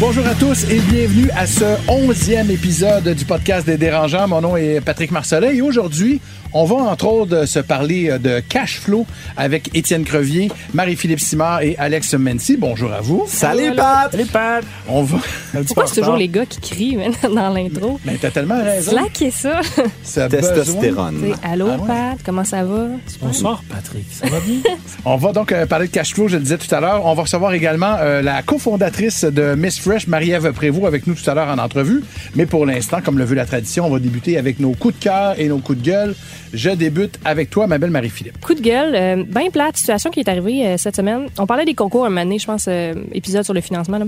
Bonjour 0.00 0.26
à 0.26 0.34
tous 0.34 0.64
et 0.70 0.80
bienvenue 0.80 1.28
à 1.36 1.46
ce 1.46 1.64
onzième 1.88 2.50
épisode 2.50 3.06
du 3.14 3.24
podcast 3.26 3.66
des 3.66 3.76
dérangeants. 3.76 4.26
Mon 4.28 4.40
nom 4.40 4.56
est 4.56 4.80
Patrick 4.80 5.10
Marcellet 5.10 5.56
et 5.56 5.60
aujourd'hui, 5.62 6.22
on 6.54 6.64
va 6.64 6.76
entre 6.76 7.06
autres 7.06 7.44
se 7.46 7.58
parler 7.58 8.18
de 8.18 8.40
cash 8.40 8.80
flow 8.80 9.04
avec 9.36 9.70
Étienne 9.74 10.04
Crevier, 10.04 10.50
Marie-Philippe 10.72 11.20
Simard 11.20 11.60
et 11.62 11.76
Alex 11.78 12.14
Mency. 12.14 12.56
Bonjour 12.56 12.90
à 12.92 13.00
vous. 13.02 13.24
Salut 13.28 13.74
Pat! 13.76 14.10
Salut 14.10 14.24
Pat! 14.26 14.64
On 14.88 15.02
va. 15.02 15.18
Pourquoi 15.66 15.86
c'est 15.86 16.00
toujours 16.00 16.16
les 16.16 16.28
gars 16.28 16.46
qui 16.46 16.60
crient 16.60 16.96
dans 17.22 17.50
l'intro? 17.50 18.00
Mais 18.06 18.16
t'as 18.20 18.30
tellement 18.30 18.62
raison. 18.64 18.92
Slackez 18.92 19.30
ça. 19.30 19.60
Ça 20.02 20.24
a 20.24 20.28
besoin- 20.28 20.54
Testostérone. 20.54 21.34
Allô 21.44 21.68
Ah 21.70 21.76
ouais? 21.76 21.86
Pat, 21.86 22.18
comment 22.24 22.44
ça 22.44 22.64
va? 22.64 22.86
Bonsoir 23.20 23.62
Patrick, 23.68 24.06
ça 24.10 24.26
va 24.28 24.40
bien? 24.40 24.60
On 25.04 25.16
va 25.16 25.32
donc 25.32 25.52
euh, 25.52 25.66
parler 25.66 25.88
de 25.88 25.92
cash 25.92 26.14
flow, 26.14 26.26
je 26.26 26.36
le 26.36 26.42
disais 26.42 26.58
tout 26.58 26.74
à 26.74 26.80
l'heure. 26.80 27.04
On 27.04 27.14
va 27.14 27.22
recevoir 27.22 27.52
également 27.52 27.96
euh, 28.00 28.22
la 28.22 28.42
cofondatrice 28.42 29.24
de 29.24 29.54
Miss 29.54 29.78
Fresh, 29.90 30.06
Marie-Ève 30.06 30.52
Prévost, 30.52 30.86
avec 30.86 31.08
nous 31.08 31.14
tout 31.14 31.28
à 31.28 31.34
l'heure 31.34 31.48
en 31.48 31.58
entrevue. 31.58 32.04
Mais 32.36 32.46
pour 32.46 32.64
l'instant, 32.64 32.98
comme 33.04 33.18
le 33.18 33.24
veut 33.24 33.34
la 33.34 33.44
tradition, 33.44 33.86
on 33.86 33.90
va 33.90 33.98
débuter 33.98 34.38
avec 34.38 34.60
nos 34.60 34.70
coups 34.70 34.96
de 34.96 35.02
cœur 35.02 35.34
et 35.36 35.48
nos 35.48 35.58
coups 35.58 35.78
de 35.78 35.84
gueule. 35.84 36.14
Je 36.54 36.70
débute 36.70 37.18
avec 37.24 37.50
toi, 37.50 37.66
ma 37.66 37.76
belle 37.76 37.90
Marie-Philippe. 37.90 38.40
Coup 38.40 38.54
de 38.54 38.60
gueule, 38.60 38.94
euh, 38.94 39.24
bien 39.24 39.50
plate, 39.50 39.76
situation 39.76 40.10
qui 40.10 40.20
est 40.20 40.28
arrivée 40.28 40.64
euh, 40.64 40.76
cette 40.76 40.94
semaine. 40.94 41.26
On 41.38 41.46
parlait 41.46 41.64
des 41.64 41.74
concours 41.74 42.06
un 42.06 42.08
moment 42.08 42.22
donné, 42.22 42.38
je 42.38 42.46
pense, 42.46 42.66
euh, 42.68 42.94
épisode 43.10 43.42
sur 43.42 43.52
le 43.52 43.60
financement. 43.60 43.98
Là. 43.98 44.04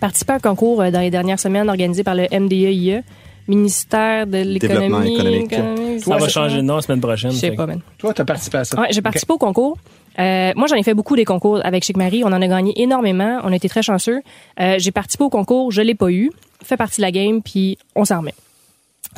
Participé 0.00 0.32
à 0.32 0.36
un 0.36 0.38
concours 0.38 0.80
euh, 0.80 0.90
dans 0.90 1.00
les 1.00 1.10
dernières 1.10 1.38
semaines 1.38 1.68
organisé 1.68 2.02
par 2.02 2.14
le 2.14 2.26
MDEIE, 2.32 3.02
ministère 3.46 4.26
de 4.26 4.38
l'économie. 4.38 5.16
économique. 5.16 5.54
Ça 6.02 6.16
va 6.16 6.28
changer 6.30 6.56
de 6.56 6.62
nom 6.62 6.76
la 6.76 6.82
semaine 6.82 7.02
prochaine. 7.02 7.30
Je 7.30 7.36
sais 7.36 7.50
pas, 7.50 7.66
man. 7.66 7.80
Toi, 7.98 8.14
t'as 8.14 8.24
participé 8.24 8.56
à 8.56 8.64
ça. 8.64 8.80
Ouais, 8.80 8.88
j'ai 8.90 9.02
participé 9.02 9.34
au 9.34 9.38
concours. 9.38 9.76
Euh, 10.18 10.52
moi, 10.56 10.66
j'en 10.68 10.76
ai 10.76 10.82
fait 10.82 10.94
beaucoup 10.94 11.16
des 11.16 11.24
concours 11.24 11.60
avec 11.64 11.84
Chic 11.84 11.96
Marie. 11.96 12.22
On 12.24 12.28
en 12.28 12.40
a 12.40 12.46
gagné 12.46 12.80
énormément. 12.80 13.40
On 13.44 13.52
a 13.52 13.56
été 13.56 13.68
très 13.68 13.82
chanceux. 13.82 14.22
Euh, 14.60 14.76
j'ai 14.78 14.90
participé 14.92 15.24
au 15.24 15.30
concours, 15.30 15.70
je 15.70 15.82
l'ai 15.82 15.94
pas 15.94 16.10
eu. 16.10 16.30
Fait 16.62 16.76
partie 16.76 17.00
de 17.00 17.02
la 17.02 17.12
game, 17.12 17.42
puis 17.42 17.78
on 17.94 18.04
s'en 18.04 18.18
remet. 18.18 18.34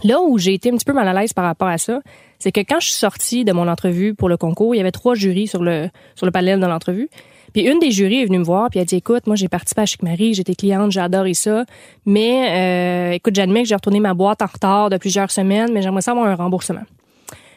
Là 0.04 0.20
où 0.20 0.38
j'ai 0.38 0.54
été 0.54 0.70
un 0.70 0.76
petit 0.76 0.84
peu 0.84 0.92
mal 0.92 1.08
à 1.08 1.18
l'aise 1.18 1.32
par 1.32 1.44
rapport 1.44 1.68
à 1.68 1.78
ça, 1.78 2.00
c'est 2.38 2.52
que 2.52 2.60
quand 2.60 2.80
je 2.80 2.86
suis 2.86 2.94
sortie 2.94 3.44
de 3.44 3.52
mon 3.52 3.68
entrevue 3.68 4.14
pour 4.14 4.28
le 4.28 4.36
concours, 4.36 4.74
il 4.74 4.78
y 4.78 4.80
avait 4.80 4.90
trois 4.90 5.14
jurys 5.14 5.46
sur 5.46 5.62
le 5.62 5.88
sur 6.14 6.26
le 6.26 6.32
panel 6.32 6.60
de 6.60 6.66
l'entrevue. 6.66 7.08
Puis 7.54 7.62
une 7.62 7.78
des 7.78 7.90
jurys 7.90 8.22
est 8.22 8.26
venue 8.26 8.38
me 8.38 8.44
voir 8.44 8.68
puis 8.68 8.78
elle 8.78 8.82
a 8.82 8.86
dit 8.86 8.96
écoute, 8.96 9.26
moi 9.26 9.36
j'ai 9.36 9.48
participé 9.48 9.82
à 9.82 9.86
Chic 9.86 10.02
Marie, 10.02 10.34
j'étais 10.34 10.54
cliente, 10.54 10.92
j'ai 10.92 11.00
adoré 11.00 11.32
ça, 11.32 11.64
mais 12.04 12.50
euh, 12.50 13.12
écoute, 13.12 13.34
j'admets 13.34 13.62
que 13.62 13.68
j'ai 13.68 13.74
retourné 13.74 14.00
ma 14.00 14.12
boîte 14.12 14.42
en 14.42 14.46
retard 14.46 14.90
de 14.90 14.98
plusieurs 14.98 15.30
semaines, 15.30 15.72
mais 15.72 15.80
j'aimerais 15.80 16.02
savoir 16.02 16.26
un 16.26 16.34
remboursement. 16.34 16.82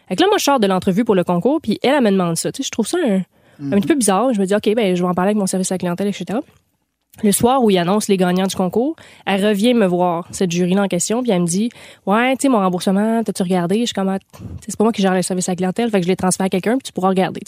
Fait 0.09 0.15
que 0.15 0.21
là, 0.21 0.27
moi, 0.27 0.37
je 0.37 0.43
sors 0.43 0.59
de 0.59 0.67
l'entrevue 0.67 1.05
pour 1.05 1.15
le 1.15 1.23
concours, 1.23 1.61
puis 1.61 1.79
elle, 1.83 1.93
elle 1.95 2.03
me 2.03 2.11
demande 2.11 2.35
ça. 2.35 2.51
Tu 2.51 2.61
sais, 2.61 2.67
je 2.67 2.71
trouve 2.71 2.87
ça 2.87 2.97
un, 2.97 3.21
un 3.71 3.79
petit 3.79 3.87
peu 3.87 3.95
bizarre. 3.95 4.33
Je 4.33 4.39
me 4.41 4.45
dis, 4.45 4.55
OK, 4.55 4.73
ben, 4.75 4.95
je 4.95 5.01
vais 5.01 5.07
en 5.07 5.13
parler 5.13 5.29
avec 5.29 5.37
mon 5.37 5.47
service 5.47 5.71
à 5.71 5.75
la 5.75 5.79
clientèle, 5.79 6.07
etc. 6.07 6.39
Le 7.21 7.31
soir 7.31 7.61
où 7.61 7.69
il 7.69 7.77
annonce 7.77 8.07
les 8.07 8.15
gagnants 8.17 8.47
du 8.47 8.55
concours, 8.55 8.95
elle 9.25 9.45
revient 9.45 9.73
me 9.73 9.85
voir, 9.85 10.27
cette 10.31 10.51
jury-là 10.51 10.83
en 10.83 10.87
question, 10.87 11.21
puis 11.21 11.31
elle 11.31 11.41
me 11.41 11.47
dit, 11.47 11.69
ouais, 12.05 12.35
tu 12.37 12.43
sais, 12.43 12.49
mon 12.49 12.59
remboursement, 12.59 13.23
t'as-tu 13.23 13.43
regardé? 13.43 13.81
Je 13.81 13.85
suis 13.85 13.93
comme, 13.93 14.07
Ah, 14.07 14.19
tu 14.19 14.37
sais, 14.37 14.45
c'est 14.69 14.77
pas 14.77 14.85
moi 14.85 14.93
qui 14.93 15.01
gère 15.01 15.13
le 15.13 15.21
service 15.21 15.49
à 15.49 15.51
la 15.51 15.57
clientèle, 15.57 15.89
fait 15.89 15.99
que 15.99 16.05
je 16.05 16.09
l'ai 16.09 16.15
transféré 16.15 16.45
à 16.45 16.49
quelqu'un, 16.49 16.77
puis 16.77 16.83
tu 16.83 16.93
pourras 16.93 17.09
regarder. 17.09 17.41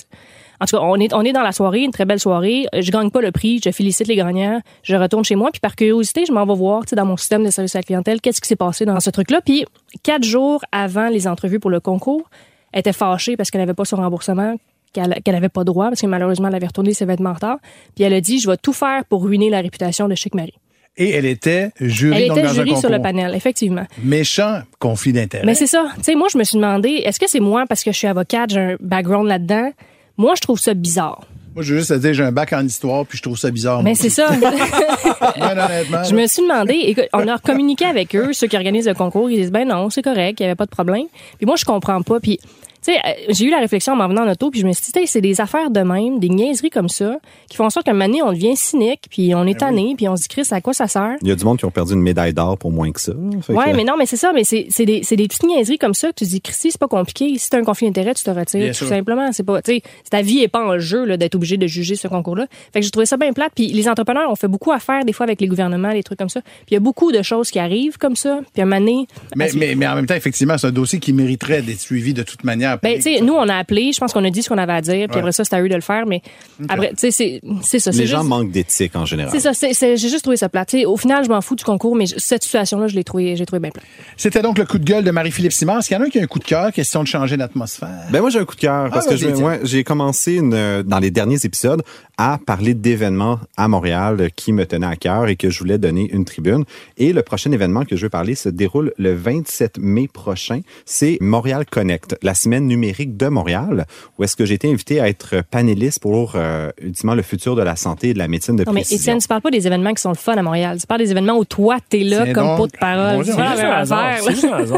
En 0.60 0.66
tout 0.66 0.76
cas, 0.76 0.84
on 0.84 0.98
est, 0.98 1.14
on 1.14 1.22
est 1.22 1.32
dans 1.32 1.42
la 1.42 1.54
soirée, 1.54 1.84
une 1.84 1.92
très 1.92 2.06
belle 2.06 2.20
soirée. 2.20 2.68
Je 2.78 2.92
gagne 2.92 3.10
pas 3.10 3.22
le 3.22 3.32
prix, 3.32 3.62
je 3.64 3.72
félicite 3.72 4.08
les 4.08 4.16
gagnants, 4.16 4.62
je 4.84 4.96
retourne 4.96 5.24
chez 5.24 5.36
moi, 5.36 5.50
puis 5.52 5.62
par 5.62 5.76
curiosité, 5.76 6.26
je 6.26 6.34
m'en 6.34 6.46
vais 6.46 6.56
voir, 6.56 6.82
tu 6.82 6.90
sais, 6.90 6.96
dans 6.98 7.06
mon 7.06 7.18
système 7.18 7.46
de 7.46 7.50
service 7.50 7.76
à 7.76 7.80
la 7.80 7.84
clientèle, 7.84 8.20
qu'est-ce 8.20 8.42
qui 8.42 8.48
s'est 8.48 8.58
passé 8.58 8.86
dans 8.86 9.00
ce 9.00 9.10
truc-là. 9.10 9.40
Puis 9.42 9.66
quatre 10.04 10.24
jours 10.24 10.64
avant 10.74 11.08
les 11.08 11.28
entrevues 11.28 11.60
pour 11.60 11.70
le 11.70 11.80
concours, 11.80 12.30
elle 12.72 12.80
était 12.80 12.94
fâchée 12.94 13.38
parce 13.38 13.52
qu'elle 13.52 13.62
n'avait 13.62 13.74
pas 13.74 13.86
son 13.86 13.98
remboursement, 13.98 14.56
qu'elle 14.94 15.16
qu'elle 15.24 15.36
avait 15.36 15.50
pas 15.50 15.64
droit, 15.64 15.88
parce 15.90 16.02
que 16.02 16.08
malheureusement, 16.08 16.48
elle 16.48 16.56
avait 16.56 16.68
retourné 16.68 16.94
ses 16.94 17.06
vêtements 17.06 17.32
en 17.32 17.34
retard. 17.34 17.58
Puis 17.96 18.04
elle 18.04 18.14
a 18.14 18.22
dit, 18.22 18.40
je 18.40 18.50
vais 18.50 18.58
tout 18.58 18.74
faire 18.74 19.06
pour 19.06 19.24
ruiner 19.24 19.50
la 19.50 19.62
réputation 19.62 20.08
de 20.08 20.16
Chic 20.16 20.36
Marie. 20.36 20.54
Et 20.98 21.12
elle 21.12 21.26
était 21.26 21.72
jury, 21.80 22.24
Elle 22.24 22.28
donc, 22.28 22.38
était 22.38 22.48
dans 22.48 22.52
un 22.52 22.66
jury 22.66 22.78
sur 22.78 22.90
le 22.90 23.02
panel, 23.02 23.34
effectivement. 23.34 23.86
Méchant 24.04 24.62
conflit 24.78 25.14
d'intérêt. 25.14 25.46
Mais 25.46 25.56
c'est 25.56 25.68
ça. 25.68 25.86
Tu 25.98 26.04
sais, 26.04 26.16
moi, 26.16 26.28
je 26.32 26.38
me 26.38 26.44
suis 26.44 26.58
demandé, 26.58 26.90
est-ce 26.90 27.20
que 27.20 27.30
c'est 27.30 27.40
moi 27.40 27.66
parce 27.68 27.84
que 27.84 27.92
je 27.94 27.98
suis 27.98 28.08
avocate, 28.08 28.50
j'ai 28.50 28.60
un 28.60 28.78
background 28.82 29.28
là-dedans? 29.28 29.72
Moi, 30.18 30.34
je 30.36 30.42
trouve 30.42 30.60
ça 30.60 30.74
bizarre. 30.74 31.26
Moi, 31.54 31.64
je 31.64 31.74
veux 31.74 31.80
juste 31.80 31.90
te 31.90 31.98
dire, 32.00 32.14
j'ai 32.14 32.24
un 32.24 32.32
bac 32.32 32.54
en 32.54 32.66
histoire, 32.66 33.06
puis 33.06 33.18
je 33.18 33.24
trouve 33.24 33.38
ça 33.38 33.52
bizarre. 33.52 33.84
Mais 33.84 33.96
c'est 33.96 34.10
ça. 34.10 34.30
Honnêtement. 35.36 36.04
Je 36.04 36.16
me 36.16 36.26
suis 36.28 36.44
demandé, 36.44 36.74
écoute, 36.74 37.10
on 37.14 37.28
a 37.28 37.38
communiqué 37.40 37.86
avec 37.86 38.16
eux, 38.16 38.32
ceux 38.32 38.48
qui 38.48 38.56
organisent 38.56 38.88
le 38.88 38.94
concours, 38.94 39.30
ils 39.30 39.38
disent 39.38 39.52
ben 39.52 39.68
non, 39.68 39.90
c'est 39.90 40.02
correct, 40.02 40.40
il 40.40 40.44
y 40.44 40.46
avait 40.46 40.56
pas 40.56 40.66
de 40.66 40.72
problème. 40.72 41.06
Puis 41.38 41.46
moi 41.46 41.56
je 41.58 41.66
comprends 41.66 42.02
pas. 42.02 42.20
Puis 42.20 42.40
tu 42.84 42.92
sais, 42.92 42.98
euh, 43.06 43.12
j'ai 43.30 43.46
eu 43.46 43.50
la 43.52 43.60
réflexion 43.60 43.94
en 43.94 43.96
m'en 43.96 44.08
venant 44.08 44.24
en 44.26 44.32
auto, 44.32 44.50
puis 44.50 44.60
je 44.60 44.68
me 44.68 44.72
suis 44.74 44.92
dit, 44.92 45.08
c'est 45.08 45.22
des 45.22 45.40
affaires 45.42 45.70
de 45.70 45.82
même, 45.82 46.20
des 46.20 46.30
niaiseries 46.30 46.70
comme 46.70 46.90
ça, 46.90 47.18
qui 47.50 47.58
font 47.58 47.66
en 47.66 47.70
sorte 47.70 47.86
qu'à 47.86 47.92
un 47.92 47.94
moment 47.96 48.08
donné, 48.08 48.22
on 48.24 48.32
devient 48.32 48.56
cynique, 48.56 49.02
puis 49.10 49.34
on 49.36 49.46
est 49.46 49.60
tanné, 49.60 49.94
puis 49.96 50.08
on 50.08 50.16
se 50.16 50.24
dit, 50.24 50.28
Chris, 50.30 50.48
à 50.52 50.62
quoi 50.62 50.74
ça 50.74 50.88
sert? 50.88 51.16
Il 51.22 51.28
y 51.28 51.32
a 51.32 51.36
du 51.36 51.44
monde 51.46 51.58
qui 51.60 51.66
ont 51.66 51.72
perdu 51.72 51.94
une 51.94 52.02
médaille 52.02 52.34
d'or 52.34 52.58
pour 52.58 52.72
moins 52.72 52.92
que 52.92 53.00
ça. 53.02 53.14
Fait 53.42 53.54
Ouais, 53.54 53.72
que- 53.72 53.76
mais 53.78 53.84
non, 53.84 53.94
mais 53.98 54.06
c'est 54.06 54.18
ça, 54.18 54.32
mais 54.34 54.44
c'est 54.44 54.68
c'est 54.70 54.86
des, 54.86 55.02
c'est 55.04 55.16
des 55.16 55.28
petites 55.28 55.44
niaiseries 55.44 55.78
comme 55.78 55.94
ça 55.94 56.10
que 56.10 56.16
tu 56.16 56.26
te 56.26 56.30
dis, 56.30 56.42
Christy, 56.42 56.72
c'est 56.72 56.80
pas 56.80 56.88
compliqué. 56.88 57.38
Si 57.38 57.50
t'as 57.50 57.60
un 57.60 57.64
conflit 57.64 57.88
d'intérêt, 57.88 58.14
tu 58.14 58.24
te 58.24 58.30
retires. 58.32 58.60
Bien 58.60 58.70
tout 58.70 58.76
sûr. 58.78 58.88
simplement. 58.88 59.32
C'est 59.32 59.44
pas, 59.44 59.62
tu 59.62 59.74
sais, 59.76 59.82
ta 60.10 60.22
vie 60.22 60.40
est 60.40 60.48
pas 60.48 60.66
en 60.66 60.80
jeu, 60.80 61.06
là, 61.06 61.18
d'être 61.18 61.36
obligé 61.36 61.58
de 61.58 61.68
juger 61.68 61.96
ce 61.96 62.08
concours-là. 62.08 62.48
Fait 62.74 62.80
que 62.80 62.86
j'ai 62.86 62.92
trouvé 62.92 63.06
ça 63.06 63.18
bien 63.18 63.34
plate. 63.34 63.52
Puis 63.56 63.68
les 63.68 63.88
entrepreneurs 63.88 64.30
ont 64.32 64.36
fait 64.36 64.48
beaucoup 64.48 64.72
affaire, 64.72 65.06
des 65.06 65.14
fois, 65.14 65.26
avec 65.26 65.40
les 65.42 65.48
gouvernements, 65.48 65.92
des 65.94 66.04
trucs 66.04 66.18
comme 66.20 66.30
ça. 66.30 66.42
Puis 66.42 66.52
il 66.72 66.74
y 66.74 66.78
a 66.78 66.80
beaucoup 66.80 67.12
de 67.12 67.22
choses 67.22 67.52
qui 67.52 67.60
arrivent 67.60 67.98
comme 67.98 68.16
ça. 68.16 68.40
Puis 68.54 68.62
à 68.62 68.66
un 68.66 68.68
moment 68.68 68.80
donné, 68.82 69.08
Mais, 69.36 69.50
mais, 69.56 69.76
mais 69.76 69.88
en 69.88 69.96
même 69.96 70.06
temps, 70.08 70.16
effectivement, 70.16 70.58
c'est 70.58 70.68
un 70.68 70.72
dossier 70.72 71.00
qui 71.00 71.14
mériterait 71.14 71.62
d'être 71.62 71.80
suivi 71.80 72.14
de 72.14 72.24
toute 72.24 72.44
manière. 72.44 72.71
Ben, 72.82 72.96
tu 72.96 73.02
sais, 73.04 73.22
nous, 73.22 73.34
on 73.34 73.48
a 73.50 73.56
appelé, 73.56 73.92
je 73.94 74.00
pense 74.00 74.14
qu'on 74.14 74.24
a 74.24 74.30
dit 74.30 74.42
ce 74.44 74.50
qu'on 74.50 74.58
avait 74.58 74.74
à 74.74 74.82
dire, 74.82 75.08
puis 75.08 75.16
Ouais. 75.16 75.20
après 75.20 75.32
ça, 75.32 75.44
c'était 75.44 75.56
à 75.58 75.62
eux 75.62 75.70
de 75.70 75.76
le 75.76 75.82
faire, 75.82 76.06
mais 76.06 76.22
après, 76.70 76.90
tu 76.90 76.96
sais, 76.98 77.12
c'est 77.12 77.42
c'est 77.64 77.80
ça. 77.80 77.92
Les 77.92 77.98
c'est 77.98 78.06
gens 78.08 78.20
juste- 78.20 78.30
manquent 78.30 78.52
d'éthique 78.52 78.96
en 78.96 79.06
général. 79.06 79.32
C'est 79.32 79.40
ça, 79.40 79.54
c'est- 79.54 79.74
c'est- 79.74 79.98
j'ai 79.98 80.10
juste 80.10 80.24
trouvé 80.24 80.38
ça 80.38 80.50
plate. 80.50 80.70
Tu 80.70 80.80
sais, 80.80 80.86
au 80.86 80.98
final, 80.98 81.24
je 81.24 81.30
m'en 81.30 81.42
fous 81.42 81.56
du 81.56 81.64
concours, 81.64 81.96
mais 81.96 82.06
cette 82.18 82.44
situation-là, 82.44 82.88
je 82.88 82.96
l'ai 82.96 83.04
trouvé, 83.04 83.36
j'ai 83.36 83.46
trouvé 83.46 83.60
bien 83.60 83.72
plate. 83.72 83.86
C'était 84.18 84.42
donc 84.42 84.58
le 84.58 84.66
coup 84.66 84.78
de 84.78 84.84
gueule 84.86 85.04
de 85.04 85.12
Marie-Philippe 85.12 85.54
Simard. 85.54 85.80
Est-ce 85.80 85.88
qu'il 85.88 85.98
y 85.98 86.00
en 86.00 86.04
a 86.04 86.08
un 86.08 86.10
qui 86.10 86.20
a 86.20 86.24
un 86.24 86.28
coup 86.28 86.40
de 86.40 86.44
cœur, 86.44 86.72
question 86.72 87.04
de 87.04 87.08
changer 87.08 87.38
l'atmosphère? 87.38 87.90
Ben 88.12 88.22
moi 88.22 88.30
j'ai 88.30 88.40
un 88.40 88.46
coup 88.46 88.56
de 88.56 88.62
cœur 88.62 88.90
parce 88.90 89.08
Ah, 89.08 89.16
que 89.16 89.66
j'ai 89.66 89.84
commencé 89.84 90.36
une, 90.36 90.84
dans 90.84 91.00
les 91.00 91.12
derniers 91.12 91.40
épisodes 91.44 91.82
à 92.18 92.40
parler 92.46 92.74
d'événements 92.74 93.40
à 93.58 93.68
Montréal 93.68 94.30
qui 94.36 94.54
me 94.54 94.66
tenaient 94.66 94.86
à 94.88 94.96
cœur 94.96 95.28
et 95.28 95.36
que 95.36 95.50
je 95.50 95.60
voulais 95.60 95.78
donner 95.78 96.10
une 96.12 96.26
tribune. 96.26 96.66
Et 96.98 97.14
le 97.14 97.24
prochain 97.24 97.52
événement 97.52 97.84
que 97.86 97.96
je 97.96 98.04
veux 98.04 98.10
parler 98.10 98.36
se 98.36 98.50
déroule 98.50 98.94
le 98.98 99.14
27 99.16 99.78
mai 99.80 100.08
prochain. 100.08 100.62
C'est 100.86 101.18
Montréal 101.22 101.66
Connect, 101.70 102.16
la 102.22 102.34
semaine 102.36 102.61
numérique 102.68 103.18
de 103.18 103.28
Montréal, 103.28 103.86
où 104.18 104.24
est-ce 104.24 104.36
que 104.36 104.46
j'ai 104.46 104.56
été 104.56 104.70
invité 104.72 105.00
à 105.00 105.08
être 105.10 105.42
panéliste 105.50 106.00
pour 106.00 106.34
euh, 106.36 106.70
ultimement 106.82 107.16
le 107.16 107.22
futur 107.22 107.56
de 107.56 107.62
la 107.62 107.76
santé 107.76 108.10
et 108.10 108.14
de 108.14 108.20
la 108.20 108.28
médecine 108.28 108.56
de 108.56 108.64
Non, 108.64 108.72
mais 108.74 108.82
précision. 108.82 109.02
Étienne, 109.02 109.18
tu 109.20 109.28
parles 109.28 109.42
pas 109.42 109.52
des 109.52 109.66
événements 109.68 109.94
qui 109.94 110.02
sont 110.02 110.10
le 110.10 110.16
fun 110.16 110.34
à 110.34 110.42
Montréal. 110.42 110.78
Tu 110.80 110.88
parles 110.88 111.02
des 111.02 111.12
événements 111.12 111.38
où 111.38 111.46
toi, 111.46 111.78
t'es 111.90 112.00
là 112.04 112.26
C'est 112.26 112.34
comme 112.34 112.56
pot 112.58 112.68
de 112.68 112.78
parole. 112.78 113.24
C'est 113.26 113.32
juste 113.32 113.40
un 113.40 113.72
hasard. 113.72 114.16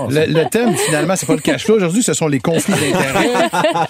Le, 0.10 0.34
le 0.34 0.50
thème, 0.50 0.74
finalement, 0.76 1.16
c'est 1.16 1.26
pas 1.26 1.36
le 1.36 1.42
cash 1.42 1.66
flow. 1.66 1.76
Aujourd'hui, 1.76 2.04
ce 2.04 2.14
sont 2.14 2.28
les 2.28 2.40
conflits 2.40 2.74
d'intérêts, 2.74 3.30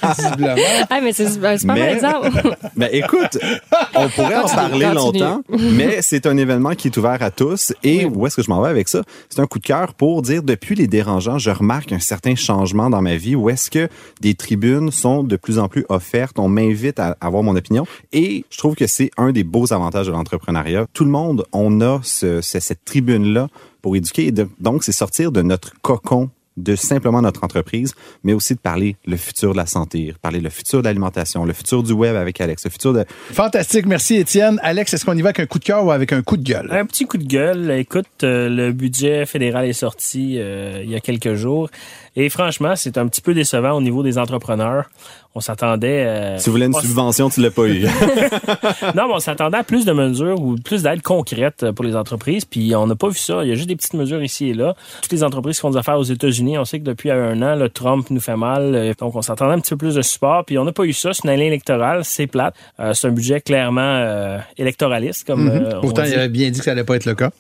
visiblement. 0.18 0.56
Ah, 0.90 1.00
mais 1.02 1.12
c'est 1.14 1.28
c'est 1.28 1.46
un 1.46 1.58
super 1.58 1.76
bon 1.76 1.82
Mais- 1.82 1.94
exemple. 1.94 2.30
Ben 2.76 2.90
écoute, 2.92 3.38
on 3.96 4.10
pourrait 4.10 4.36
en 4.38 4.46
parler 4.48 4.86
continue. 4.94 4.96
longtemps, 4.96 5.42
mais 5.50 6.02
c'est 6.02 6.26
un 6.26 6.36
événement 6.38 6.74
qui 6.74 6.88
est 6.88 6.98
ouvert 6.98 7.22
à 7.22 7.30
tous. 7.32 7.74
Et 7.84 8.06
où 8.06 8.26
est-ce 8.26 8.36
que 8.38 8.42
je 8.42 8.50
m'en 8.50 8.62
vais 8.62 8.70
avec 8.70 8.88
ça? 8.90 9.02
C'est 9.30 9.40
un 9.42 9.46
coup 9.46 9.60
de 9.60 9.64
cœur 9.64 9.94
pour 9.94 10.22
dire 10.22 10.42
depuis 10.44 10.76
les 10.76 10.88
dérangeants, 10.88 11.38
je 11.38 11.52
remarque 11.52 11.92
un 11.92 12.00
certain 12.00 12.36
changement 12.36 12.90
dans 12.90 13.02
ma 13.02 13.16
vie 13.16 13.36
où 13.36 13.50
est-ce 13.50 13.70
que 13.70 13.83
des 14.22 14.34
tribunes 14.36 14.92
sont 14.92 15.24
de 15.24 15.36
plus 15.36 15.60
en 15.60 15.68
plus 15.68 15.86
offertes. 15.90 16.40
On 16.40 16.48
m'invite 16.50 17.00
à 17.00 17.18
avoir 17.22 17.44
mon 17.44 17.56
opinion. 17.56 17.86
Et 18.12 18.46
je 18.50 18.58
trouve 18.58 18.76
que 18.76 18.88
c'est 18.88 19.12
un 19.18 19.32
des 19.32 19.44
beaux 19.44 19.72
avantages 19.74 20.08
de 20.08 20.12
l'entrepreneuriat. 20.12 20.88
Tout 20.94 21.06
le 21.06 21.12
monde, 21.12 21.46
on 21.52 21.82
a 21.82 22.00
ce- 22.04 22.42
ce- 22.42 22.60
cette 22.60 22.86
tribune-là 22.86 23.48
pour 23.82 23.96
éduquer. 23.96 24.28
Et 24.28 24.32
de- 24.32 24.48
donc, 24.60 24.84
c'est 24.84 24.92
sortir 24.92 25.32
de 25.32 25.42
notre 25.42 25.74
cocon 25.82 26.30
de 26.56 26.76
simplement 26.76 27.20
notre 27.24 27.44
entreprise, 27.44 27.96
mais 28.24 28.34
aussi 28.34 28.54
de 28.54 28.60
parler 28.60 28.96
le 29.08 29.18
futur 29.18 29.54
de 29.54 29.58
la 29.58 29.66
santé, 29.66 30.14
parler 30.22 30.40
le 30.40 30.52
futur 30.52 30.82
de 30.82 30.86
l'alimentation, 30.86 31.46
le 31.46 31.54
futur 31.54 31.82
du 31.82 31.94
web 31.94 32.16
avec 32.16 32.40
Alex, 32.42 32.66
le 32.66 32.70
futur 32.70 32.94
de... 32.94 33.06
Fantastique. 33.32 33.88
Merci, 33.88 34.18
Étienne. 34.18 34.60
Alex, 34.62 34.94
est-ce 34.94 35.04
qu'on 35.04 35.18
y 35.18 35.24
va 35.24 35.30
avec 35.30 35.40
un 35.40 35.48
coup 35.48 35.58
de 35.58 35.64
cœur 35.64 35.84
ou 35.84 35.90
avec 35.90 36.14
un 36.14 36.22
coup 36.22 36.38
de 36.38 36.44
gueule? 36.44 36.68
Un 36.72 36.86
petit 36.86 37.06
coup 37.06 37.18
de 37.18 37.24
gueule. 37.26 37.72
Écoute, 37.72 38.06
euh, 38.22 38.50
le 38.50 38.72
budget 38.72 39.26
fédéral 39.26 39.66
est 39.66 39.74
sorti 39.74 40.36
euh, 40.38 40.82
il 40.84 40.92
y 40.92 40.96
a 40.96 41.00
quelques 41.00 41.34
jours. 41.34 41.72
Et 42.16 42.30
franchement, 42.30 42.76
c'est 42.76 42.98
un 42.98 43.08
petit 43.08 43.22
peu 43.22 43.34
décevant 43.34 43.72
au 43.72 43.82
niveau 43.82 44.04
des 44.04 44.18
entrepreneurs. 44.18 44.90
On 45.36 45.40
s'attendait... 45.40 46.04
Euh, 46.06 46.38
tu 46.38 46.52
voulais 46.52 46.68
une 46.68 46.74
subvention, 46.74 47.28
tu 47.28 47.42
l'as 47.42 47.50
pas 47.50 47.66
eu. 47.66 47.82
non, 48.96 49.08
mais 49.08 49.14
on 49.16 49.20
s'attendait 49.20 49.58
à 49.58 49.64
plus 49.64 49.84
de 49.84 49.92
mesures 49.92 50.40
ou 50.40 50.56
plus 50.58 50.84
d'aide 50.84 51.02
concrète 51.02 51.72
pour 51.72 51.84
les 51.84 51.96
entreprises, 51.96 52.46
puis 52.46 52.76
on 52.76 52.86
n'a 52.86 52.96
pas 52.96 53.10
vu 53.10 53.18
ça. 53.18 53.44
Il 53.44 53.50
y 53.50 53.52
a 53.52 53.56
juste 53.56 53.68
des 53.68 53.76
petites 53.76 53.96
mesures 53.96 54.22
ici 54.22 54.50
et 54.50 54.54
là. 54.54 54.76
Toutes 55.02 55.12
les 55.12 55.24
entreprises 55.24 55.56
qui 55.56 55.62
font 55.62 55.72
des 55.72 55.78
affaires 55.78 55.98
aux 55.98 56.04
États-Unis, 56.04 56.60
on 56.60 56.66
sait 56.66 56.80
que 56.80 56.86
depuis 56.86 57.10
un 57.10 57.42
an, 57.42 57.56
le 57.56 57.70
Trump 57.70 58.08
nous 58.12 58.22
fait 58.22 58.38
mal, 58.38 58.76
euh, 58.76 58.94
donc 59.00 59.16
on 59.16 59.24
s'attendait 59.24 59.54
un 59.54 59.60
petit 59.60 59.72
peu 59.72 59.78
plus 59.78 59.96
de 59.96 60.04
support, 60.04 60.46
puis 60.46 60.60
on 60.60 60.66
n'a 60.66 60.72
pas 60.72 60.84
eu 60.84 60.94
ça. 60.94 61.14
C'est 61.14 61.24
une 61.24 61.32
année 61.32 61.48
électorale, 61.48 62.06
c'est 62.06 62.28
plate. 62.28 62.54
Euh, 62.80 62.94
c'est 62.94 63.08
un 63.08 63.12
budget 63.12 63.42
clairement 63.42 64.40
électoraliste, 64.58 65.26
comme 65.26 65.50
mm-hmm. 65.50 65.82
Pourtant, 65.82 66.04
il 66.04 66.14
avait 66.14 66.30
bien 66.30 66.52
dit 66.52 66.60
que 66.60 66.66
ça 66.66 66.72
allait 66.72 66.84
pas 66.84 66.96
être 66.96 67.06
le 67.06 67.16
cas. 67.16 67.32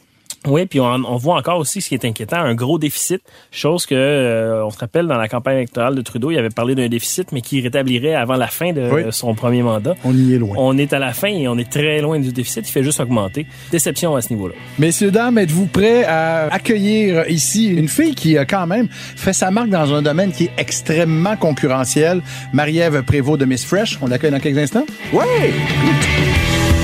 Oui, 0.47 0.65
puis 0.65 0.79
on, 0.79 1.17
voit 1.17 1.37
encore 1.37 1.57
aussi 1.57 1.81
ce 1.81 1.89
qui 1.89 1.95
est 1.95 2.05
inquiétant, 2.05 2.37
un 2.37 2.55
gros 2.55 2.77
déficit, 2.77 3.21
chose 3.51 3.85
que 3.85 3.95
euh, 3.95 4.65
on 4.65 4.69
se 4.71 4.77
rappelle 4.77 5.07
dans 5.07 5.17
la 5.17 5.27
campagne 5.27 5.57
électorale 5.57 5.95
de 5.95 6.01
Trudeau, 6.01 6.31
il 6.31 6.37
avait 6.37 6.49
parlé 6.49 6.75
d'un 6.75 6.89
déficit, 6.89 7.31
mais 7.31 7.41
qui 7.41 7.61
rétablirait 7.61 8.15
avant 8.15 8.35
la 8.35 8.47
fin 8.47 8.73
de 8.73 9.09
son 9.11 9.35
premier 9.35 9.61
mandat. 9.61 9.95
On 10.03 10.13
y 10.13 10.33
est 10.33 10.37
loin. 10.37 10.55
On 10.59 10.77
est 10.77 10.93
à 10.93 10.99
la 10.99 11.13
fin 11.13 11.29
et 11.29 11.47
on 11.47 11.57
est 11.57 11.69
très 11.69 12.01
loin 12.01 12.19
du 12.19 12.31
déficit. 12.33 12.67
Il 12.67 12.71
fait 12.71 12.83
juste 12.83 12.99
augmenter. 12.99 13.45
Déception 13.71 14.15
à 14.15 14.21
ce 14.21 14.33
niveau-là. 14.33 14.55
Messieurs 14.79 15.11
dames, 15.11 15.37
êtes-vous 15.37 15.67
prêts 15.67 16.03
à 16.03 16.53
accueillir 16.53 17.29
ici 17.29 17.67
une 17.67 17.87
fille 17.87 18.15
qui 18.15 18.37
a 18.37 18.45
quand 18.45 18.67
même 18.67 18.87
fait 18.89 19.33
sa 19.33 19.51
marque 19.51 19.69
dans 19.69 19.93
un 19.93 20.01
domaine 20.01 20.31
qui 20.31 20.45
est 20.45 20.53
extrêmement 20.57 21.37
concurrentiel, 21.37 22.21
Marie-Ève 22.51 23.03
Prévost 23.03 23.39
de 23.39 23.45
Miss 23.45 23.65
Fresh? 23.65 23.97
On 24.01 24.07
l'accueille 24.07 24.31
dans 24.31 24.39
quelques 24.39 24.57
instants. 24.57 24.85
Oui 25.13 25.21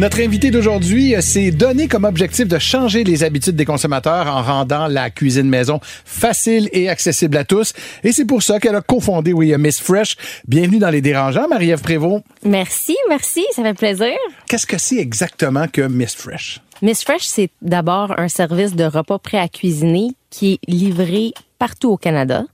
Notre 0.00 0.22
invité 0.22 0.50
d'aujourd'hui 0.50 1.14
s'est 1.20 1.50
donné 1.50 1.86
comme 1.86 2.04
objectif 2.04 2.48
de 2.48 2.58
changer 2.58 3.04
les 3.04 3.22
habitudes 3.22 3.54
des 3.54 3.66
consommateurs 3.66 4.34
en 4.34 4.40
rendant 4.40 4.86
la 4.86 5.10
cuisine 5.10 5.46
maison 5.46 5.78
facile 6.06 6.70
et 6.72 6.88
accessible 6.88 7.36
à 7.36 7.44
tous. 7.44 7.74
Et 8.02 8.12
c'est 8.12 8.24
pour 8.24 8.42
ça 8.42 8.58
qu'elle 8.60 8.76
a 8.76 8.80
cofondé, 8.80 9.34
oui, 9.34 9.54
Miss 9.58 9.78
Fresh. 9.78 10.16
Bienvenue 10.48 10.78
dans 10.78 10.88
Les 10.88 11.02
Dérangeants, 11.02 11.48
Marie-Ève 11.48 11.82
Prévost. 11.82 12.24
Merci, 12.46 12.96
merci, 13.10 13.44
ça 13.54 13.62
fait 13.62 13.74
plaisir. 13.74 14.16
Qu'est-ce 14.48 14.66
que 14.66 14.78
c'est 14.78 14.96
exactement 14.96 15.68
que 15.68 15.82
Miss 15.82 16.14
Fresh? 16.14 16.62
Miss 16.80 17.04
Fresh, 17.04 17.24
c'est 17.24 17.50
d'abord 17.60 18.18
un 18.18 18.28
service 18.28 18.74
de 18.74 18.84
repas 18.84 19.18
prêt 19.18 19.36
à 19.36 19.48
cuisiner 19.48 20.12
qui 20.30 20.54
est 20.54 20.60
livré 20.66 21.34
partout 21.58 21.90
au 21.90 21.96
Canada. 21.98 22.44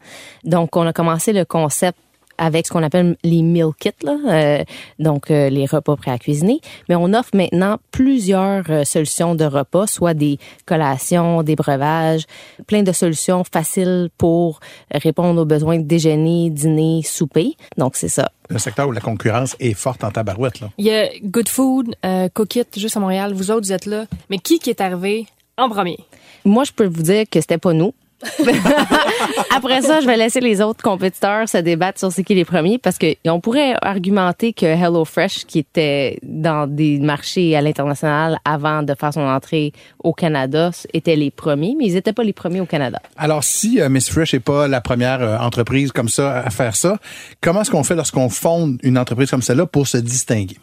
Donc, 0.43 0.75
on 0.75 0.85
a 0.85 0.93
commencé 0.93 1.33
le 1.33 1.45
concept 1.45 1.97
avec 2.39 2.67
ce 2.67 2.73
qu'on 2.73 2.83
appelle 2.83 3.17
les 3.23 3.43
meal 3.43 3.71
kits, 3.79 3.91
là, 4.03 4.17
euh, 4.29 4.65
donc 4.99 5.31
euh, 5.31 5.49
les 5.49 5.67
repas 5.67 5.97
prêts 5.97 6.11
à 6.11 6.19
cuisiner. 6.19 6.61
Mais 6.89 6.95
on 6.95 7.13
offre 7.15 7.31
maintenant 7.35 7.79
plusieurs 7.91 8.65
euh, 8.71 8.85
solutions 8.85 9.35
de 9.35 9.45
repas, 9.45 9.87
soit 9.87 10.15
des 10.15 10.39
collations, 10.67 11.43
des 11.43 11.57
breuvages, 11.57 12.25
plein 12.67 12.83
de 12.83 12.93
solutions 12.93 13.45
faciles 13.45 14.09
pour 14.19 14.61
répondre 14.93 15.41
aux 15.41 15.45
besoins 15.47 15.79
de 15.79 15.85
déjeuner, 15.85 16.51
dîner, 16.51 17.03
souper. 17.05 17.57
Donc 17.77 17.97
c'est 17.97 18.09
ça. 18.09 18.31
Un 18.51 18.59
secteur 18.59 18.89
où 18.89 18.93
la 18.93 19.01
concurrence 19.01 19.57
est 19.59 19.75
forte 19.75 20.05
en 20.05 20.11
tabarouette. 20.11 20.61
Là. 20.61 20.71
Il 20.79 20.87
y 20.87 20.93
a 20.93 21.09
Good 21.23 21.49
Food, 21.49 21.97
euh, 22.05 22.29
Cookit, 22.33 22.67
juste 22.77 22.97
à 22.97 23.01
Montréal. 23.01 23.33
Vous 23.35 23.51
autres, 23.51 23.67
vous 23.67 23.73
êtes 23.73 23.87
là. 23.87 24.07
Mais 24.31 24.39
qui 24.39 24.59
qui 24.59 24.71
est 24.71 24.81
arrivé 24.81 25.27
en 25.59 25.69
premier? 25.69 25.99
Moi, 26.45 26.65
je 26.65 26.73
peux 26.73 26.87
vous 26.87 27.03
dire 27.03 27.25
que 27.29 27.41
c'était 27.41 27.59
pas 27.59 27.73
nous. 27.73 27.93
Après 29.55 29.83
ça, 29.83 30.01
je 30.01 30.07
vais 30.07 30.17
laisser 30.17 30.41
les 30.41 30.63
autres 30.63 30.83
compétiteurs 30.83 31.49
se 31.49 31.59
débattre 31.59 31.99
sur 31.99 32.11
ce 32.11 32.23
qui 32.23 32.35
les 32.35 32.45
premiers 32.45 32.79
parce 32.79 32.97
qu'on 32.99 33.41
pourrait 33.41 33.75
argumenter 33.83 34.53
que 34.53 34.65
HelloFresh, 34.65 35.45
qui 35.47 35.59
était 35.59 36.19
dans 36.23 36.67
des 36.67 36.99
marchés 36.99 37.55
à 37.57 37.61
l'international 37.61 38.39
avant 38.45 38.83
de 38.83 38.95
faire 38.99 39.13
son 39.13 39.21
entrée 39.21 39.73
au 40.03 40.15
Canada, 40.15 40.71
étaient 40.95 41.17
les 41.17 41.31
premiers, 41.31 41.75
mais 41.79 41.87
ils 41.87 41.95
n'étaient 41.95 42.15
pas 42.15 42.25
les 42.25 42.33
premiers 42.33 42.61
au 42.61 42.67
Canada. 42.67 43.01
Alors, 43.17 43.45
si 43.45 43.81
euh, 43.81 43.89
Miss 43.89 44.09
Fresh 44.11 44.33
n'est 44.33 44.41
pas 44.41 44.67
la 44.67 44.81
première 44.81 45.21
euh, 45.23 45.39
entreprise 45.39 45.93
comme 45.93 46.09
ça 46.09 46.41
à 46.41 46.51
faire 46.51 46.75
ça, 46.75 46.99
comment 47.41 47.63
est-ce 47.63 47.71
qu'on 47.71 47.85
fait 47.85 47.97
lorsqu'on 47.97 48.31
fonde 48.31 48.79
une 48.83 48.99
entreprise 48.99 49.31
comme 49.31 49.43
celle-là 49.43 49.67
pour 49.67 49.87
se 49.87 49.99
distinguer? 49.99 50.57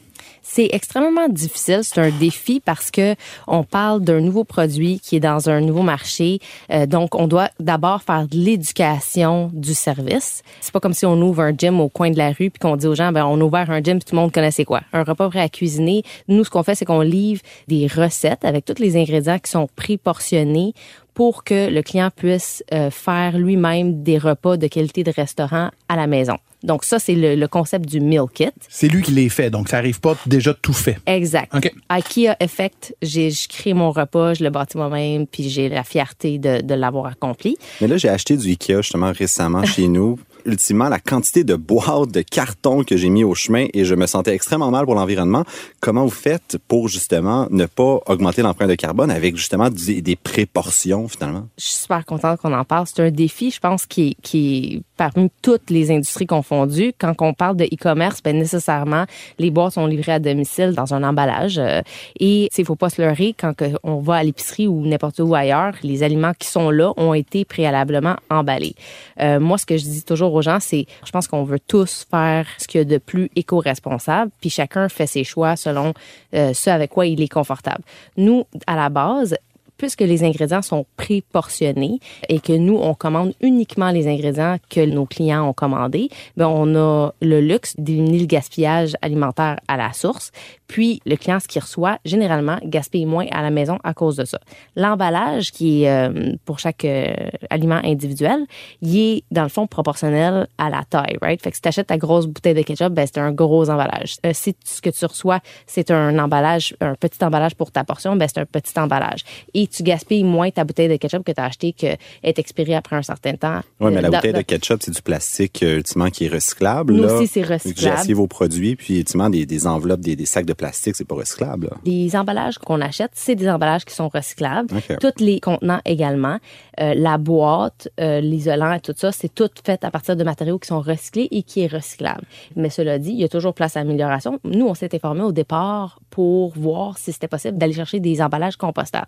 C'est 0.45 0.67
extrêmement 0.73 1.29
difficile, 1.29 1.79
c'est 1.83 1.99
un 1.99 2.09
défi 2.09 2.59
parce 2.59 2.91
que 2.91 3.15
on 3.47 3.63
parle 3.63 4.01
d'un 4.01 4.19
nouveau 4.19 4.43
produit 4.43 4.99
qui 4.99 5.15
est 5.15 5.21
dans 5.21 5.49
un 5.49 5.61
nouveau 5.61 5.83
marché. 5.83 6.39
Euh, 6.69 6.85
donc, 6.85 7.15
on 7.15 7.27
doit 7.27 7.49
d'abord 7.61 8.03
faire 8.03 8.27
de 8.27 8.35
l'éducation 8.35 9.49
du 9.53 9.73
service. 9.73 10.43
C'est 10.59 10.73
pas 10.73 10.81
comme 10.81 10.93
si 10.93 11.05
on 11.05 11.19
ouvre 11.21 11.41
un 11.43 11.53
gym 11.57 11.79
au 11.79 11.87
coin 11.87 12.11
de 12.11 12.17
la 12.17 12.27
rue 12.27 12.49
puis 12.49 12.59
qu'on 12.59 12.75
dit 12.75 12.87
aux 12.87 12.93
gens, 12.93 13.13
ben 13.13 13.25
on 13.25 13.39
a 13.39 13.43
ouvert 13.43 13.71
un 13.71 13.81
gym 13.81 13.99
puis 13.99 14.05
tout 14.05 14.15
le 14.15 14.21
monde 14.21 14.33
connaissait 14.33 14.65
quoi. 14.65 14.81
Un 14.91 15.03
repas 15.03 15.29
prêt 15.29 15.39
à 15.39 15.47
cuisiner. 15.47 16.03
Nous, 16.27 16.43
ce 16.43 16.49
qu'on 16.49 16.63
fait, 16.63 16.75
c'est 16.75 16.85
qu'on 16.85 17.01
livre 17.01 17.41
des 17.69 17.87
recettes 17.87 18.43
avec 18.43 18.65
tous 18.65 18.79
les 18.79 18.97
ingrédients 18.97 19.39
qui 19.39 19.49
sont 19.49 19.69
préportionnés 19.77 20.73
pour 21.13 21.43
que 21.43 21.69
le 21.69 21.81
client 21.81 22.09
puisse 22.15 22.63
euh, 22.73 22.89
faire 22.89 23.37
lui-même 23.37 24.03
des 24.03 24.17
repas 24.17 24.57
de 24.57 24.67
qualité 24.67 25.03
de 25.03 25.11
restaurant 25.11 25.69
à 25.89 25.95
la 25.95 26.07
maison. 26.07 26.37
Donc 26.63 26.85
ça, 26.85 26.97
c'est 26.97 27.15
le, 27.15 27.45
concept 27.47 27.87
du 27.89 27.99
meal 27.99 28.23
kit. 28.33 28.49
C'est 28.69 28.87
lui 28.87 29.01
qui 29.01 29.11
les 29.11 29.27
fait, 29.27 29.49
donc 29.49 29.67
ça 29.67 29.77
arrive 29.77 29.99
pas 29.99 30.15
déjà 30.25 30.53
tout 30.53 30.73
fait. 30.73 30.97
Exact. 31.05 31.53
Okay. 31.53 31.71
IKEA 31.89 32.35
Effect, 32.39 32.95
j'ai 33.01 33.29
créé 33.49 33.73
mon 33.73 33.91
repas, 33.91 34.33
je 34.33 34.43
le 34.43 34.49
bâti 34.49 34.77
moi-même, 34.77 35.27
puis 35.27 35.49
j'ai 35.49 35.67
la 35.67 35.83
fierté 35.83 36.37
de, 36.37 36.61
de 36.61 36.73
l'avoir 36.73 37.07
accompli. 37.07 37.57
Mais 37.81 37.87
là, 37.87 37.97
j'ai 37.97 38.07
acheté 38.07 38.37
du 38.37 38.47
IKEA 38.51 38.77
justement 38.77 39.11
récemment 39.11 39.65
chez 39.65 39.89
nous 39.89 40.17
ultimement 40.45 40.89
la 40.89 40.99
quantité 40.99 41.43
de 41.43 41.55
boîtes 41.55 42.11
de 42.11 42.21
carton 42.21 42.83
que 42.83 42.97
j'ai 42.97 43.09
mis 43.09 43.23
au 43.23 43.35
chemin 43.35 43.67
et 43.73 43.85
je 43.85 43.95
me 43.95 44.05
sentais 44.05 44.33
extrêmement 44.33 44.71
mal 44.71 44.85
pour 44.85 44.95
l'environnement. 44.95 45.43
Comment 45.79 46.03
vous 46.03 46.11
faites 46.11 46.57
pour 46.67 46.87
justement 46.87 47.47
ne 47.51 47.65
pas 47.65 47.99
augmenter 48.07 48.41
l'empreinte 48.41 48.69
de 48.69 48.75
carbone 48.75 49.11
avec 49.11 49.35
justement 49.35 49.69
des, 49.69 50.15
préportions 50.15 51.07
finalement? 51.07 51.47
Je 51.57 51.65
suis 51.65 51.73
super 51.73 52.05
contente 52.05 52.39
qu'on 52.39 52.53
en 52.53 52.65
parle. 52.65 52.87
C'est 52.87 53.01
un 53.01 53.11
défi, 53.11 53.51
je 53.51 53.59
pense, 53.59 53.85
qui, 53.85 54.83
parmi 55.11 55.29
toutes 55.41 55.69
les 55.69 55.91
industries 55.91 56.25
confondues. 56.25 56.93
Quand 56.97 57.13
on 57.19 57.33
parle 57.33 57.57
de 57.57 57.65
e-commerce, 57.65 58.21
ben 58.23 58.37
nécessairement, 58.37 59.03
les 59.37 59.51
boîtes 59.51 59.73
sont 59.73 59.85
livrées 59.85 60.13
à 60.13 60.19
domicile 60.19 60.73
dans 60.73 60.93
un 60.93 61.03
emballage. 61.03 61.57
Euh, 61.57 61.81
et 62.19 62.49
il 62.57 62.65
faut 62.65 62.77
pas 62.77 62.89
se 62.89 63.01
leurrer, 63.01 63.35
quand 63.37 63.53
on 63.83 63.97
va 63.97 64.15
à 64.15 64.23
l'épicerie 64.23 64.67
ou 64.67 64.85
n'importe 64.85 65.19
où 65.19 65.35
ailleurs, 65.35 65.73
les 65.83 66.03
aliments 66.03 66.31
qui 66.39 66.47
sont 66.47 66.69
là 66.69 66.93
ont 66.95 67.13
été 67.13 67.43
préalablement 67.43 68.15
emballés. 68.29 68.75
Euh, 69.19 69.41
moi, 69.41 69.57
ce 69.57 69.65
que 69.65 69.75
je 69.75 69.83
dis 69.83 70.03
toujours 70.03 70.33
aux 70.33 70.41
gens, 70.41 70.59
c'est, 70.61 70.85
je 71.05 71.11
pense 71.11 71.27
qu'on 71.27 71.43
veut 71.43 71.59
tous 71.59 72.05
faire 72.09 72.47
ce 72.57 72.67
qu'il 72.67 72.79
y 72.79 72.81
a 72.81 72.85
de 72.85 72.97
plus 72.97 73.29
éco-responsable, 73.35 74.31
puis 74.39 74.49
chacun 74.49 74.87
fait 74.87 75.07
ses 75.07 75.25
choix 75.25 75.57
selon 75.57 75.93
euh, 76.33 76.53
ce 76.53 76.69
avec 76.69 76.91
quoi 76.91 77.05
il 77.05 77.21
est 77.21 77.27
confortable. 77.31 77.83
Nous, 78.15 78.45
à 78.67 78.77
la 78.77 78.87
base, 78.87 79.35
puisque 79.83 79.99
les 79.99 80.23
ingrédients 80.23 80.61
sont 80.61 80.85
préportionnés 80.95 81.99
et 82.29 82.39
que 82.39 82.53
nous, 82.53 82.77
on 82.77 82.93
commande 82.93 83.33
uniquement 83.41 83.91
les 83.91 84.07
ingrédients 84.07 84.55
que 84.69 84.85
nos 84.85 85.05
clients 85.05 85.45
ont 85.49 85.51
commandés, 85.51 86.07
ben 86.37 86.47
on 86.47 86.73
a 86.77 87.11
le 87.21 87.41
luxe 87.41 87.73
d'éliminer 87.77 88.19
le 88.19 88.25
gaspillage 88.25 88.95
alimentaire 89.01 89.59
à 89.67 89.75
la 89.75 89.91
source. 89.91 90.31
Puis, 90.67 91.01
le 91.05 91.17
client, 91.17 91.39
ce 91.41 91.47
qu'il 91.49 91.61
reçoit, 91.61 91.99
généralement, 92.05 92.57
gaspille 92.63 93.05
moins 93.05 93.27
à 93.31 93.41
la 93.41 93.51
maison 93.51 93.77
à 93.83 93.93
cause 93.93 94.15
de 94.15 94.25
ça. 94.25 94.39
L'emballage, 94.77 95.51
qui 95.51 95.83
est 95.83 95.89
euh, 95.89 96.31
pour 96.45 96.59
chaque 96.59 96.85
euh, 96.85 97.13
aliment 97.49 97.81
individuel, 97.83 98.45
il 98.81 98.97
est, 98.97 99.23
dans 99.31 99.43
le 99.43 99.49
fond, 99.49 99.67
proportionnel 99.67 100.47
à 100.57 100.69
la 100.69 100.83
taille, 100.89 101.17
right? 101.21 101.41
Fait 101.41 101.51
que 101.51 101.57
si 101.57 101.61
tu 101.61 101.67
achètes 101.67 101.87
ta 101.87 101.97
grosse 101.97 102.25
bouteille 102.25 102.55
de 102.55 102.61
ketchup, 102.61 102.93
ben, 102.93 103.05
c'est 103.05 103.19
un 103.19 103.31
gros 103.31 103.69
emballage. 103.69 104.15
Euh, 104.25 104.31
si 104.33 104.55
ce 104.63 104.81
que 104.81 104.89
tu 104.89 105.05
reçois, 105.05 105.41
c'est 105.67 105.91
un 105.91 106.17
emballage, 106.17 106.73
un 106.79 106.95
petit 106.95 107.23
emballage 107.23 107.53
pour 107.53 107.71
ta 107.71 107.83
portion, 107.83 108.15
ben, 108.15 108.27
c'est 108.27 108.39
un 108.39 108.45
petit 108.45 108.79
emballage. 108.79 109.25
Tu 109.73 109.83
gaspilles 109.83 110.23
moins 110.23 110.51
ta 110.51 110.63
bouteille 110.63 110.89
de 110.89 110.95
ketchup 110.95 111.23
que 111.23 111.31
tu 111.31 111.41
as 111.41 111.45
acheté 111.45 111.73
que 111.73 111.87
est 112.23 112.39
expirée 112.39 112.75
après 112.75 112.95
un 112.95 113.01
certain 113.01 113.33
temps. 113.33 113.61
Oui, 113.79 113.91
mais 113.93 114.01
la 114.01 114.09
bouteille 114.09 114.33
de 114.33 114.41
ketchup, 114.41 114.81
c'est 114.81 114.91
du 114.91 115.01
plastique 115.01 115.61
ultimement 115.61 116.09
qui 116.09 116.25
est 116.25 116.29
recyclable. 116.29 116.93
Nous 116.93 117.03
aussi, 117.03 117.27
c'est 117.27 117.41
recyclable. 117.43 118.01
J'ai 118.05 118.13
vos 118.13 118.27
produits, 118.27 118.75
puis 118.75 118.99
ultimement 118.99 119.29
des, 119.29 119.45
des 119.45 119.67
enveloppes, 119.67 120.01
des, 120.01 120.15
des 120.15 120.25
sacs 120.25 120.45
de 120.45 120.53
plastique, 120.53 120.95
c'est 120.95 121.07
pas 121.07 121.15
recyclable. 121.15 121.71
Les 121.85 122.15
emballages 122.15 122.57
qu'on 122.57 122.81
achète, 122.81 123.11
c'est 123.13 123.35
des 123.35 123.49
emballages 123.49 123.85
qui 123.85 123.95
sont 123.95 124.09
recyclables. 124.09 124.69
Tous 124.99 125.23
les 125.23 125.39
contenants 125.39 125.81
également. 125.85 126.37
Euh, 126.79 126.93
la 126.95 127.17
boîte, 127.17 127.89
euh, 127.99 128.19
l'isolant, 128.19 128.79
tout 128.79 128.93
ça, 128.95 129.11
c'est 129.11 129.33
tout 129.33 129.49
fait 129.63 129.83
à 129.83 129.91
partir 129.91 130.15
de 130.15 130.23
matériaux 130.23 130.57
qui 130.59 130.67
sont 130.67 130.81
recyclés 130.81 131.27
et 131.31 131.43
qui 131.43 131.61
est 131.61 131.67
recyclable. 131.67 132.23
Mais 132.55 132.69
cela 132.69 132.99
dit, 132.99 133.11
il 133.11 133.19
y 133.19 133.23
a 133.23 133.29
toujours 133.29 133.53
place 133.53 133.77
à 133.77 133.81
amélioration. 133.81 134.39
Nous, 134.43 134.65
on 134.65 134.73
s'est 134.73 134.93
informé 134.95 135.21
au 135.21 135.31
départ 135.31 135.99
pour 136.09 136.53
voir 136.57 136.97
si 136.97 137.11
c'était 137.11 137.27
possible 137.27 137.57
d'aller 137.57 137.73
chercher 137.73 137.99
des 137.99 138.21
emballages 138.21 138.57
compostables. 138.57 139.07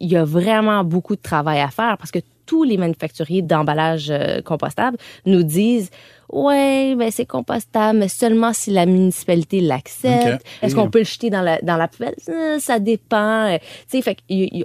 Il 0.00 0.10
y 0.10 0.16
a 0.16 0.24
vraiment 0.24 0.82
beaucoup 0.84 1.16
de 1.16 1.22
travail 1.22 1.60
à 1.60 1.68
faire 1.68 1.96
parce 1.98 2.10
que 2.10 2.18
tous 2.46 2.64
les 2.64 2.76
manufacturiers 2.76 3.42
d'emballage 3.42 4.10
euh, 4.10 4.40
compostable 4.42 4.96
nous 5.26 5.42
disent 5.42 5.90
Ouais, 6.32 6.94
ben 6.96 7.10
c'est 7.10 7.26
compostable, 7.26 7.98
mais 7.98 8.08
seulement 8.08 8.52
si 8.52 8.70
la 8.70 8.86
municipalité 8.86 9.60
l'accepte. 9.60 10.44
Est-ce 10.62 10.74
qu'on 10.74 10.88
peut 10.90 11.00
le 11.00 11.04
jeter 11.04 11.28
dans 11.30 11.42
la, 11.42 11.60
dans 11.60 11.76
la 11.76 11.86
poubelle? 11.86 12.14
Euh, 12.28 12.58
Ça 12.58 12.78
dépend. 12.78 13.52
Euh, 13.52 13.58
Tu 13.90 13.98
sais, 13.98 14.02
fait 14.02 14.16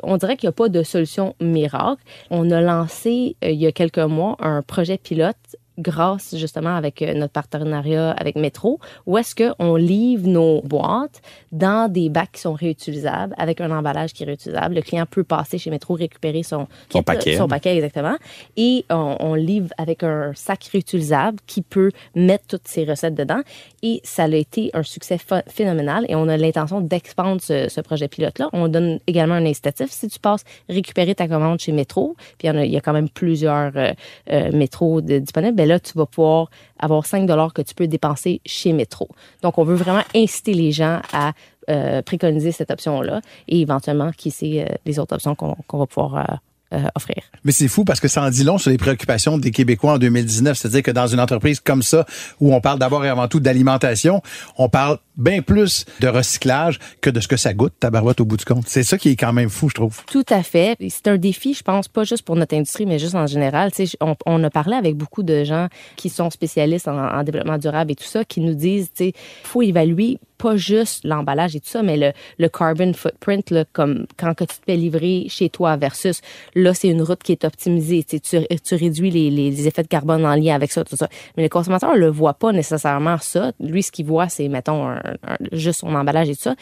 on 0.03 0.17
dirait 0.17 0.37
qu'il 0.37 0.47
n'y 0.47 0.51
a 0.51 0.53
pas 0.53 0.69
de 0.69 0.81
solution 0.83 1.35
miracle. 1.41 2.01
On 2.31 2.49
a 2.51 2.61
lancé, 2.61 3.35
il 3.43 3.51
y 3.55 3.67
a 3.67 3.71
quelques 3.71 3.99
mois, 3.99 4.37
un 4.39 4.61
projet 4.61 4.97
pilote 4.97 5.35
grâce 5.79 6.35
justement 6.35 6.75
avec 6.75 7.01
euh, 7.01 7.13
notre 7.13 7.33
partenariat 7.33 8.11
avec 8.11 8.35
Métro, 8.35 8.79
où 9.05 9.17
est-ce 9.17 9.33
qu'on 9.35 9.75
livre 9.75 10.27
nos 10.27 10.61
boîtes 10.61 11.21
dans 11.51 11.91
des 11.91 12.09
bacs 12.09 12.33
qui 12.33 12.41
sont 12.41 12.53
réutilisables 12.53 13.33
avec 13.37 13.61
un 13.61 13.71
emballage 13.71 14.13
qui 14.13 14.23
est 14.23 14.25
réutilisable. 14.27 14.75
Le 14.75 14.81
client 14.81 15.05
peut 15.09 15.23
passer 15.23 15.57
chez 15.57 15.69
Métro, 15.69 15.93
récupérer 15.95 16.43
son, 16.43 16.67
Son 16.91 17.01
paquet. 17.03 17.37
Son 17.37 17.47
paquet, 17.47 17.75
exactement. 17.75 18.17
Et 18.57 18.85
on, 18.89 19.15
on 19.19 19.33
livre 19.35 19.69
avec 19.77 20.03
un 20.03 20.31
sac 20.35 20.65
réutilisable 20.71 21.39
qui 21.47 21.61
peut 21.61 21.91
mettre 22.15 22.45
toutes 22.47 22.67
ses 22.67 22.83
recettes 22.85 23.15
dedans. 23.15 23.41
Et 23.81 24.01
ça 24.03 24.23
a 24.23 24.27
été 24.27 24.69
un 24.73 24.83
succès 24.83 25.17
ph- 25.17 25.43
phénoménal 25.47 26.05
et 26.09 26.15
on 26.15 26.27
a 26.27 26.37
l'intention 26.37 26.81
d'expandre 26.81 27.41
ce, 27.41 27.69
ce 27.69 27.81
projet 27.81 28.07
pilote-là. 28.07 28.49
On 28.53 28.67
donne 28.67 28.99
également 29.07 29.35
un 29.35 29.45
incitatif. 29.45 29.91
Si 29.91 30.07
tu 30.07 30.19
passes 30.19 30.43
récupérer 30.67 31.15
ta 31.15 31.27
commande 31.27 31.59
chez 31.59 31.71
Métro, 31.71 32.15
puis 32.37 32.47
il 32.47 32.53
y, 32.53 32.57
a, 32.57 32.65
il 32.65 32.71
y 32.71 32.77
a 32.77 32.81
quand 32.81 32.93
même 32.93 33.09
plusieurs 33.09 33.71
euh, 33.75 33.91
euh, 34.31 34.51
métros 34.51 35.01
de- 35.01 35.19
disponibles, 35.19 35.55
ben 35.55 35.67
là, 35.69 35.79
tu 35.79 35.97
vas 35.97 36.05
pouvoir 36.05 36.49
avoir 36.77 37.05
5 37.05 37.25
dollars 37.25 37.53
que 37.53 37.61
tu 37.61 37.73
peux 37.73 37.87
dépenser 37.87 38.41
chez 38.45 38.73
Métro. 38.73 39.07
Donc, 39.41 39.57
on 39.57 39.63
veut 39.63 39.75
vraiment 39.75 40.03
inciter 40.15 40.53
les 40.53 40.71
gens 40.71 41.01
à 41.13 41.33
euh, 41.69 42.01
préconiser 42.01 42.51
cette 42.51 42.71
option-là 42.71 43.21
et 43.47 43.61
éventuellement, 43.61 44.11
qui 44.11 44.31
sait, 44.31 44.65
euh, 44.67 44.75
les 44.85 44.99
autres 44.99 45.13
options 45.13 45.35
qu'on 45.35 45.55
qu'on 45.67 45.77
va 45.77 45.85
pouvoir 45.85 46.39
euh, 46.73 46.83
offrir. 46.95 47.23
Mais 47.43 47.51
c'est 47.51 47.67
fou 47.67 47.83
parce 47.83 47.99
que 47.99 48.07
ça 48.07 48.21
en 48.21 48.29
dit 48.29 48.43
long 48.43 48.57
sur 48.57 48.69
les 48.69 48.77
préoccupations 48.77 49.37
des 49.37 49.51
Québécois 49.51 49.93
en 49.93 49.97
2019. 49.97 50.57
C'est-à-dire 50.57 50.83
que 50.83 50.91
dans 50.91 51.07
une 51.07 51.19
entreprise 51.19 51.59
comme 51.59 51.81
ça, 51.81 52.05
où 52.39 52.53
on 52.53 52.61
parle 52.61 52.79
d'abord 52.79 53.03
et 53.05 53.09
avant 53.09 53.27
tout 53.27 53.39
d'alimentation, 53.39 54.21
on 54.57 54.69
parle 54.69 54.99
bien 55.17 55.41
plus 55.41 55.85
de 55.99 56.07
recyclage 56.07 56.79
que 57.01 57.09
de 57.09 57.19
ce 57.19 57.27
que 57.27 57.37
ça 57.37 57.53
goûte, 57.53 57.73
tabarouette 57.79 58.21
au 58.21 58.25
bout 58.25 58.37
du 58.37 58.45
compte. 58.45 58.67
C'est 58.67 58.83
ça 58.83 58.97
qui 58.97 59.09
est 59.09 59.15
quand 59.15 59.33
même 59.33 59.49
fou, 59.49 59.69
je 59.69 59.75
trouve. 59.75 60.03
Tout 60.05 60.25
à 60.29 60.43
fait. 60.43 60.77
C'est 60.89 61.07
un 61.07 61.17
défi, 61.17 61.53
je 61.53 61.63
pense, 61.63 61.87
pas 61.87 62.03
juste 62.03 62.23
pour 62.23 62.35
notre 62.35 62.55
industrie, 62.55 62.85
mais 62.85 62.99
juste 62.99 63.15
en 63.15 63.27
général. 63.27 63.71
Tu 63.71 63.87
sais, 63.87 63.97
on, 64.01 64.15
on 64.25 64.43
a 64.43 64.49
parlé 64.49 64.75
avec 64.75 64.95
beaucoup 64.95 65.23
de 65.23 65.43
gens 65.43 65.67
qui 65.95 66.09
sont 66.09 66.29
spécialistes 66.29 66.87
en, 66.87 66.97
en 66.97 67.23
développement 67.23 67.57
durable 67.57 67.91
et 67.91 67.95
tout 67.95 68.03
ça, 68.03 68.23
qui 68.23 68.41
nous 68.41 68.53
disent, 68.53 68.89
tu 68.95 69.05
sais, 69.05 69.13
faut 69.43 69.61
évaluer 69.61 70.19
pas 70.39 70.55
juste 70.55 71.03
l'emballage 71.03 71.55
et 71.55 71.59
tout 71.59 71.69
ça, 71.69 71.83
mais 71.83 71.97
le, 71.97 72.13
le 72.39 72.49
carbon 72.49 72.93
footprint, 72.93 73.51
là, 73.51 73.65
comme 73.73 74.07
quand 74.17 74.33
que 74.33 74.45
tu 74.45 74.55
te 74.57 74.63
fais 74.65 74.77
livrer 74.77 75.25
chez 75.27 75.49
toi 75.49 75.75
versus 75.75 76.21
là, 76.55 76.73
c'est 76.73 76.87
une 76.87 77.01
route 77.01 77.21
qui 77.21 77.33
est 77.33 77.43
optimisée. 77.43 78.03
Tu, 78.03 78.19
tu, 78.21 78.75
réduis 78.75 79.11
les, 79.11 79.29
les, 79.29 79.67
effets 79.67 79.83
de 79.83 79.87
carbone 79.87 80.25
en 80.25 80.35
lien 80.35 80.55
avec 80.55 80.71
ça, 80.71 80.83
tout 80.83 80.95
ça. 80.95 81.09
Mais 81.35 81.43
le 81.43 81.49
consommateur 81.49 81.95
le 81.95 82.07
voit 82.07 82.33
pas 82.33 82.53
nécessairement 82.53 83.17
ça. 83.17 83.51
Lui, 83.59 83.83
ce 83.83 83.91
qu'il 83.91 84.05
voit, 84.05 84.29
c'est, 84.29 84.47
mettons, 84.47 84.87
un- 84.87 85.01
un- 85.27 85.37
juste 85.51 85.81
son 85.81 85.93
emballage 85.93 86.29
et 86.29 86.35
tout 86.35 86.43
ça. 86.43 86.55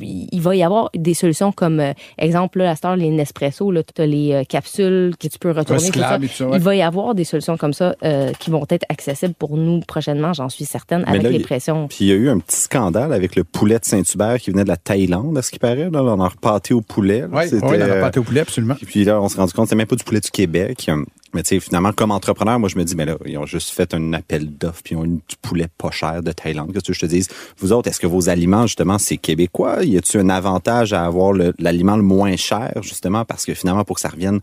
Il 0.00 0.40
va 0.40 0.54
y 0.54 0.62
avoir 0.62 0.90
des 0.94 1.14
solutions 1.14 1.50
comme, 1.50 1.80
euh, 1.80 1.92
exemple, 2.18 2.58
là, 2.58 2.70
à 2.70 2.74
cette 2.76 2.84
heure, 2.84 2.96
les 2.96 3.10
Nespresso, 3.10 3.72
là, 3.72 3.82
tu 3.82 4.02
as 4.02 4.06
les 4.06 4.32
euh, 4.32 4.44
capsules 4.44 5.14
que 5.18 5.26
tu 5.26 5.38
peux 5.38 5.50
retourner. 5.50 5.78
tout 5.80 5.98
ça. 5.98 6.16
Recyclables 6.16 6.24
et 6.24 6.28
tout 6.28 6.34
ça, 6.34 6.48
ouais. 6.48 6.58
Il 6.58 6.62
va 6.62 6.76
y 6.76 6.82
avoir 6.82 7.14
des 7.14 7.24
solutions 7.24 7.56
comme 7.56 7.72
ça 7.72 7.96
euh, 8.04 8.32
qui 8.38 8.50
vont 8.50 8.64
être 8.70 8.86
accessibles 8.88 9.34
pour 9.34 9.56
nous 9.56 9.80
prochainement, 9.80 10.32
j'en 10.32 10.48
suis 10.48 10.64
certaine, 10.64 11.02
Mais 11.06 11.10
avec 11.10 11.22
là, 11.24 11.30
les 11.30 11.40
pressions. 11.40 11.88
Puis 11.88 11.98
il 12.02 12.06
y 12.08 12.12
a 12.12 12.14
eu 12.14 12.28
un 12.28 12.38
petit 12.38 12.60
scandale 12.60 13.12
avec 13.12 13.34
le 13.34 13.42
poulet 13.42 13.78
de 13.78 13.84
Saint-Hubert 13.84 14.38
qui 14.38 14.50
venait 14.50 14.64
de 14.64 14.68
la 14.68 14.76
Thaïlande, 14.76 15.36
à 15.36 15.42
ce 15.42 15.50
qui 15.50 15.58
paraît. 15.58 15.90
Là, 15.90 16.02
on 16.02 16.20
a 16.20 16.28
repâté 16.28 16.72
au 16.72 16.80
poulet. 16.80 17.24
Oui, 17.30 17.44
ouais, 17.52 17.78
la 17.78 17.86
euh, 17.86 18.00
pâté 18.00 18.20
au 18.20 18.24
poulet, 18.24 18.40
absolument. 18.40 18.74
Puis, 18.74 18.86
puis 18.86 19.04
là, 19.04 19.20
on 19.20 19.28
s'est 19.28 19.38
rendu 19.38 19.52
compte, 19.52 19.68
c'est 19.68 19.76
même 19.76 19.86
pas 19.86 19.96
du 19.96 20.04
poulet 20.04 20.20
du 20.20 20.30
Québec. 20.30 20.88
Mais 21.34 21.42
tu 21.42 21.48
sais, 21.48 21.60
finalement, 21.60 21.92
comme 21.92 22.12
entrepreneur, 22.12 22.58
moi, 22.58 22.68
je 22.68 22.78
me 22.78 22.84
dis, 22.84 22.94
mais 22.94 23.04
là, 23.04 23.16
ils 23.26 23.36
ont 23.36 23.46
juste 23.46 23.70
fait 23.70 23.92
un 23.92 24.12
appel 24.12 24.56
d'offres, 24.56 24.82
puis 24.82 24.94
ils 24.94 24.98
ont 24.98 25.04
eu 25.04 25.20
du 25.28 25.36
poulet 25.42 25.66
pas 25.76 25.90
cher 25.90 26.22
de 26.22 26.32
Thaïlande. 26.32 26.72
Qu'est-ce 26.72 26.86
que 26.86 26.92
je 26.92 27.00
te 27.00 27.06
dis? 27.06 27.26
Vous 27.58 27.72
autres, 27.72 27.88
est-ce 27.88 28.00
que 28.00 28.06
vos 28.06 28.28
aliments, 28.28 28.66
justement, 28.66 28.98
c'est 28.98 29.16
québécois? 29.16 29.84
Y 29.84 29.98
a-t-il 29.98 30.20
un 30.20 30.28
avantage 30.28 30.92
à 30.92 31.04
avoir 31.04 31.32
l'aliment 31.58 31.96
le, 31.96 32.02
moins 32.02 32.36
cher, 32.36 32.72
justement, 32.82 33.24
parce 33.24 33.44
que 33.44 33.54
finalement, 33.54 33.84
pour 33.84 33.96
que 33.96 34.00
ça 34.00 34.08
revienne 34.08 34.40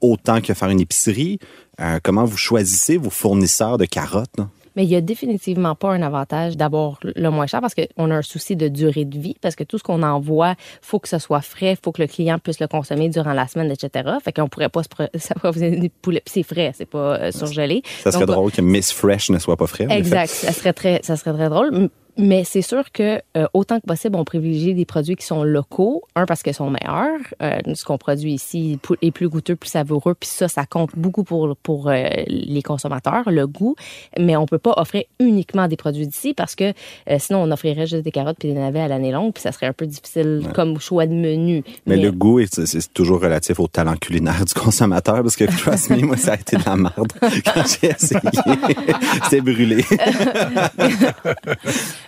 autant 0.00 0.40
que 0.40 0.52
faire 0.52 0.68
une 0.68 0.80
épicerie, 0.80 1.38
euh, 1.80 1.98
comment 2.02 2.24
vous 2.24 2.36
choisissez 2.36 2.98
vos 2.98 3.10
fournisseurs 3.10 3.78
de 3.78 3.86
carottes? 3.86 4.36
là? 4.36 4.48
Mais 4.76 4.84
il 4.84 4.90
y 4.90 4.96
a 4.96 5.00
définitivement 5.00 5.74
pas 5.74 5.90
un 5.90 6.02
avantage 6.02 6.56
d'avoir 6.56 6.98
le 7.02 7.30
moins 7.30 7.46
cher 7.46 7.60
parce 7.60 7.74
qu'on 7.74 8.10
a 8.10 8.14
un 8.14 8.22
souci 8.22 8.56
de 8.56 8.68
durée 8.68 9.04
de 9.04 9.18
vie, 9.18 9.36
parce 9.40 9.54
que 9.54 9.64
tout 9.64 9.78
ce 9.78 9.82
qu'on 9.82 10.02
envoie, 10.02 10.54
faut 10.82 10.98
que 10.98 11.08
ce 11.08 11.18
soit 11.18 11.40
frais, 11.40 11.76
faut 11.82 11.92
que 11.92 12.02
le 12.02 12.08
client 12.08 12.38
puisse 12.38 12.60
le 12.60 12.68
consommer 12.68 13.08
durant 13.08 13.32
la 13.32 13.46
semaine, 13.46 13.70
etc. 13.70 14.10
Fait 14.22 14.32
qu'on 14.32 14.48
pourrait 14.48 14.68
pas 14.68 14.82
s'approvisionner 15.14 15.76
des 15.80 15.88
poulets. 15.88 16.22
Puis 16.24 16.32
c'est 16.34 16.42
frais, 16.42 16.72
c'est 16.74 16.86
pas 16.86 17.18
euh, 17.18 17.30
surgelé. 17.30 17.82
Ça 18.02 18.12
serait 18.12 18.26
Donc, 18.26 18.34
drôle 18.34 18.52
que 18.52 18.60
Miss 18.60 18.92
Fresh 18.92 19.30
ne 19.30 19.38
soit 19.38 19.56
pas 19.56 19.66
frais. 19.66 19.86
Exact. 19.90 20.28
Ça 20.28 20.52
serait 20.52 20.72
très, 20.72 21.00
ça 21.02 21.16
serait 21.16 21.32
très 21.32 21.48
drôle. 21.48 21.90
Mais 22.16 22.44
c'est 22.44 22.62
sûr 22.62 22.92
que 22.92 23.20
euh, 23.36 23.46
autant 23.54 23.80
que 23.80 23.86
possible, 23.86 24.16
on 24.16 24.24
privilégie 24.24 24.74
des 24.74 24.84
produits 24.84 25.16
qui 25.16 25.26
sont 25.26 25.42
locaux. 25.42 26.02
Un 26.14 26.26
parce 26.26 26.42
qu'ils 26.42 26.54
sont 26.54 26.70
meilleurs. 26.70 27.18
Euh, 27.42 27.58
ce 27.74 27.84
qu'on 27.84 27.98
produit 27.98 28.32
ici 28.32 28.78
est 29.02 29.10
plus 29.10 29.28
goûteux, 29.28 29.56
plus 29.56 29.70
savoureux. 29.70 30.14
Puis 30.18 30.28
ça, 30.28 30.48
ça 30.48 30.64
compte 30.66 30.90
beaucoup 30.96 31.24
pour 31.24 31.56
pour 31.62 31.88
euh, 31.88 32.04
les 32.26 32.62
consommateurs, 32.62 33.30
le 33.30 33.46
goût. 33.46 33.74
Mais 34.18 34.36
on 34.36 34.46
peut 34.46 34.58
pas 34.58 34.74
offrir 34.76 35.04
uniquement 35.18 35.66
des 35.68 35.76
produits 35.76 36.06
d'ici 36.06 36.34
parce 36.34 36.54
que 36.54 36.72
sinon 37.18 37.42
on 37.42 37.50
offrirait 37.50 37.86
juste 37.86 38.02
des 38.04 38.10
carottes 38.12 38.36
puis 38.38 38.48
des 38.52 38.58
navets 38.58 38.80
à 38.80 38.88
l'année 38.88 39.12
longue. 39.12 39.32
Puis 39.32 39.42
ça 39.42 39.52
serait 39.52 39.66
un 39.66 39.72
peu 39.72 39.86
difficile 39.86 40.42
comme 40.54 40.78
choix 40.80 41.06
de 41.06 41.12
menu. 41.14 41.62
Mais, 41.86 41.96
le 41.96 42.12
goût, 42.12 42.38
est- 42.40 42.54
c'est 42.54 42.66
c'est 42.66 42.92
toujours 42.92 43.20
relatif 43.20 43.58
au 43.60 43.66
talent 43.68 43.96
culinaire 43.96 44.44
du 44.46 44.54
consommateur 44.54 45.22
parce 45.22 45.36
que, 45.36 45.44
trust 45.44 45.90
me, 45.90 45.96
moi, 46.02 46.16
ça 46.16 46.32
a 46.32 46.34
été 46.36 46.56
de 46.56 46.62
la 46.64 46.76
merde 46.76 47.12
quand 47.20 47.62
j'ai 47.80 47.88
essayé. 47.90 48.20
C'était 49.24 49.40
brûlé. 49.40 49.84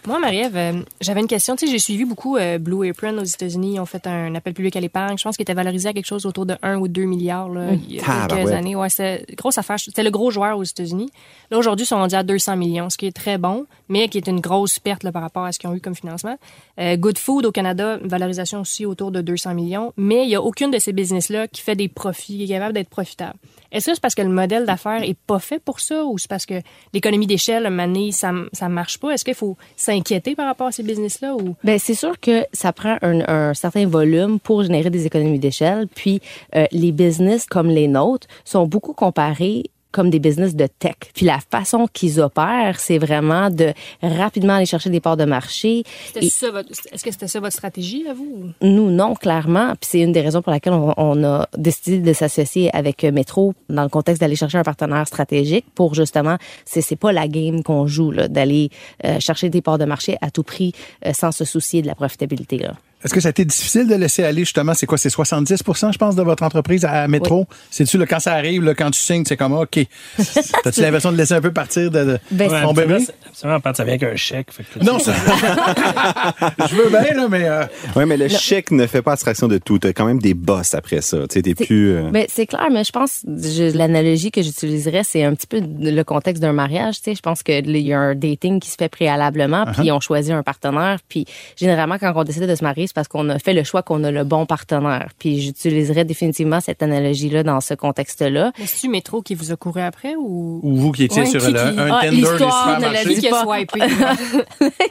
Moi, 0.06 0.18
Marie-Ève, 0.18 0.56
euh, 0.56 0.72
j'avais 1.00 1.20
une 1.20 1.26
question. 1.26 1.56
Tu 1.56 1.66
sais, 1.66 1.72
j'ai 1.72 1.78
suivi 1.78 2.04
beaucoup 2.04 2.36
euh, 2.36 2.58
Blue 2.58 2.88
Apron 2.88 3.18
aux 3.18 3.24
États-Unis. 3.24 3.74
Ils 3.74 3.80
ont 3.80 3.86
fait 3.86 4.06
un 4.06 4.34
appel 4.34 4.54
public 4.54 4.76
à 4.76 4.80
l'épargne. 4.80 5.16
Je 5.18 5.24
pense 5.24 5.36
qu'il 5.36 5.42
était 5.42 5.54
valorisé 5.54 5.88
à 5.88 5.92
quelque 5.92 6.06
chose 6.06 6.26
autour 6.26 6.46
de 6.46 6.56
1 6.62 6.76
ou 6.78 6.88
2 6.88 7.04
milliards 7.04 7.48
là, 7.48 7.72
il 7.72 7.96
y 7.96 8.00
a 8.00 8.26
quelques 8.28 8.52
années. 8.52 8.76
Ouais, 8.76 8.88
c'était 8.88 9.24
une 9.28 9.34
grosse 9.34 9.58
affaire. 9.58 9.78
C'était 9.78 10.02
le 10.02 10.10
gros 10.10 10.30
joueur 10.30 10.58
aux 10.58 10.64
États-Unis. 10.64 11.10
Là, 11.50 11.58
aujourd'hui, 11.58 11.84
ils 11.84 11.88
sont 11.88 11.96
rendus 11.96 12.14
à 12.14 12.22
200 12.22 12.56
millions, 12.56 12.90
ce 12.90 12.96
qui 12.96 13.06
est 13.06 13.16
très 13.16 13.38
bon, 13.38 13.66
mais 13.88 14.08
qui 14.08 14.18
est 14.18 14.26
une 14.26 14.40
grosse 14.40 14.78
perte 14.78 15.02
là, 15.02 15.12
par 15.12 15.22
rapport 15.22 15.44
à 15.44 15.52
ce 15.52 15.58
qu'ils 15.58 15.70
ont 15.70 15.74
eu 15.74 15.80
comme 15.80 15.94
financement. 15.94 16.36
Euh, 16.78 16.96
Good 16.96 17.18
Food 17.18 17.46
au 17.46 17.52
Canada, 17.52 17.98
une 18.02 18.08
valorisation 18.08 18.60
aussi 18.60 18.86
autour 18.86 19.10
de 19.10 19.20
200 19.20 19.54
millions, 19.54 19.92
mais 19.96 20.24
il 20.24 20.30
y 20.30 20.34
a 20.34 20.42
aucune 20.42 20.70
de 20.70 20.78
ces 20.78 20.92
business-là 20.92 21.48
qui 21.48 21.62
fait 21.62 21.76
des 21.76 21.88
profits, 21.88 22.38
qui 22.38 22.44
est 22.44 22.48
capable 22.48 22.74
d'être 22.74 22.90
profitable. 22.90 23.38
Est-ce 23.72 23.86
que 23.86 23.94
c'est 23.94 24.00
parce 24.00 24.14
que 24.14 24.22
le 24.22 24.28
modèle 24.28 24.64
d'affaires 24.64 25.02
est 25.02 25.16
pas 25.26 25.38
fait 25.38 25.58
pour 25.58 25.80
ça 25.80 26.04
ou 26.04 26.18
c'est 26.18 26.28
parce 26.28 26.46
que 26.46 26.54
l'économie 26.92 27.26
d'échelle, 27.26 27.68
Mané, 27.70 28.12
ça, 28.12 28.32
ça 28.52 28.68
marche 28.68 28.98
pas? 28.98 29.10
Est-ce 29.10 29.24
qu'il 29.24 29.34
faut 29.34 29.56
s'inquiéter 29.76 30.34
par 30.34 30.46
rapport 30.46 30.68
à 30.68 30.72
ces 30.72 30.82
business-là 30.82 31.34
ou? 31.34 31.56
Ben 31.64 31.78
c'est 31.78 31.94
sûr 31.94 32.18
que 32.20 32.44
ça 32.52 32.72
prend 32.72 32.98
un, 33.02 33.54
certain 33.54 33.86
volume 33.86 34.38
pour 34.40 34.62
générer 34.62 34.90
des 34.90 35.06
économies 35.06 35.38
d'échelle. 35.38 35.88
Puis 35.94 36.20
euh, 36.54 36.66
les 36.72 36.92
business 36.92 37.46
comme 37.46 37.68
les 37.68 37.88
nôtres 37.88 38.26
sont 38.44 38.66
beaucoup 38.66 38.92
comparés 38.92 39.64
comme 39.96 40.10
des 40.10 40.18
business 40.20 40.54
de 40.54 40.66
tech. 40.78 40.94
Puis 41.14 41.24
la 41.26 41.38
façon 41.50 41.88
qu'ils 41.92 42.20
opèrent, 42.20 42.78
c'est 42.78 42.98
vraiment 42.98 43.48
de 43.50 43.72
rapidement 44.02 44.54
aller 44.56 44.66
chercher 44.66 44.90
des 44.90 45.00
parts 45.00 45.16
de 45.16 45.24
marché. 45.24 45.82
C'était 46.08 46.26
Et- 46.26 46.30
ça 46.30 46.50
votre- 46.50 46.68
Est-ce 46.92 47.02
que 47.02 47.10
c'était 47.10 47.28
ça 47.28 47.40
votre 47.40 47.54
stratégie 47.56 48.06
à 48.08 48.12
vous? 48.12 48.52
ou? 48.60 48.66
Nous, 48.66 48.90
non, 48.90 49.14
clairement. 49.14 49.70
Puis 49.80 49.88
c'est 49.90 50.00
une 50.00 50.12
des 50.12 50.20
raisons 50.20 50.42
pour 50.42 50.52
laquelle 50.52 50.74
on, 50.74 50.92
on 50.98 51.24
a 51.24 51.48
décidé 51.56 51.98
de 51.98 52.12
s'associer 52.12 52.70
avec 52.76 53.02
Métro 53.04 53.54
dans 53.70 53.82
le 53.82 53.88
contexte 53.88 54.20
d'aller 54.20 54.36
chercher 54.36 54.58
un 54.58 54.62
partenaire 54.62 55.06
stratégique 55.06 55.64
pour 55.74 55.94
justement, 55.94 56.36
c'est 56.66 56.96
pas 56.96 57.12
la 57.12 57.26
game 57.26 57.62
qu'on 57.62 57.86
joue 57.86 58.10
là, 58.10 58.28
d'aller 58.28 58.68
euh, 59.04 59.18
chercher 59.20 59.48
des 59.48 59.62
parts 59.62 59.78
de 59.78 59.86
marché 59.86 60.18
à 60.20 60.30
tout 60.30 60.42
prix 60.42 60.72
euh, 61.06 61.12
sans 61.14 61.32
se 61.32 61.44
soucier 61.46 61.80
de 61.82 61.86
la 61.86 61.94
profitabilité 61.94 62.58
là. 62.58 62.74
Est-ce 63.06 63.14
que 63.14 63.20
ça 63.20 63.28
a 63.28 63.30
été 63.30 63.44
difficile 63.44 63.86
de 63.86 63.94
laisser 63.94 64.24
aller, 64.24 64.40
justement, 64.40 64.74
c'est 64.74 64.84
quoi, 64.86 64.98
c'est 64.98 65.10
70 65.10 65.56
je 65.92 65.96
pense, 65.98 66.16
de 66.16 66.22
votre 66.22 66.42
entreprise 66.42 66.84
à 66.84 67.06
Métro? 67.08 67.46
C'est-tu, 67.70 67.98
quand 68.04 68.18
ça 68.20 68.32
arrive, 68.34 68.64
là, 68.64 68.74
quand 68.74 68.90
tu 68.90 69.00
signes, 69.00 69.24
c'est 69.24 69.36
comme, 69.36 69.52
OK. 69.52 69.78
T'as-tu 70.64 70.80
l'impression 70.80 71.12
de 71.12 71.16
laisser 71.16 71.34
un 71.34 71.40
peu 71.40 71.52
partir 71.52 71.90
de, 71.90 72.04
de 72.04 72.18
Ben, 72.32 72.48
ton 72.62 72.72
bébé? 72.72 72.94
absolument, 72.94 73.14
absolument, 73.28 73.74
ça 73.74 73.84
vient 73.84 73.94
avec 73.94 74.02
un 74.02 74.16
chèque. 74.16 74.48
fait 74.50 74.64
que- 74.64 74.84
Non, 74.84 74.98
ça. 74.98 75.12
Je 76.68 76.74
veux 76.74 76.88
bien, 76.88 77.14
là, 77.14 77.28
mais. 77.28 77.44
euh, 77.48 77.64
Oui, 77.94 78.04
mais 78.06 78.16
le 78.16 78.28
chèque 78.28 78.70
ne 78.70 78.86
fait 78.86 79.02
pas 79.02 79.12
abstraction 79.12 79.48
de 79.48 79.58
tout. 79.58 79.78
T'as 79.78 79.92
quand 79.92 80.06
même 80.06 80.18
des 80.20 80.34
boss 80.34 80.74
après 80.74 81.00
ça. 81.00 81.18
Tu 81.28 81.40
sais, 81.42 81.54
plus... 81.54 81.92
euh, 81.92 82.10
Ben, 82.10 82.26
c'est 82.28 82.46
clair, 82.46 82.66
mais 82.72 82.84
je 82.84 82.90
pense 82.92 83.22
je- 83.26 83.76
l'analogie 83.76 84.30
que 84.30 84.42
j'utiliserais, 84.42 85.02
c'est 85.04 85.22
un 85.24 85.34
petit 85.34 85.46
peu 85.46 85.60
le 85.60 86.02
contexte 86.02 86.42
d'un 86.42 86.52
mariage. 86.52 86.96
Tu 86.96 87.04
sais, 87.04 87.14
je 87.14 87.20
pense 87.22 87.42
que 87.42 87.52
il 87.52 87.76
y 87.78 87.92
a 87.92 87.98
un 88.00 88.14
dating 88.14 88.60
qui 88.60 88.70
se 88.70 88.76
fait 88.76 88.88
préalablement, 88.88 89.64
puis 89.76 89.90
on 89.92 90.00
choisit 90.00 90.32
un 90.32 90.42
partenaire, 90.42 90.98
puis 91.08 91.24
généralement 91.56 91.98
quand 91.98 92.12
on 92.16 92.24
décide 92.24 92.46
de 92.46 92.54
se 92.54 92.64
marier, 92.64 92.86
parce 92.96 93.08
qu'on 93.08 93.28
a 93.28 93.38
fait 93.38 93.52
le 93.52 93.62
choix 93.62 93.82
qu'on 93.82 94.02
a 94.04 94.10
le 94.10 94.24
bon 94.24 94.46
partenaire. 94.46 95.10
Puis 95.18 95.40
j'utiliserais 95.40 96.04
définitivement 96.06 96.60
cette 96.60 96.82
analogie-là 96.82 97.42
dans 97.44 97.60
ce 97.60 97.74
contexte-là. 97.74 98.52
Mais 98.58 98.66
c'est-tu 98.66 98.88
Métro 98.88 99.20
qui 99.22 99.34
vous 99.34 99.52
a 99.52 99.56
couru 99.56 99.82
après 99.82 100.14
ou? 100.16 100.60
Ou 100.62 100.76
vous 100.76 100.92
qui 100.92 101.04
étiez 101.04 101.22
Ouais, 101.22 101.28
sur 101.28 101.40
qui- 101.40 101.52
le, 101.52 101.58
qui- 101.58 101.78
un 101.78 101.88
Ah, 101.92 102.00
tender 102.02 102.10
des 102.10 102.16
l'histoire 102.16 102.80
ne 102.80 102.86
l'a 102.92 103.04
dit 103.04 103.16
Qui 103.18 103.28
a 103.28 103.42
swipé? 103.44 103.80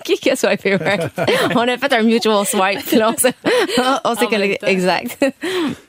qui 0.06 0.14
qui 0.18 0.30
a 0.30 0.36
swipé, 0.36 0.76
ouais. 0.76 1.00
On 1.56 1.62
a 1.68 1.78
fait 1.78 1.94
un 1.94 2.04
mutual 2.04 2.46
swipe. 2.46 2.92
Là, 2.92 3.12
on 3.14 3.18
s'est, 3.18 3.34
on. 4.64 4.68
Exact. 4.68 5.26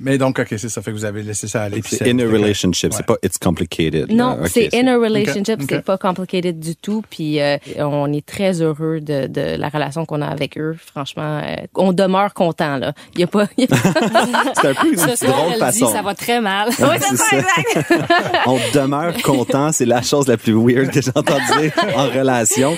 Mais 0.00 0.18
donc, 0.18 0.38
OK, 0.38 0.46
c'est 0.50 0.68
ça 0.68 0.80
fait 0.82 0.90
que 0.90 0.96
vous 0.96 1.04
avez 1.04 1.23
laissé 1.23 1.49
ça 1.49 1.62
aller. 1.64 1.80
puis 1.82 1.96
C'est 1.96 2.11
in 2.11 2.18
a 2.18 2.25
relationship, 2.25 2.92
c'est 2.94 3.04
pas 3.06 3.16
it's 3.23 3.38
complicated. 3.38 4.11
Non. 4.11 4.38
Ok, 4.40 4.49
c'est 4.49 4.75
in 4.75 4.87
a 4.87 4.96
relationship, 4.96 5.61
Ok. 5.61 5.66
c'est 5.68 5.85
pas 5.85 5.99
complicated 5.99 6.58
du 6.58 6.76
tout. 6.76 7.02
Puis 7.11 7.40
euh, 7.40 7.58
on 7.78 8.12
est 8.12 8.25
très 8.25 8.62
heureux 8.62 9.00
de, 9.00 9.26
de 9.26 9.56
la 9.56 9.68
relation 9.68 10.06
qu'on 10.06 10.23
a 10.23 10.26
avec 10.26 10.56
eux. 10.58 10.76
Franchement, 10.94 11.40
euh, 11.44 11.56
on 11.75 11.92
demeure 12.06 12.32
content 12.34 12.76
là. 12.78 12.92
Il 13.14 13.20
y 13.20 13.25
a 13.25 13.26
pas. 13.26 13.46
y 13.58 13.64
a 13.64 13.66
C'est 14.60 14.68
un 14.68 14.75
peu 14.75 14.92
une 14.92 14.98
Ce 14.98 15.16
soir, 15.16 15.32
drôle 15.36 15.48
elle 15.52 15.54
dit 15.54 15.58
façon. 15.60 15.92
ça 15.92 16.02
va 16.02 16.14
très 16.14 16.40
mal. 16.40 16.68
oui, 16.78 16.96
c'est 17.00 17.16
ça, 17.16 17.36
exact. 17.36 17.94
On 18.46 18.58
demeure 18.75 19.14
content, 19.22 19.72
c'est 19.72 19.84
la 19.86 20.02
chose 20.02 20.26
la 20.28 20.36
plus 20.36 20.54
weird 20.54 20.90
que 20.90 21.00
j'ai 21.02 21.10
entendu 21.14 21.42
dire 21.60 21.72
en 21.96 22.04
relation. 22.08 22.76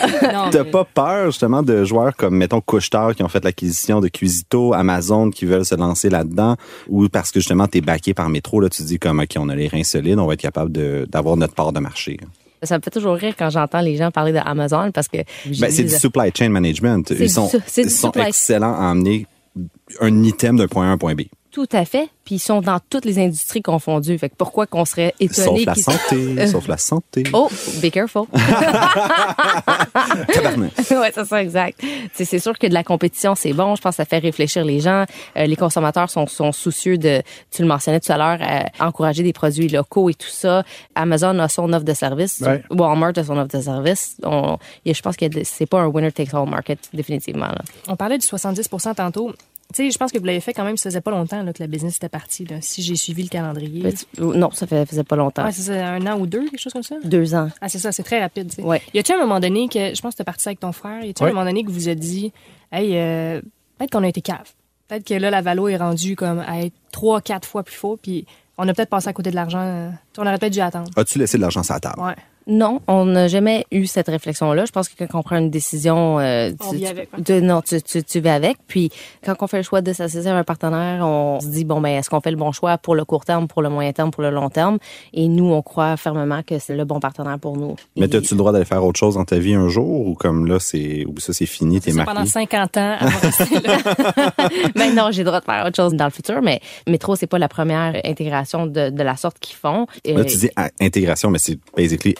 T'as 0.51 0.65
mais- 0.65 0.71
pas 0.71 0.85
peur 0.85 1.27
justement 1.27 1.63
de 1.63 1.85
joueurs 1.85 2.15
comme 2.17 2.37
mettons 2.37 2.61
Couchetard 2.61 3.15
qui 3.15 3.23
ont 3.23 3.29
fait 3.29 3.45
l'acquisition 3.45 4.01
de 4.01 4.09
Cuisito, 4.09 4.73
Amazon 4.75 5.31
qui 5.31 5.45
veulent 5.47 5.65
se 5.65 5.75
lancer 5.75 6.09
là-dedans, 6.11 6.57
ou 6.89 7.09
parce 7.09 7.31
que 7.31 7.41
justement 7.41 7.67
t'es 7.67 7.81
backé 7.81 8.15
par 8.15 8.29
métro 8.29 8.61
là, 8.61 8.69
tu 8.69 8.83
te 8.83 8.87
dis 8.87 8.99
comme 8.99 9.21
ok 9.21 9.37
on 9.39 9.49
a 9.49 9.55
les 9.55 9.69
reins 9.69 9.85
solides, 9.85 10.19
on 10.19 10.27
va 10.27 10.35
être 10.35 10.41
capable 10.41 10.73
d'avoir 11.07 11.37
notre 11.37 11.55
part 11.55 11.73
de 11.73 11.81
marché. 11.81 12.19
Ça 12.63 12.77
me 12.79 12.83
fait 12.83 12.91
toujours 12.91 13.15
rire 13.15 13.35
quand 13.39 13.51
j'entends 13.51 13.81
les 13.81 13.97
gens 13.97 14.11
parler 14.11 14.33
d'Amazon 14.33 14.91
parce 14.93 15.09
que 15.09 15.19
Ben, 15.61 15.71
c'est 15.71 15.85
du 15.85 15.91
supply 15.91 16.31
chain 16.37 16.49
management. 16.49 17.11
Ils 17.19 17.31
sont, 17.31 17.47
du 17.49 17.59
ils 17.77 17.91
sont 17.91 18.13
excellents 18.13 18.75
à 18.75 18.91
amener 18.91 19.27
un 20.01 20.23
item 20.23 20.57
d'un 20.57 20.69
point 20.69 20.87
A 20.87 20.91
à 20.91 20.93
un 20.93 20.99
point 20.99 21.15
B. 21.15 21.23
tout 21.67 21.77
à 21.77 21.85
fait. 21.85 22.09
Puis 22.25 22.37
ils 22.37 22.39
sont 22.41 22.61
dans 22.61 22.79
toutes 22.91 23.05
les 23.05 23.19
industries 23.19 23.63
confondues. 23.63 24.17
Fait 24.19 24.29
que 24.29 24.35
pourquoi 24.37 24.67
qu'on 24.67 24.85
serait 24.85 25.15
Sauf 25.21 25.47
étonné 25.47 25.65
la 25.65 25.73
qu'ils- 25.75 25.83
santé, 25.83 26.47
sauf 26.53 26.69
la 26.69 26.77
santé. 26.77 27.25
Oh, 27.33 27.49
be 27.83 27.91
careful. 27.91 28.27
Ouais, 30.99 31.11
c'est 31.15 31.25
ça, 31.25 31.43
exact. 31.43 31.81
C'est, 32.15 32.25
c'est 32.25 32.39
sûr 32.39 32.59
que 32.59 32.67
de 32.67 32.75
la 32.75 32.83
compétition, 32.85 33.35
c'est 33.35 33.53
bon. 33.53 33.75
Je 33.77 33.81
pense 33.83 33.93
que 33.93 33.97
ça 33.97 34.05
fait 34.05 34.19
réfléchir 34.19 34.65
les 34.65 34.81
gens. 34.81 35.05
Euh, 35.37 35.47
les 35.47 35.57
consommateurs 35.57 36.11
sont, 36.11 36.27
sont 36.27 36.53
soucieux 36.53 36.99
de, 36.99 37.23
tu 37.51 37.63
le 37.63 37.69
mentionnais 37.69 38.01
tout 38.01 38.13
à 38.13 38.17
l'heure, 38.19 38.39
euh, 38.41 38.85
encourager 38.85 39.23
des 39.23 39.33
produits 39.33 39.69
locaux 39.69 40.11
et 40.11 40.15
tout 40.15 40.29
ça. 40.29 40.63
Amazon 40.95 41.39
a 41.39 41.49
son 41.49 41.73
offre 41.73 41.85
de 41.85 41.95
service. 41.95 42.41
Ouais. 42.41 42.63
Walmart 42.71 43.13
a 43.17 43.25
son 43.25 43.37
offre 43.39 43.57
de 43.57 43.63
service. 43.63 44.17
On, 44.23 44.55
a- 44.55 44.59
je 44.87 45.01
pense 45.03 45.17
que 45.17 45.27
c'est 45.45 45.67
pas 45.67 45.81
un 45.81 45.87
winner 45.87 46.13
takes 46.13 46.35
all 46.35 46.49
market, 46.49 46.79
définitivement. 46.93 47.47
Là. 47.47 47.63
On 47.89 47.97
parlait 47.97 48.19
du 48.19 48.27
70 48.27 48.69
tantôt. 48.97 49.33
Tu 49.75 49.85
sais, 49.85 49.91
je 49.91 49.99
pense 49.99 50.11
que 50.13 50.19
vous 50.19 50.25
l'avez 50.25 50.41
fait 50.41 50.55
quand 50.55 50.65
même, 50.65 50.79
ça 50.79 50.89
faisait 50.89 51.03
pas 51.03 51.11
longtemps 51.11 51.43
là, 51.43 51.53
que 51.53 51.63
la 51.63 51.67
business 51.67 51.97
était 51.97 52.09
partie. 52.09 52.47
Là, 52.47 52.57
si 52.63 52.81
j'ai 52.83 52.97
suivi 52.97 53.23
le 53.23 53.29
calendrier. 53.29 53.93
Tu- 53.93 54.23
Non, 54.23 54.51
ça 54.51 54.67
fait, 54.67 54.87
faisait 54.87 55.05
pas 55.05 55.15
longtemps. 55.17 55.45
Ouais, 55.45 55.53
c'est 55.53 55.79
un 55.79 56.07
an 56.07 56.19
ou 56.19 56.27
deux, 56.27 56.49
quelque 56.49 56.59
chose 56.59 56.73
comme 56.73 56.83
ça? 56.83 56.97
Deux 57.05 57.35
ans. 57.35 57.51
Ah, 57.61 57.69
c'est 57.69 57.79
ça, 57.79 57.93
c'est 57.93 58.03
très 58.03 58.19
rapide. 58.19 58.51
Ouais. 58.61 58.81
Y 58.95 58.99
a-tu 59.01 59.13
un 59.13 59.19
moment 59.19 59.41
donné 59.41 59.69
que, 59.69 59.95
je 59.95 60.01
pense 60.01 60.15
que 60.15 60.19
t'es 60.19 60.25
parti 60.25 60.49
avec 60.49 60.61
ton 60.61 60.73
frère, 60.73 61.05
y 61.05 61.11
a-tu 61.11 61.23
Ouais. 61.23 61.29
un 61.29 61.33
moment 61.35 61.45
donné 61.45 61.65
que 61.65 61.71
vous 61.71 61.91
a 61.91 61.95
dit, 61.95 62.33
hey, 62.73 62.93
euh, 62.97 63.43
peut-être 63.77 63.91
qu'on 63.91 64.05
a 64.05 64.09
été 64.09 64.23
cave. 64.23 64.51
Peut-être 64.89 65.05
que 65.05 65.13
là, 65.15 65.29
la 65.31 65.43
valo 65.43 65.69
est 65.69 65.77
rendue 65.77 66.17
comme 66.17 66.39
à 66.47 66.63
être 66.63 66.75
trois, 66.91 67.21
quatre 67.21 67.47
fois 67.47 67.63
plus 67.63 67.77
fort, 67.77 67.99
puis 68.03 68.25
on 68.57 68.67
a 68.69 68.73
peut-être 68.73 68.89
passé 68.89 69.09
à 69.09 69.13
côté 69.13 69.29
de 69.29 69.35
l'argent. 69.37 69.61
euh, 69.61 69.91
on 70.17 70.23
aurait 70.27 70.39
peut-être 70.39 70.55
dû 70.55 70.61
attendre. 70.61 70.91
As-tu 70.97 71.19
laissé 71.19 71.37
de 71.37 71.43
l'argent 71.43 71.63
sur 71.63 71.75
la 71.75 71.81
table? 71.81 72.01
Ouais. 72.01 72.17
Non, 72.49 72.81
on 72.89 73.05
n'a 73.05 73.29
jamais 73.29 73.67
eu 73.71 73.87
cette 73.87 74.09
réflexion-là. 74.09 74.65
Je 74.65 74.73
pense 74.73 74.89
que 74.89 75.05
quand 75.05 75.19
on 75.19 75.23
prend 75.23 75.37
une 75.37 75.51
décision, 75.51 76.19
euh, 76.19 76.51
On 76.61 76.71
tu, 76.71 76.77
vit 76.77 76.87
avec, 76.87 77.11
non, 77.43 77.61
tu, 77.61 77.81
tu, 77.83 78.03
tu 78.03 78.21
vas 78.21 78.35
avec. 78.35 78.57
Puis 78.67 78.91
quand 79.25 79.35
on 79.41 79.47
fait 79.47 79.59
le 79.59 79.63
choix 79.63 79.83
de 79.83 79.93
s'associer 79.93 80.31
à 80.31 80.37
un 80.37 80.45
partenaire, 80.45 81.07
on 81.07 81.41
se 81.41 81.47
dit 81.49 81.65
bon 81.65 81.81
ben 81.81 81.91
est-ce 81.91 82.09
qu'on 82.09 82.21
fait 82.21 82.31
le 82.31 82.37
bon 82.39 82.51
choix 82.53 82.79
pour 82.79 82.95
le 82.95 83.05
court 83.05 83.25
terme, 83.27 83.49
pour 83.49 83.61
le 83.63 83.69
moyen 83.69 83.93
terme, 83.93 84.11
pour 84.11 84.23
le 84.23 84.31
long 84.31 84.49
terme? 84.49 84.79
Et 85.13 85.29
nous, 85.29 85.53
on 85.53 85.61
croit 85.63 85.97
fermement 85.99 86.43
que 86.43 86.59
c'est 86.59 86.75
le 86.75 86.85
bon 86.85 87.01
partenaire 87.01 87.39
pour 87.39 87.57
nous. 87.59 87.77
Mais 87.97 88.07
as-tu 88.15 88.33
le 88.35 88.39
droit 88.39 88.53
d'aller 88.53 88.65
faire 88.65 88.83
autre 88.85 88.99
chose 88.99 89.15
dans 89.15 89.25
ta 89.25 89.39
vie 89.39 89.55
un 89.55 89.69
jour? 89.69 90.07
Ou 90.07 90.15
comme 90.15 90.47
là, 90.47 90.59
c'est, 90.59 91.05
ou 91.07 91.19
ça, 91.21 91.33
c'est 91.35 91.45
fini, 91.47 91.81
t'es 91.81 91.91
C'est 91.91 91.99
ça, 91.99 92.05
pendant 92.05 92.21
marié? 92.21 92.31
50 92.31 92.77
ans, 92.79 92.97
avant 92.99 93.11
de 93.11 93.27
rester 93.27 93.61
là. 93.61 94.49
Mais 94.75 94.91
non, 94.95 95.11
j'ai 95.11 95.23
le 95.23 95.27
droit 95.27 95.41
de 95.41 95.45
faire 95.45 95.67
autre 95.67 95.77
chose 95.77 95.93
dans 95.95 96.07
le 96.07 96.11
futur. 96.11 96.41
Mais 96.43 96.61
métro, 96.87 97.15
c'est 97.15 97.27
pas 97.27 97.39
la 97.39 97.49
première 97.49 98.01
intégration 98.05 98.67
de, 98.67 98.89
de 98.91 99.03
la 99.03 99.17
sorte 99.17 99.39
qu'ils 99.39 99.57
font. 99.57 99.87
Là, 100.07 100.25
tu 100.25 100.37
dis 100.39 100.51
à- 100.57 100.71
intégration, 100.81 101.31
mais 101.31 101.39
c'est 101.39 101.59
basically 101.77 102.15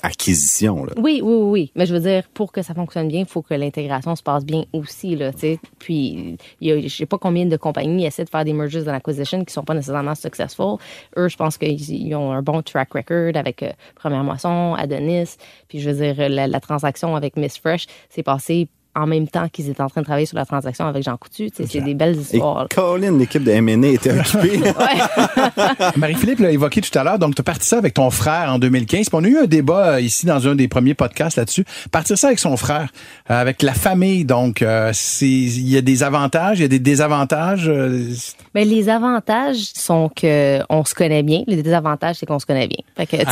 Oui, 0.97 1.21
oui, 1.23 1.37
oui. 1.37 1.73
Mais 1.75 1.87
je 1.87 1.95
veux 1.95 2.01
dire, 2.01 2.25
pour 2.35 2.53
que 2.53 2.63
ça 2.63 2.75
fonctionne 2.75 3.09
bien, 3.09 3.21
il 3.21 3.27
faut 3.27 3.43
que 3.43 3.55
l'intégration 3.55 4.15
se 4.17 4.23
passe 4.23 4.45
bien 4.45 4.65
aussi, 4.73 5.17
là. 5.17 5.31
Puis, 5.79 6.37
il 6.61 6.85
y 6.85 6.91
sais 6.91 7.07
pas 7.07 7.19
combien 7.19 7.47
de 7.47 7.57
compagnies 7.57 8.05
essaient 8.05 8.25
de 8.25 8.31
faire 8.31 8.45
des 8.45 8.53
mergers 8.53 8.89
and 8.89 8.95
acquisitions 8.95 9.45
qui 9.45 9.53
sont 9.53 9.65
pas 9.65 9.75
nécessairement 9.75 10.15
successful. 10.15 10.77
Eux, 11.17 11.29
je 11.29 11.37
pense 11.37 11.57
qu'ils 11.57 11.81
ils 11.91 12.15
ont 12.15 12.33
un 12.33 12.43
bon 12.43 12.63
track 12.63 12.93
record 12.93 13.37
avec 13.37 13.63
euh, 13.63 13.71
Première 13.95 14.25
Moisson, 14.25 14.75
Adonis. 14.75 15.37
Puis, 15.69 15.81
je 15.81 15.91
veux 15.91 16.13
dire, 16.15 16.29
la, 16.29 16.47
la 16.47 16.61
transaction 16.61 17.15
avec 17.17 17.37
Miss 17.37 17.59
Fresh 17.59 17.87
s'est 18.09 18.23
passée 18.23 18.69
en 18.95 19.07
même 19.07 19.29
temps 19.29 19.49
qu'ils 19.49 19.69
étaient 19.71 19.83
en 19.83 19.89
train 19.89 20.01
de 20.01 20.07
travailler 20.07 20.27
sur 20.27 20.37
la 20.37 20.45
transaction 20.45 20.87
avec 20.87 21.03
Jean 21.05 21.17
Coutu. 21.17 21.51
Tu 21.51 21.63
sais, 21.65 21.69
c'est 21.71 21.81
des 21.81 21.95
belles 21.95 22.17
Et 22.17 22.37
histoires. 22.37 22.67
Colin, 22.69 23.17
l'équipe 23.19 23.45
de 23.45 23.51
M&A 23.53 23.89
était 23.89 24.11
occupée. 24.19 24.61
Marie-Philippe 25.97 26.41
l'a 26.41 26.51
évoqué 26.51 26.81
tout 26.81 26.97
à 26.99 27.05
l'heure, 27.05 27.19
donc 27.19 27.35
tu 27.35 27.41
as 27.41 27.45
parti 27.45 27.67
ça 27.67 27.79
avec 27.79 27.95
ton 27.95 28.11
frère 28.11 28.53
en 28.53 28.59
2015. 28.59 29.09
Puis 29.09 29.11
on 29.13 29.25
a 29.25 29.29
eu 29.29 29.39
un 29.39 29.47
débat 29.47 29.95
euh, 29.95 30.01
ici 30.01 30.27
dans 30.27 30.47
un 30.49 30.55
des 30.55 30.69
premiers 30.69 30.95
podcasts 30.95 31.37
là-dessus. 31.37 31.65
Partir 31.91 32.19
ça 32.19 32.29
avec 32.29 32.39
son 32.39 32.57
frère, 32.57 32.89
euh, 33.31 33.41
avec 33.41 33.63
la 33.63 33.75
famille, 33.75 34.25
donc 34.25 34.63
euh, 34.63 34.93
il 35.21 35.69
y 35.69 35.77
a 35.77 35.81
des 35.81 36.03
avantages, 36.03 36.59
il 36.59 36.63
y 36.63 36.65
a 36.65 36.69
des 36.69 36.79
désavantages. 36.79 37.69
euh, 37.69 38.09
Mais 38.55 38.65
les 38.65 38.89
avantages 38.89 39.59
sont 39.75 40.11
que 40.15 40.61
on 40.69 40.85
se 40.85 40.95
connaît 40.95 41.23
bien. 41.23 41.43
Les 41.47 41.63
désavantages, 41.63 42.17
c'est 42.17 42.27
qu'on 42.27 42.39
se 42.39 42.47
connaît 42.47 42.67
bien. 42.69 42.79
Fait 42.97 43.07
que, 43.07 43.17
tu 43.17 43.25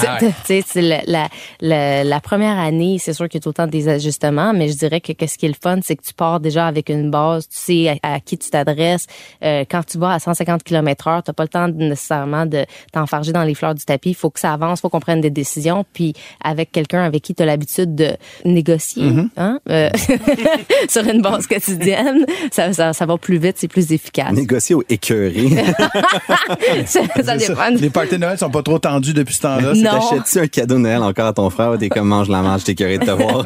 sais, 0.44 0.62
Ah 0.76 0.82
ouais. 0.82 0.82
la, 0.82 1.02
la, 1.06 1.28
la, 1.60 2.04
la 2.04 2.20
première 2.20 2.58
année, 2.58 2.98
c'est 3.00 3.12
sûr 3.12 3.28
qu'il 3.28 3.38
y 3.38 3.42
a 3.42 3.42
tout 3.42 3.48
le 3.50 3.54
temps 3.54 3.66
des 3.66 3.88
ajustements, 3.88 4.52
mais 4.54 4.68
je 4.68 4.76
dirais 4.76 5.00
que 5.00 5.12
qu'est-ce 5.12 5.38
qui 5.38 5.45
est 5.46 5.48
le 5.48 5.54
fun, 5.60 5.78
c'est 5.82 5.96
que 5.96 6.02
tu 6.02 6.12
pars 6.14 6.40
déjà 6.40 6.66
avec 6.66 6.88
une 6.90 7.10
base, 7.10 7.48
tu 7.48 7.56
sais 7.58 7.98
à, 8.02 8.14
à 8.14 8.20
qui 8.20 8.36
tu 8.38 8.50
t'adresses. 8.50 9.06
Euh, 9.44 9.64
quand 9.70 9.82
tu 9.86 9.98
vas 9.98 10.12
à 10.12 10.18
150 10.18 10.62
km 10.62 11.08
heure, 11.08 11.22
t'as 11.22 11.32
pas 11.32 11.44
le 11.44 11.48
temps 11.48 11.68
de- 11.68 11.74
nécessairement 11.74 12.44
de 12.46 12.64
t'enfarger 12.92 13.32
dans 13.32 13.42
les 13.44 13.54
fleurs 13.54 13.74
du 13.74 13.84
tapis. 13.84 14.10
Il 14.10 14.14
faut 14.14 14.30
que 14.30 14.40
ça 14.40 14.52
avance, 14.52 14.80
faut 14.80 14.88
qu'on 14.88 15.00
prenne 15.00 15.20
des 15.20 15.30
décisions, 15.30 15.84
puis 15.92 16.12
avec 16.44 16.70
quelqu'un 16.72 17.02
avec 17.02 17.22
qui 17.22 17.34
tu 17.34 17.42
as 17.42 17.46
l'habitude 17.46 17.94
de 17.94 18.10
négocier, 18.44 19.04
Mm-hmm. 19.06 19.28
hein, 19.36 19.60
euh, 19.70 19.90
sur 20.88 21.06
une 21.06 21.22
base 21.22 21.46
quotidienne, 21.46 22.26
ça, 22.50 22.72
ça, 22.72 22.92
ça 22.92 23.06
va 23.06 23.16
plus 23.18 23.38
vite, 23.38 23.56
c'est 23.58 23.68
plus 23.68 23.92
efficace. 23.92 24.32
Négocier 24.32 24.74
au 24.74 24.82
écœuré. 24.88 25.48
ça, 26.86 27.00
ça 27.00 27.06
c'est 27.16 27.24
ça. 27.24 27.36
dépend. 27.36 27.68
Les 27.80 27.90
parties 27.90 28.12
de 28.12 28.16
Noël 28.18 28.38
sont 28.38 28.50
pas 28.50 28.62
trop 28.62 28.78
tendus 28.78 29.14
depuis 29.14 29.34
ce 29.34 29.42
temps-là. 29.42 29.72
Non. 29.74 29.90
T'achètes-tu 30.00 30.38
un 30.40 30.46
cadeau 30.46 30.74
de 30.74 30.80
Noël 30.80 31.02
encore 31.02 31.26
à 31.26 31.32
ton 31.32 31.48
frère? 31.50 31.76
T'es 31.78 31.88
comme 31.88 32.08
mange 32.08 32.28
la 32.28 32.42
manche, 32.42 32.64
t'es 32.64 32.74
curé 32.74 32.98
de 32.98 33.04
te 33.04 33.10
voir? 33.10 33.44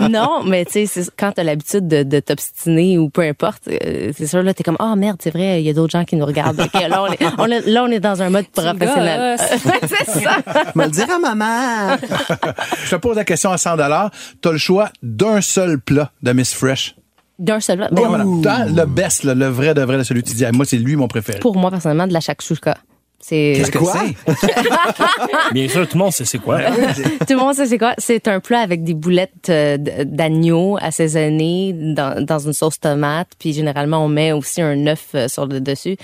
non, 0.10 0.42
mais 0.44 0.64
tu 0.64 0.72
sais, 0.72 0.86
c'est- 0.86 1.10
quand 1.26 1.32
t'as 1.32 1.42
l'habitude 1.42 1.88
de, 1.88 2.02
de 2.04 2.20
t'obstiner 2.20 2.98
ou 2.98 3.10
peu 3.10 3.22
importe, 3.22 3.66
euh, 3.68 4.12
c'est 4.16 4.26
sûr 4.28 4.42
là, 4.44 4.54
t'es 4.54 4.62
comme 4.62 4.76
ah 4.78 4.94
merde, 4.96 5.16
c'est 5.20 5.30
vrai, 5.30 5.60
il 5.60 5.66
y 5.66 5.70
a 5.70 5.72
d'autres 5.72 5.90
gens 5.90 6.04
qui 6.04 6.14
nous 6.14 6.24
regardent. 6.24 6.60
Ok, 6.60 6.72
là, 6.88 7.02
on 7.02 7.12
est, 7.12 7.18
on 7.38 7.46
est- 7.46 7.66
là, 7.66 7.82
on 7.84 7.88
est 7.90 7.98
dans 8.00 8.22
un 8.22 8.30
mode 8.30 8.46
professionnel. 8.46 9.36
c'est 9.38 10.20
ça. 10.20 10.36
Me 10.76 10.84
le 10.84 10.90
dire 10.90 11.08
à 11.10 11.18
maman. 11.18 11.96
Je 12.84 12.90
te 12.90 12.96
pose 12.96 13.16
la 13.16 13.24
question 13.24 13.50
à 13.50 13.58
100 13.58 13.76
dollars. 13.76 14.10
Tu 14.40 14.48
as 14.48 14.52
le 14.52 14.58
choix 14.58 14.90
d'un 15.02 15.40
seul 15.40 15.80
plat 15.80 16.12
de 16.22 16.32
Miss 16.32 16.54
Fresh. 16.54 16.94
D'un 17.38 17.58
seul. 17.60 17.78
Ben, 17.90 18.02
voilà. 18.08 18.24
T'as 18.42 18.66
le 18.66 18.86
best, 18.86 19.24
là, 19.24 19.34
le 19.34 19.46
vrai 19.48 19.74
de 19.74 19.82
vrai 19.82 19.98
de 19.98 20.02
celui 20.04 20.22
que 20.22 20.28
tu 20.28 20.36
dis. 20.36 20.44
Moi, 20.52 20.64
c'est 20.64 20.78
lui 20.78 20.94
mon 20.96 21.08
préféré. 21.08 21.40
Pour 21.40 21.56
moi 21.56 21.70
personnellement, 21.70 22.06
de 22.06 22.12
la 22.12 22.20
shakshuka. 22.20 22.76
C'est 23.18 23.54
Qu'est-ce 23.56 23.70
que 23.72 23.78
Quoi? 23.78 23.94
c'est? 24.26 25.52
Bien 25.52 25.68
sûr, 25.68 25.88
tout 25.88 25.96
le 25.98 26.04
monde 26.04 26.12
sait 26.12 26.24
c'est 26.24 26.38
quoi. 26.38 26.60
tout 26.60 27.32
le 27.32 27.36
monde 27.36 27.54
sait 27.54 27.66
c'est 27.66 27.78
quoi? 27.78 27.94
C'est 27.98 28.28
un 28.28 28.40
plat 28.40 28.60
avec 28.60 28.84
des 28.84 28.94
boulettes 28.94 29.48
euh, 29.48 29.76
d'agneau 30.04 30.76
assaisonnées 30.80 31.72
dans, 31.72 32.24
dans 32.24 32.38
une 32.38 32.52
sauce 32.52 32.78
tomate, 32.78 33.28
puis 33.38 33.52
généralement 33.52 34.04
on 34.04 34.08
met 34.08 34.32
aussi 34.32 34.62
un 34.62 34.86
œuf 34.86 35.06
euh, 35.14 35.28
sur 35.28 35.46
le 35.46 35.60
dessus. 35.60 35.96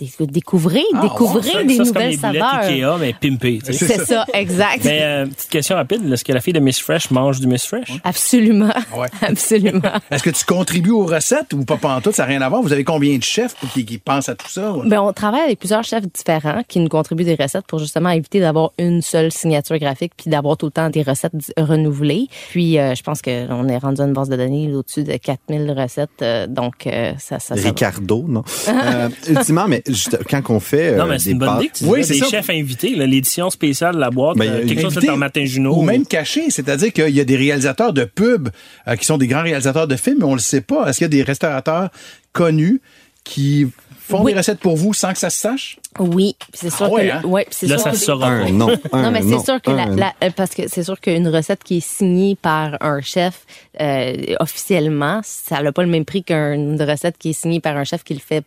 Ah, 0.00 1.02
découvrez 1.02 1.42
Ça, 1.42 1.62
des 1.64 1.76
ça, 1.76 1.84
comme 1.84 1.86
nouvelles 1.86 2.10
les 2.10 2.16
saveurs. 2.16 2.54
Ikea, 2.62 2.98
mais 2.98 3.12
pimpées. 3.12 3.60
tu 3.64 3.72
sais. 3.72 3.86
C'est 3.86 4.04
ça, 4.04 4.24
exact. 4.34 4.84
Mais 4.84 5.00
euh, 5.02 5.26
petite 5.26 5.50
question 5.50 5.76
rapide, 5.76 6.10
est-ce 6.12 6.24
que 6.24 6.32
la 6.32 6.40
fille 6.40 6.52
de 6.52 6.60
Miss 6.60 6.80
Fresh 6.80 7.10
mange 7.10 7.40
du 7.40 7.46
Miss 7.46 7.66
Fresh? 7.66 7.88
Absolument. 8.02 8.72
Ouais. 8.96 9.08
Absolument. 9.20 9.80
Est-ce 10.10 10.22
que 10.22 10.30
tu 10.30 10.44
contribues 10.44 10.90
aux 10.90 11.06
recettes 11.06 11.52
ou 11.52 11.64
pas 11.64 11.76
pantoute? 11.76 12.14
Ça 12.14 12.22
n'a 12.22 12.28
rien 12.28 12.42
à 12.42 12.48
voir. 12.48 12.62
Vous 12.62 12.72
avez 12.72 12.84
combien 12.84 13.16
de 13.16 13.22
chefs 13.22 13.54
qui, 13.74 13.84
qui 13.84 13.98
pensent 13.98 14.28
à 14.28 14.34
tout 14.34 14.48
ça? 14.48 14.74
Ben, 14.84 15.00
on 15.00 15.12
travaille 15.12 15.42
avec 15.42 15.58
plusieurs 15.58 15.84
chefs 15.84 16.04
différents 16.10 16.62
qui 16.66 16.80
nous 16.80 16.88
contribuent 16.88 17.24
des 17.24 17.34
recettes 17.34 17.66
pour 17.66 17.78
justement 17.78 18.10
éviter 18.10 18.40
d'avoir 18.40 18.72
une 18.78 19.02
seule 19.02 19.30
signature 19.30 19.78
graphique 19.78 20.12
puis 20.16 20.30
d'avoir 20.30 20.56
tout 20.56 20.66
le 20.66 20.72
temps 20.72 20.88
des 20.90 21.02
recettes 21.02 21.32
renouvelées. 21.56 22.28
Puis, 22.50 22.78
euh, 22.78 22.94
je 22.94 23.02
pense 23.02 23.20
qu'on 23.22 23.68
est 23.68 23.78
rendu 23.78 24.00
à 24.00 24.04
une 24.04 24.12
base 24.12 24.28
de 24.28 24.36
données 24.36 24.72
au-dessus 24.74 25.04
de 25.04 25.16
4000 25.16 25.70
recettes. 25.72 26.10
euh, 26.22 26.46
donc, 26.46 26.86
euh, 26.86 27.12
ça, 27.18 27.38
ça, 27.38 27.54
va. 27.54 27.62
Ricardo, 27.62 28.24
non? 28.26 28.42
Euh, 28.68 29.08
ultimement, 29.28 29.66
mais 29.68 29.81
juste, 29.86 30.18
quand 30.28 30.42
on 30.50 30.60
fait 30.60 30.94
euh, 30.94 30.96
non, 30.98 31.06
mais 31.06 31.18
c'est 31.18 31.26
des 31.26 31.30
une 31.32 31.38
bonne 31.38 31.56
idée 31.58 31.68
que 31.68 31.78
tu 31.78 31.84
Oui, 31.84 32.04
c'est 32.04 32.14
des 32.20 32.24
chefs 32.26 32.50
invités, 32.50 32.90
l'édition 32.94 33.50
spéciale 33.50 33.94
de 33.96 34.00
la 34.00 34.10
boîte, 34.10 34.36
Ben, 34.36 34.48
euh, 34.50 34.66
quelque 34.66 34.80
chose 34.82 34.96
Invité 34.96 35.12
de 35.12 35.16
Martin 35.18 35.44
Junot. 35.44 35.74
Ou 35.76 35.82
même 35.82 36.06
caché, 36.06 36.50
c'est-à-dire 36.50 36.92
qu'il 36.92 37.10
y 37.14 37.20
a 37.20 37.24
des 37.24 37.36
réalisateurs 37.36 37.92
de 37.92 38.04
pubs 38.04 38.48
euh, 38.88 38.96
qui 38.96 39.04
sont 39.04 39.18
des 39.18 39.26
grands 39.26 39.42
réalisateurs 39.42 39.86
de 39.88 39.96
films, 39.96 40.18
mais 40.20 40.24
on 40.26 40.34
le 40.34 40.40
sait 40.40 40.60
pas. 40.60 40.86
Est-ce 40.88 40.98
qu'il 40.98 41.04
y 41.04 41.06
a 41.06 41.08
des 41.08 41.22
restaurateurs 41.22 41.90
connus 42.32 42.80
qui 43.24 43.68
font 44.00 44.22
Oui. 44.24 44.32
des 44.32 44.38
recettes 44.38 44.58
pour 44.58 44.76
vous 44.76 44.92
sans 44.94 45.12
que 45.12 45.18
ça 45.18 45.30
se 45.30 45.38
sache? 45.38 45.76
Oui, 45.98 46.34
puis 46.38 46.50
c'est 46.54 46.70
sûr 46.70 46.86
Ah 46.86 46.90
ouais, 46.90 47.08
que 47.08 47.12
hein? 47.12 47.20
ouais, 47.24 47.44
puis 47.44 47.54
c'est 47.56 47.66
Là, 47.66 47.76
sûr 47.76 47.84
ça 47.84 47.90
que- 47.90 47.96
se 47.96 48.04
saura 48.06 48.28
Un 48.28 48.44
pas. 48.46 48.50
non. 48.50 48.76
un 48.92 49.02
non, 49.02 49.10
mais 49.10 49.22
c'est 49.22 49.44
sûr 49.44 49.60
que 49.62 49.70
la, 49.70 49.82
un 49.82 49.94
la- 49.96 50.12
euh, 50.24 50.30
parce 50.34 50.54
que 50.54 50.62
c'est 50.66 50.82
sûr 50.82 50.98
qu'une 51.00 51.28
recette 51.28 51.62
qui 51.62 51.76
est 51.76 51.86
signée 51.86 52.34
par 52.40 52.76
un 52.80 53.00
chef 53.00 53.44
euh, 53.80 54.14
officiellement, 54.40 55.20
ça 55.22 55.62
n'a 55.62 55.70
pas 55.72 55.82
le 55.82 55.88
même 55.90 56.04
prix 56.04 56.24
qu'une 56.24 56.80
recette 56.82 57.16
qui 57.18 57.30
est 57.30 57.34
signée 57.34 57.60
par 57.60 57.76
un 57.76 57.84
chef 57.84 58.02
qui 58.04 58.14
le 58.14 58.20
fait 58.20 58.38
euh, 58.38 58.42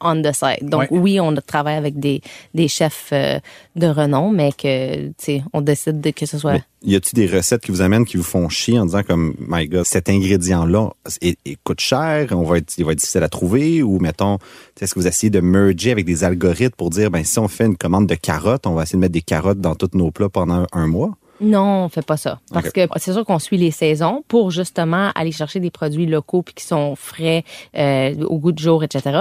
on 0.00 0.22
the 0.22 0.32
side. 0.32 0.68
Donc 0.68 0.80
Ouais. 0.80 0.88
oui, 0.90 1.20
on 1.20 1.34
travaille 1.34 1.76
avec 1.76 1.98
des, 1.98 2.22
des 2.54 2.68
chefs 2.68 3.10
euh, 3.12 3.38
de 3.76 3.86
renom, 3.86 4.30
mais 4.30 4.52
que 4.52 5.08
tu 5.08 5.14
sais, 5.18 5.42
on 5.52 5.60
décide 5.60 6.00
de 6.00 6.10
que 6.10 6.26
ce 6.26 6.38
soit 6.38 6.52
Mais 6.54 6.62
y 6.82 6.96
a-tu 6.96 7.14
des 7.14 7.26
recettes 7.26 7.62
qui 7.62 7.70
vous 7.70 7.82
amènent 7.82 8.04
qui 8.06 8.16
vous 8.16 8.22
font 8.22 8.48
chier 8.48 8.78
en 8.78 8.86
disant 8.86 9.02
comme 9.02 9.34
my 9.38 9.68
god 9.68 9.84
cet 9.84 10.08
ingrédient 10.08 10.64
là 10.64 10.88
il, 11.20 11.36
il 11.44 11.58
coûte 11.58 11.80
cher 11.80 12.28
on 12.30 12.42
va 12.42 12.56
être 12.58 12.72
il 12.78 12.84
va 12.86 12.92
être 12.92 12.98
difficile 12.98 13.22
à 13.22 13.28
trouver 13.28 13.82
ou 13.82 13.98
mettons 13.98 14.38
est-ce 14.80 14.94
que 14.94 15.00
vous 15.00 15.06
essayez 15.06 15.30
de 15.30 15.40
merger 15.40 15.90
avec 15.90 16.06
des 16.06 16.24
algorithmes 16.24 16.74
pour 16.76 16.88
dire 16.88 17.10
ben 17.10 17.22
si 17.22 17.38
on 17.38 17.48
fait 17.48 17.66
une 17.66 17.76
commande 17.76 18.06
de 18.06 18.14
carottes 18.14 18.66
on 18.66 18.72
va 18.72 18.84
essayer 18.84 18.96
de 18.96 19.00
mettre 19.00 19.12
des 19.12 19.20
carottes 19.20 19.60
dans 19.60 19.74
tous 19.74 19.90
nos 19.92 20.10
plats 20.10 20.30
pendant 20.30 20.66
un 20.72 20.86
mois? 20.86 21.18
Non, 21.40 21.84
on 21.84 21.88
fait 21.88 22.04
pas 22.04 22.16
ça. 22.16 22.38
Parce 22.52 22.70
que 22.70 22.82
c'est 22.96 23.12
sûr 23.12 23.24
qu'on 23.24 23.38
suit 23.38 23.56
les 23.56 23.70
saisons 23.70 24.22
pour 24.28 24.50
justement 24.50 25.10
aller 25.14 25.32
chercher 25.32 25.58
des 25.60 25.70
produits 25.70 26.06
locaux 26.06 26.42
puis 26.42 26.54
qui 26.54 26.64
sont 26.64 26.94
frais 26.96 27.44
euh, 27.76 28.14
au 28.24 28.38
goût 28.38 28.52
du 28.52 28.62
jour, 28.62 28.84
etc. 28.84 29.20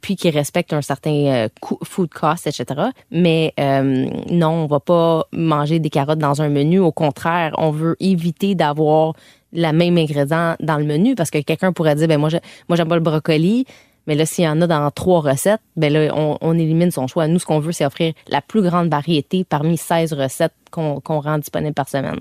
Puis 0.00 0.16
qui 0.16 0.30
respectent 0.30 0.72
un 0.72 0.82
certain 0.82 1.10
euh, 1.26 1.48
coût- 1.60 1.78
food 1.82 2.10
cost, 2.10 2.46
etc. 2.46 2.64
Mais 3.10 3.52
euh, 3.58 4.08
non, 4.30 4.50
on 4.50 4.66
va 4.66 4.80
pas 4.80 5.26
manger 5.32 5.80
des 5.80 5.90
carottes 5.90 6.18
dans 6.18 6.40
un 6.40 6.48
menu. 6.48 6.78
Au 6.78 6.92
contraire, 6.92 7.52
on 7.58 7.70
veut 7.70 7.96
éviter 8.00 8.54
d'avoir 8.54 9.14
la 9.52 9.72
même 9.72 9.98
ingrédient 9.98 10.54
dans 10.60 10.76
le 10.76 10.84
menu 10.84 11.16
parce 11.16 11.30
que 11.30 11.38
quelqu'un 11.38 11.72
pourrait 11.72 11.96
dire 11.96 12.06
ben 12.06 12.18
moi 12.18 12.28
je, 12.28 12.36
moi 12.68 12.76
j'aime 12.76 12.86
pas 12.86 12.94
le 12.94 13.00
brocoli 13.00 13.66
mais 14.06 14.14
là, 14.14 14.26
s'il 14.26 14.44
y 14.44 14.48
en 14.48 14.60
a 14.60 14.66
dans 14.66 14.90
trois 14.90 15.20
recettes, 15.20 15.60
ben 15.76 15.92
là, 15.92 16.12
on, 16.14 16.38
on 16.40 16.58
élimine 16.58 16.90
son 16.90 17.06
choix. 17.06 17.26
Nous, 17.28 17.38
ce 17.38 17.46
qu'on 17.46 17.60
veut, 17.60 17.72
c'est 17.72 17.84
offrir 17.84 18.12
la 18.28 18.40
plus 18.40 18.62
grande 18.62 18.88
variété 18.90 19.44
parmi 19.44 19.76
16 19.76 20.12
recettes 20.14 20.52
qu'on 20.70 21.00
qu'on 21.00 21.20
rend 21.20 21.38
disponibles 21.38 21.74
par 21.74 21.88
semaine. 21.88 22.20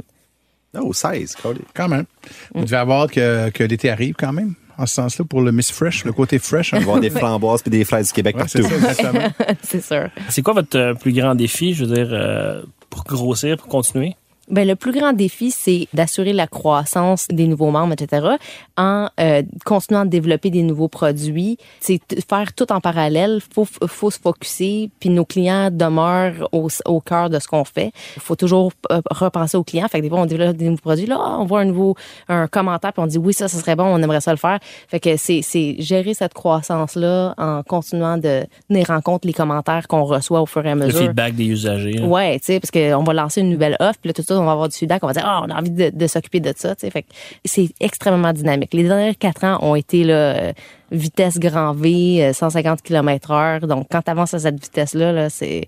oh 0.79 0.93
16 0.93 1.35
Cody. 1.35 1.61
Quand 1.73 1.87
même. 1.87 2.05
Vous 2.53 2.65
devez 2.65 2.77
avoir 2.77 3.09
que, 3.09 3.49
que 3.49 3.63
l'été 3.63 3.89
arrive 3.89 4.15
quand 4.17 4.33
même, 4.33 4.53
en 4.77 4.85
ce 4.85 4.95
sens-là, 4.95 5.25
pour 5.25 5.41
le 5.41 5.51
Miss 5.51 5.71
Fresh, 5.71 6.05
le 6.05 6.11
côté 6.13 6.39
fresh. 6.39 6.73
hein? 6.73 6.77
on 6.77 6.79
va 6.81 6.85
avoir 6.85 6.99
des 7.01 7.09
framboises 7.09 7.61
puis 7.61 7.71
des 7.71 7.83
fraises 7.85 8.07
du 8.07 8.13
Québec 8.13 8.35
Ouais, 8.35 8.41
partout 8.43 8.63
ça, 8.63 8.75
exactement. 8.75 9.29
c'est 9.63 9.83
sûr. 9.83 10.09
C'est 10.29 10.41
quoi 10.41 10.53
votre 10.53 10.77
euh, 10.77 10.93
plus 10.93 11.11
grand 11.13 11.35
défi, 11.35 11.73
je 11.73 11.85
veux 11.85 11.95
dire, 11.95 12.09
euh, 12.11 12.61
pour 12.89 13.03
grossir, 13.03 13.57
pour 13.57 13.67
continuer? 13.67 14.15
Ben, 14.49 14.67
le 14.67 14.75
plus 14.75 14.91
grand 14.91 15.13
défi, 15.13 15.51
c'est 15.51 15.87
d'assurer 15.93 16.33
la 16.33 16.47
croissance 16.47 17.27
des 17.29 17.47
nouveaux 17.47 17.71
membres, 17.71 17.93
etc., 17.93 18.27
en 18.77 19.07
euh, 19.19 19.43
continuant 19.65 20.05
de 20.05 20.09
développer 20.09 20.49
des 20.49 20.63
nouveaux 20.63 20.87
produits. 20.87 21.57
C'est 21.79 21.99
faire 22.27 22.53
tout 22.53 22.71
en 22.71 22.79
parallèle. 22.81 23.39
Faut, 23.53 23.65
faut 23.65 24.11
se 24.11 24.19
focuser, 24.19 24.89
puis 24.99 25.09
nos 25.09 25.25
clients 25.25 25.69
demeurent 25.71 26.47
au, 26.51 26.67
au 26.85 26.99
cœur 27.01 27.29
de 27.29 27.39
ce 27.39 27.47
qu'on 27.47 27.63
fait. 27.65 27.91
Il 28.15 28.21
faut 28.21 28.35
toujours 28.35 28.71
euh, 28.91 29.01
repenser 29.11 29.57
aux 29.57 29.63
clients. 29.63 29.87
Fait 29.87 29.99
que 29.99 30.03
des 30.03 30.09
fois, 30.09 30.19
on 30.21 30.25
développe 30.25 30.55
des 30.57 30.65
nouveaux 30.65 30.77
produits. 30.81 31.05
Là, 31.05 31.19
on 31.39 31.45
voit 31.45 31.61
un 31.61 31.65
nouveau 31.65 31.95
un 32.27 32.47
commentaire, 32.47 32.93
puis 32.93 33.03
on 33.03 33.07
dit 33.07 33.17
oui, 33.17 33.33
ça, 33.33 33.47
ça 33.47 33.57
serait 33.59 33.75
bon, 33.75 33.85
on 33.85 34.01
aimerait 34.01 34.21
ça 34.21 34.31
le 34.31 34.37
faire. 34.37 34.59
Fait 34.87 34.99
que 34.99 35.17
c'est 35.17 35.41
c'est 35.43 35.75
gérer 35.79 36.13
cette 36.13 36.33
croissance-là 36.33 37.33
en 37.37 37.63
continuant 37.63 38.17
de 38.17 38.45
tenir 38.67 38.89
en 38.91 39.01
compte 39.01 39.25
les 39.25 39.33
commentaires 39.33 39.87
qu'on 39.87 40.03
reçoit 40.03 40.41
au 40.41 40.45
fur 40.45 40.65
et 40.65 40.71
à 40.71 40.75
Le 40.75 40.85
mesure. 40.85 41.01
feedback 41.01 41.35
des 41.35 41.45
usagers. 41.45 41.99
Ouais, 42.01 42.39
tu 42.39 42.45
sais, 42.45 42.59
parce 42.59 42.71
qu'on 42.71 43.03
va 43.03 43.13
lancer 43.13 43.41
une 43.41 43.49
nouvelle 43.51 43.75
offre, 43.79 43.99
puis 44.01 44.09
là, 44.09 44.13
tout 44.13 44.23
ça, 44.23 44.38
on 44.39 44.45
va 44.45 44.53
avoir 44.53 44.69
du 44.69 44.75
feedback, 44.75 45.03
on 45.03 45.07
va 45.07 45.13
dire, 45.13 45.23
ah, 45.25 45.41
on 45.45 45.49
a 45.49 45.59
envie 45.59 45.71
de, 45.71 46.07
s'occuper 46.07 46.39
de 46.39 46.53
ça, 46.55 46.75
tu 46.75 46.87
c'est 47.45 47.69
extrêmement 47.79 48.33
dynamique. 48.33 48.73
Les 48.73 48.83
derniers 48.83 49.15
quatre 49.15 49.43
ans 49.43 49.59
ont 49.61 49.75
été, 49.75 50.03
là, 50.03 50.13
euh, 50.13 50.53
vitesse 50.91 51.37
grand 51.39 51.73
V, 51.73 52.23
euh, 52.23 52.33
150 52.33 52.81
km 52.81 53.31
heure. 53.31 53.61
Donc, 53.61 53.87
quand 53.91 54.01
tu 54.01 54.11
avances 54.11 54.33
à 54.33 54.39
cette 54.39 54.61
vitesse-là, 54.61 55.11
là, 55.11 55.29
c'est, 55.29 55.67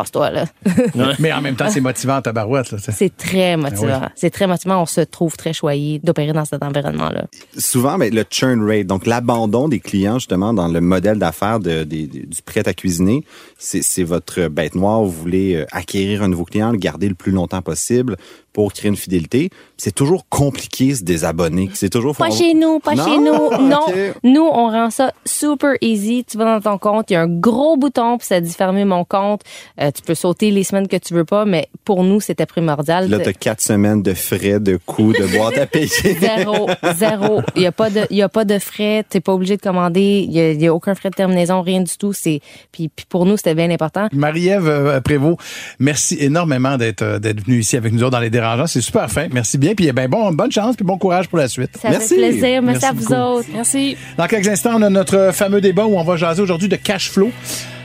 tasse-toi, 0.00 0.30
là. 0.30 0.44
Mais 1.18 1.32
en 1.32 1.40
même 1.40 1.56
temps, 1.56 1.68
c'est 1.70 1.80
motivant 1.80 2.16
à 2.16 2.22
ta 2.22 2.32
barouette. 2.32 2.70
Là, 2.70 2.78
c'est 2.80 3.16
très 3.16 3.56
motivant. 3.56 4.00
oui. 4.02 4.08
C'est 4.14 4.30
très 4.30 4.46
motivant. 4.46 4.82
On 4.82 4.86
se 4.86 5.00
trouve 5.00 5.36
très 5.36 5.52
choyé 5.52 5.98
d'opérer 6.02 6.32
dans 6.32 6.44
cet 6.44 6.62
environnement-là. 6.62 7.24
souvent 7.56 7.98
ben, 7.98 8.12
le 8.14 8.24
churn 8.28 8.62
rate, 8.68 8.86
donc 8.86 9.06
l'abandon 9.06 9.68
des 9.68 9.80
clients 9.80 10.18
justement 10.18 10.52
dans 10.54 10.68
le 10.68 10.80
modèle 10.80 11.18
d'affaires 11.18 11.60
de, 11.60 11.84
du 11.84 12.42
prêt 12.44 12.66
à 12.66 12.74
cuisiner, 12.74 13.24
c'est 13.58 14.04
votre 14.04 14.48
bête 14.48 14.74
noire. 14.74 15.02
Vous 15.02 15.10
voulez 15.10 15.54
euh, 15.56 15.66
acquérir 15.72 16.22
un 16.22 16.28
nouveau 16.28 16.44
client, 16.44 16.70
le 16.70 16.78
garder 16.78 17.08
le 17.08 17.14
plus 17.14 17.32
longtemps 17.32 17.62
possible 17.62 18.16
pour 18.52 18.72
créer 18.72 18.88
une 18.88 18.96
fidélité. 18.96 19.50
C'est 19.76 19.94
toujours 19.94 20.28
compliqué 20.28 20.94
se 20.94 21.04
désabonner. 21.04 21.70
C'est 21.74 21.90
toujours 21.90 22.16
Pas 22.16 22.30
chez 22.30 22.54
nous, 22.54 22.80
pas 22.80 22.94
Non? 22.94 23.04
chez 23.04 23.18
nous. 23.18 23.48
Non. 23.68 23.80
Nous, 24.24 24.42
on 24.42 24.68
rend 24.68 24.90
ça 24.90 25.12
super 25.24 25.74
easy. 25.80 26.24
Tu 26.24 26.38
vas 26.38 26.58
dans 26.58 26.72
ton 26.72 26.78
compte, 26.78 27.10
il 27.10 27.14
y 27.14 27.16
a 27.16 27.22
un 27.22 27.28
gros 27.28 27.76
bouton, 27.76 28.18
puis 28.18 28.26
ça 28.26 28.40
dit 28.40 28.52
fermer 28.52 28.84
mon 28.84 29.04
compte. 29.04 29.42
Euh, 29.80 29.87
tu 29.92 30.02
peux 30.02 30.14
sauter 30.14 30.50
les 30.50 30.64
semaines 30.64 30.88
que 30.88 30.96
tu 30.96 31.14
veux 31.14 31.24
pas, 31.24 31.44
mais 31.44 31.68
pour 31.84 32.04
nous, 32.04 32.20
c'était 32.20 32.46
primordial. 32.46 33.08
Là, 33.08 33.18
t'as 33.18 33.32
quatre 33.32 33.60
semaines 33.60 34.02
de 34.02 34.14
frais, 34.14 34.60
de 34.60 34.78
coûts, 34.84 35.12
de 35.12 35.26
boîtes 35.26 35.58
à 35.58 35.66
payer. 35.66 35.88
Zéro, 36.20 36.68
zéro. 36.96 37.42
Il 37.56 37.62
y 37.62 37.66
a 37.66 37.72
pas 37.72 37.90
de, 37.90 38.02
il 38.10 38.16
y 38.16 38.22
a 38.22 38.28
pas 38.28 38.44
de 38.44 38.58
frais. 38.58 39.04
T'es 39.08 39.20
pas 39.20 39.32
obligé 39.32 39.56
de 39.56 39.62
commander. 39.62 40.24
Il 40.28 40.32
y 40.32 40.40
a, 40.40 40.50
il 40.52 40.60
y 40.60 40.66
a 40.66 40.74
aucun 40.74 40.94
frais 40.94 41.10
de 41.10 41.14
terminaison, 41.14 41.62
rien 41.62 41.80
du 41.80 41.96
tout. 41.96 42.12
C'est, 42.12 42.40
puis, 42.72 42.88
puis 42.88 43.06
pour 43.08 43.26
nous, 43.26 43.36
c'était 43.36 43.54
bien 43.54 43.70
important. 43.70 44.08
Marie-Ève 44.12 44.68
euh, 44.68 45.00
Prévost, 45.00 45.38
merci 45.78 46.16
énormément 46.20 46.76
d'être 46.76 47.02
euh, 47.02 47.18
d'être 47.18 47.44
venue 47.44 47.58
ici 47.58 47.76
avec 47.76 47.92
nous 47.92 48.02
autres 48.02 48.12
dans 48.12 48.20
les 48.20 48.30
dérangeants. 48.30 48.66
C'est 48.66 48.80
super 48.80 49.10
fin. 49.10 49.28
Merci 49.32 49.58
bien. 49.58 49.74
Puis 49.74 49.86
eh 49.88 49.92
ben 49.92 50.08
bon, 50.08 50.30
bonne 50.32 50.52
chance 50.52 50.76
puis 50.76 50.84
bon 50.84 50.98
courage 50.98 51.28
pour 51.28 51.38
la 51.38 51.48
suite. 51.48 51.70
Ça 51.80 51.90
Merci. 51.90 52.08
fait 52.08 52.16
plaisir. 52.16 52.62
Merci, 52.62 52.64
Merci 52.64 52.86
à 52.86 52.92
vous 52.92 53.08
beaucoup. 53.08 53.38
autres. 53.38 53.48
Merci. 53.52 53.96
Dans 54.16 54.26
quelques 54.26 54.48
instants, 54.48 54.72
on 54.76 54.82
a 54.82 54.90
notre 54.90 55.30
fameux 55.32 55.60
débat 55.60 55.86
où 55.86 55.96
on 55.96 56.04
va 56.04 56.16
jaser 56.16 56.42
aujourd'hui 56.42 56.68
de 56.68 56.76
cash 56.76 57.10
flow. 57.10 57.30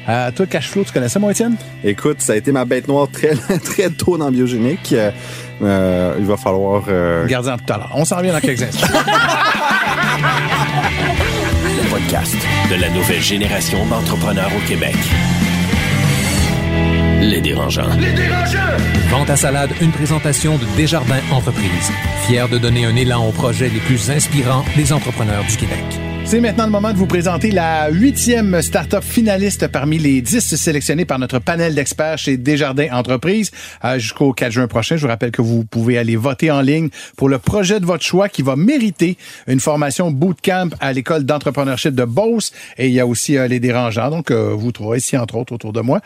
Euh, 0.10 0.32
toi, 0.32 0.46
cash 0.48 0.68
flow, 0.70 0.84
tu 0.84 0.92
connais 0.92 1.08
ça, 1.10 1.18
moi, 1.20 1.32
Étienne? 1.32 1.56
Écoute, 1.84 2.20
ça 2.22 2.34
a 2.34 2.36
été 2.36 2.52
ma 2.52 2.66
bête 2.66 2.88
noire 2.88 3.08
très, 3.12 3.36
très 3.64 3.90
tôt 3.90 4.18
dans 4.18 4.30
Biogénique. 4.32 4.92
Euh, 4.94 5.12
euh, 5.62 6.16
il 6.20 6.26
va 6.26 6.36
falloir... 6.38 6.84
euh, 6.90 7.26
Gardez-en 7.26 7.58
tout 7.58 7.72
à 7.74 7.78
l'heure. 7.78 7.92
On 7.96 8.04
s'en 8.04 8.22
vient 8.22 8.34
dans 8.34 8.42
quelques 8.42 8.64
instants. 8.64 8.88
Le 11.66 11.90
podcast 11.90 12.36
de 12.70 12.76
la 12.82 12.90
nouvelle 12.90 13.22
génération 13.22 13.86
d'entrepreneurs 13.86 14.52
au 14.56 14.68
Québec. 14.68 14.96
Les 17.22 17.40
dérangeants. 17.40 17.88
Vente 19.10 19.30
à 19.30 19.36
salade, 19.38 19.70
une 19.80 19.92
présentation 19.92 20.58
de 20.58 20.66
Desjardins 20.76 21.22
Entreprises. 21.32 21.92
Fier 22.28 22.50
de 22.50 22.58
donner 22.58 22.86
un 22.86 22.96
élan 22.98 23.26
aux 23.28 23.32
projets 23.32 23.70
les 23.70 23.80
plus 23.80 24.12
inspirants 24.12 24.66
des 24.76 24.92
entrepreneurs 24.92 25.44
du 25.50 25.56
Québec. 25.56 25.84
C'est 26.26 26.40
maintenant 26.40 26.66
le 26.66 26.72
moment 26.72 26.92
de 26.94 26.98
vous 26.98 27.06
présenter 27.06 27.52
la 27.52 27.90
huitième 27.90 28.60
start-up 28.62 29.04
finaliste 29.04 29.68
parmi 29.68 30.00
les 30.00 30.22
dix 30.22 30.56
sélectionnés 30.56 31.06
par 31.06 31.20
notre 31.20 31.38
panel 31.38 31.76
d'experts 31.76 32.18
chez 32.18 32.38
Desjardins 32.38 32.88
Entreprises 32.92 33.52
euh, 33.84 34.00
jusqu'au 34.00 34.34
4 34.34 34.52
juin 34.52 34.68
prochain. 34.68 34.96
Je 34.96 35.02
vous 35.02 35.10
rappelle 35.10 35.30
que 35.30 35.44
vous 35.44 35.64
pouvez 35.64 35.98
aller 35.98 36.16
voter 36.16 36.50
en 36.50 36.62
ligne 36.62 36.90
pour 37.18 37.30
le 37.30 37.38
projet 37.38 37.80
de 37.80 37.86
votre 37.86 38.04
choix 38.04 38.30
qui 38.30 38.42
va 38.42 38.56
mériter 38.56 39.18
une 39.46 39.60
formation 39.60 40.10
bootcamp 40.10 40.70
à 40.80 40.92
l'école 40.94 41.24
d'entrepreneurship 41.24 41.94
de 41.94 42.06
Beauce. 42.06 42.52
Et 42.78 42.88
il 42.88 42.94
y 42.94 43.00
a 43.00 43.06
aussi 43.06 43.38
euh, 43.38 43.48
les 43.48 43.60
dérangeants. 43.60 44.10
Donc, 44.10 44.32
euh, 44.32 44.56
vous 44.58 44.72
trouverez 44.72 44.98
ici, 44.98 45.16
entre 45.18 45.36
autres, 45.36 45.54
autour 45.54 45.74
de 45.74 45.82
moi, 45.82 46.00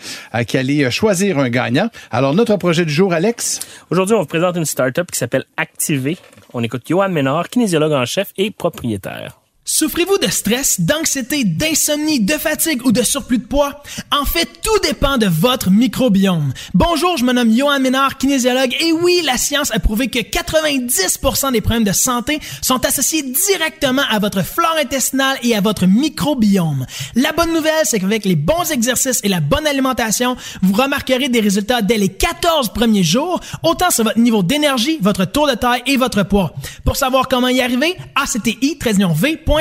qui 0.46 0.58
allez 0.58 0.92
choisir 0.92 1.40
un 1.40 1.50
gagnant. 1.50 1.90
Alors, 2.12 2.34
notre 2.34 2.58
projet 2.58 2.84
du 2.84 2.92
jour, 2.92 3.14
Alex? 3.14 3.62
Aujourd'hui, 3.92 4.16
on 4.16 4.22
vous 4.22 4.26
présente 4.26 4.58
une 4.58 4.66
start-up 4.66 5.10
qui 5.10 5.20
s'appelle 5.20 5.46
Activé. 5.56 6.18
On 6.54 6.64
écoute 6.64 6.84
Johan 6.90 7.10
Ménard, 7.10 7.50
kinésiologue 7.50 7.94
en 7.94 8.06
chef 8.06 8.34
et 8.38 8.52
propriétaire. 8.52 9.47
Souffrez-vous 9.70 10.18
de 10.20 10.32
stress, 10.32 10.80
d'anxiété, 10.80 11.44
d'insomnie, 11.44 12.22
de 12.22 12.32
fatigue 12.36 12.86
ou 12.86 12.94
de 12.94 13.04
surplus 13.04 13.40
de 13.40 13.46
poids? 13.46 13.84
En 14.18 14.24
fait, 14.24 14.48
tout 14.64 14.80
dépend 14.82 15.18
de 15.18 15.26
votre 15.26 15.72
microbiome. 15.72 16.54
Bonjour, 16.74 17.18
je 17.18 17.26
me 17.26 17.34
nomme 17.34 17.54
Johan 17.54 17.82
Ménard, 17.82 18.18
kinésiologue, 18.18 18.74
et 18.80 18.94
oui, 18.94 19.22
la 19.26 19.38
science 19.38 19.72
a 19.72 19.80
prouvé 19.80 20.08
que 20.08 20.20
90% 20.20 21.52
des 21.52 21.60
problèmes 21.60 21.84
de 21.84 21.92
santé 21.92 22.40
sont 22.62 22.86
associés 22.86 23.24
directement 23.24 24.04
à 24.10 24.20
votre 24.20 24.42
flore 24.42 24.78
intestinale 24.82 25.38
et 25.44 25.54
à 25.54 25.60
votre 25.60 25.86
microbiome. 25.86 26.86
La 27.16 27.34
bonne 27.34 27.52
nouvelle, 27.54 27.74
c'est 27.84 28.00
qu'avec 28.00 28.24
les 28.24 28.38
bons 28.38 28.72
exercices 28.72 29.20
et 29.26 29.28
la 29.28 29.42
bonne 29.42 29.68
alimentation, 29.68 30.38
vous 30.62 30.82
remarquerez 30.82 31.28
des 31.28 31.42
résultats 31.42 31.82
dès 31.82 31.98
les 31.98 32.08
14 32.08 32.72
premiers 32.72 33.04
jours, 33.04 33.42
autant 33.64 33.92
sur 33.92 34.06
votre 34.06 34.18
niveau 34.18 34.44
d'énergie, 34.44 34.98
votre 35.02 35.26
tour 35.26 35.46
de 35.46 35.56
taille 35.56 35.84
et 35.88 35.98
votre 35.98 36.24
poids. 36.24 36.54
Pour 36.86 36.96
savoir 36.96 37.28
comment 37.28 37.50
y 37.50 37.60
arriver, 37.60 37.98
acti-v.ca. 38.16 39.57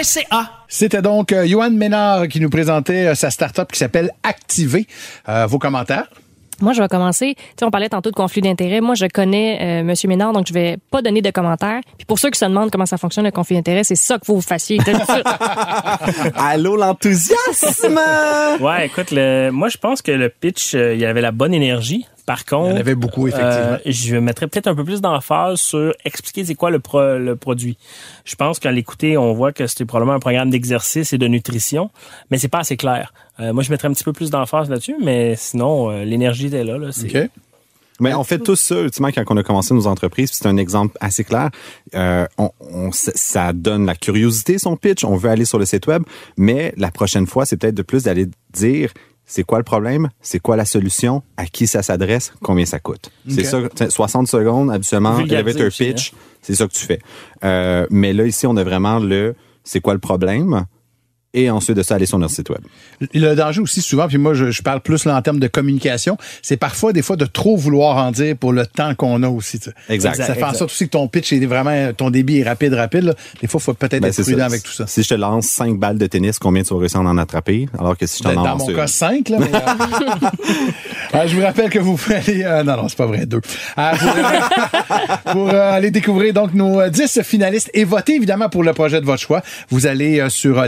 C'était 0.68 1.02
donc 1.02 1.32
euh, 1.32 1.46
Johan 1.46 1.70
Ménard 1.70 2.28
qui 2.28 2.40
nous 2.40 2.50
présentait 2.50 3.08
euh, 3.08 3.14
sa 3.14 3.30
start-up 3.30 3.70
qui 3.72 3.78
s'appelle 3.78 4.10
Activer. 4.22 4.86
Euh, 5.28 5.46
vos 5.46 5.58
commentaires? 5.58 6.08
Moi, 6.62 6.72
je 6.72 6.80
vais 6.80 6.88
commencer. 6.88 7.34
Tu 7.36 7.42
sais, 7.58 7.64
on 7.66 7.70
parlait 7.70 7.90
tantôt 7.90 8.10
de 8.10 8.14
conflit 8.14 8.40
d'intérêts. 8.40 8.80
Moi, 8.80 8.94
je 8.94 9.04
connais 9.06 9.58
euh, 9.60 9.84
Monsieur 9.84 10.08
Ménard, 10.08 10.32
donc 10.32 10.46
je 10.46 10.54
vais 10.54 10.78
pas 10.90 11.02
donner 11.02 11.20
de 11.20 11.30
commentaires. 11.30 11.80
Puis 11.98 12.06
pour 12.06 12.18
ceux 12.18 12.30
qui 12.30 12.38
se 12.38 12.46
demandent 12.46 12.70
comment 12.70 12.86
ça 12.86 12.96
fonctionne 12.96 13.26
le 13.26 13.30
conflit 13.30 13.56
d'intérêts, 13.56 13.84
c'est 13.84 13.94
ça 13.94 14.18
faut 14.24 14.36
vous 14.36 14.40
fassiez. 14.40 14.78
Allô, 16.36 16.76
l'enthousiasme! 16.76 18.00
Ouais, 18.60 18.86
écoute, 18.86 19.10
le, 19.10 19.50
moi, 19.50 19.68
je 19.68 19.76
pense 19.76 20.00
que 20.00 20.12
le 20.12 20.30
pitch, 20.30 20.74
euh, 20.74 20.94
il 20.94 21.00
y 21.00 21.04
avait 21.04 21.20
la 21.20 21.30
bonne 21.30 21.52
énergie. 21.52 22.06
Par 22.26 22.44
contre, 22.44 22.70
Il 22.70 22.72
y 22.72 22.76
en 22.76 22.80
avait 22.80 22.94
beaucoup, 22.96 23.28
effectivement. 23.28 23.54
euh, 23.54 23.78
je 23.86 24.16
mettrais 24.16 24.48
peut-être 24.48 24.66
un 24.66 24.74
peu 24.74 24.82
plus 24.84 25.00
d'emphase 25.00 25.60
sur 25.60 25.94
expliquer 26.04 26.44
c'est 26.44 26.56
quoi 26.56 26.70
le, 26.70 26.80
pro- 26.80 27.18
le 27.18 27.36
produit. 27.36 27.78
Je 28.24 28.34
pense 28.34 28.58
qu'à 28.58 28.72
l'écouter, 28.72 29.16
on 29.16 29.32
voit 29.32 29.52
que 29.52 29.66
c'était 29.68 29.84
probablement 29.84 30.14
un 30.16 30.20
programme 30.20 30.50
d'exercice 30.50 31.12
et 31.12 31.18
de 31.18 31.28
nutrition, 31.28 31.90
mais 32.30 32.38
c'est 32.38 32.48
pas 32.48 32.58
assez 32.58 32.76
clair. 32.76 33.14
Euh, 33.38 33.52
moi, 33.52 33.62
je 33.62 33.70
mettrais 33.70 33.86
un 33.88 33.92
petit 33.92 34.02
peu 34.04 34.12
plus 34.12 34.30
d'emphase 34.30 34.68
là-dessus, 34.68 34.96
mais 35.00 35.36
sinon, 35.36 35.90
euh, 35.90 36.04
l'énergie 36.04 36.46
était 36.46 36.64
là. 36.64 36.78
là 36.78 36.90
c'est- 36.90 37.22
OK. 37.24 37.30
Mais 37.98 38.12
on 38.12 38.24
fait 38.24 38.38
tous 38.38 38.56
ça, 38.56 38.78
ultimement, 38.82 39.08
quand 39.10 39.24
on 39.30 39.36
a 39.38 39.42
commencé 39.42 39.72
nos 39.72 39.86
entreprises. 39.86 40.28
puis 40.30 40.38
C'est 40.42 40.48
un 40.48 40.58
exemple 40.58 40.94
assez 41.00 41.24
clair. 41.24 41.48
Euh, 41.94 42.26
on, 42.36 42.50
on- 42.60 42.90
ça 42.92 43.54
donne 43.54 43.86
la 43.86 43.94
curiosité, 43.94 44.58
son 44.58 44.76
pitch. 44.76 45.02
On 45.04 45.16
veut 45.16 45.30
aller 45.30 45.46
sur 45.46 45.58
le 45.58 45.64
site 45.64 45.86
web. 45.86 46.02
Mais 46.36 46.74
la 46.76 46.90
prochaine 46.90 47.26
fois, 47.26 47.46
c'est 47.46 47.56
peut-être 47.56 47.74
de 47.74 47.80
plus 47.82 48.02
d'aller 48.02 48.26
dire 48.52 48.90
c'est 49.26 49.42
quoi 49.42 49.58
le 49.58 49.64
problème, 49.64 50.08
c'est 50.20 50.38
quoi 50.38 50.56
la 50.56 50.64
solution, 50.64 51.22
à 51.36 51.46
qui 51.46 51.66
ça 51.66 51.82
s'adresse, 51.82 52.32
combien 52.42 52.64
ça 52.64 52.78
coûte? 52.78 53.10
C'est 53.28 53.44
ça, 53.44 53.60
t'sais, 53.68 53.90
60 53.90 54.28
secondes, 54.28 54.70
habituellement, 54.70 55.18
elevator 55.18 55.68
pitch, 55.70 56.12
c'est 56.42 56.54
ça 56.54 56.66
que 56.66 56.72
tu 56.72 56.86
fais. 56.86 57.00
Euh, 57.44 57.86
mais 57.90 58.12
là, 58.12 58.24
ici, 58.24 58.46
on 58.46 58.56
a 58.56 58.64
vraiment 58.64 58.98
le 58.98 59.34
c'est 59.64 59.80
quoi 59.80 59.94
le 59.94 60.00
problème? 60.00 60.64
Et 61.34 61.50
ensuite 61.50 61.76
de 61.76 61.82
ça, 61.82 61.96
aller 61.96 62.06
sur 62.06 62.18
notre 62.18 62.32
site 62.34 62.48
web. 62.50 62.60
Le 63.12 63.34
danger 63.34 63.60
aussi, 63.60 63.82
souvent, 63.82 64.08
puis 64.08 64.16
moi, 64.18 64.32
je, 64.34 64.50
je 64.50 64.62
parle 64.62 64.80
plus 64.80 65.04
là, 65.04 65.16
en 65.16 65.22
termes 65.22 65.38
de 65.40 65.48
communication, 65.48 66.16
c'est 66.42 66.56
parfois, 66.56 66.92
des 66.92 67.02
fois, 67.02 67.16
de 67.16 67.26
trop 67.26 67.56
vouloir 67.56 67.96
en 67.98 68.10
dire 68.10 68.36
pour 68.36 68.52
le 68.52 68.66
temps 68.66 68.94
qu'on 68.94 69.22
a 69.22 69.28
aussi. 69.28 69.58
tu 69.58 69.70
sais. 69.70 69.74
Exact. 69.94 70.14
Ça 70.16 70.34
fait 70.34 70.42
en 70.44 70.54
sorte 70.54 70.70
aussi 70.70 70.84
que 70.86 70.90
ton 70.92 71.08
pitch 71.08 71.32
est 71.32 71.44
vraiment, 71.44 71.92
ton 71.92 72.10
débit 72.10 72.38
est 72.38 72.44
rapide, 72.48 72.72
rapide. 72.74 73.04
là. 73.04 73.14
Des 73.40 73.48
fois, 73.48 73.60
il 73.60 73.64
faut 73.64 73.74
peut-être 73.74 74.00
Ben, 74.02 74.08
être 74.08 74.22
prudent 74.22 74.38
ça. 74.38 74.44
avec 74.46 74.62
tout 74.62 74.72
ça. 74.72 74.86
Si 74.86 75.02
je 75.02 75.08
te 75.08 75.14
lance 75.14 75.46
5 75.46 75.78
balles 75.78 75.98
de 75.98 76.06
tennis, 76.06 76.38
combien 76.38 76.62
tu 76.62 76.72
vas 76.72 76.80
réussir 76.80 77.00
à 77.00 77.04
en 77.04 77.18
attraper? 77.18 77.68
Alors 77.78 77.96
que 77.98 78.06
si 78.06 78.18
je 78.18 78.22
t'en 78.22 78.32
Dans 78.34 78.44
lance 78.44 78.62
mon 78.62 78.70
une- 78.70 78.76
cas, 78.76 78.86
5, 78.86 79.28
là. 79.28 79.36
Mais, 79.38 79.54
euh, 79.54 80.28
euh, 81.14 81.22
je 81.26 81.36
vous 81.36 81.42
rappelle 81.42 81.70
que 81.70 81.78
vous 81.78 81.96
pouvez 81.96 82.16
aller. 82.16 82.42
euh, 82.44 82.62
non, 82.62 82.76
non, 82.76 82.88
c'est 82.88 82.96
pas 82.96 83.06
vrai, 83.06 83.26
deux. 83.26 83.40
Euh, 83.78 83.90
pour 83.96 84.08
euh, 84.16 85.32
pour, 85.32 85.48
euh, 85.50 85.72
aller 85.72 85.90
découvrir 85.90 86.32
donc 86.32 86.54
nos 86.54 86.80
euh, 86.80 86.88
10 86.88 87.20
finalistes 87.22 87.70
et 87.74 87.84
voter 87.84 88.14
évidemment 88.14 88.48
pour 88.48 88.62
le 88.64 88.72
projet 88.72 89.00
de 89.00 89.06
votre 89.06 89.20
choix. 89.22 89.42
Vous 89.70 89.86
allez 89.86 90.20
euh, 90.20 90.28
sur 90.28 90.58
euh, 90.58 90.66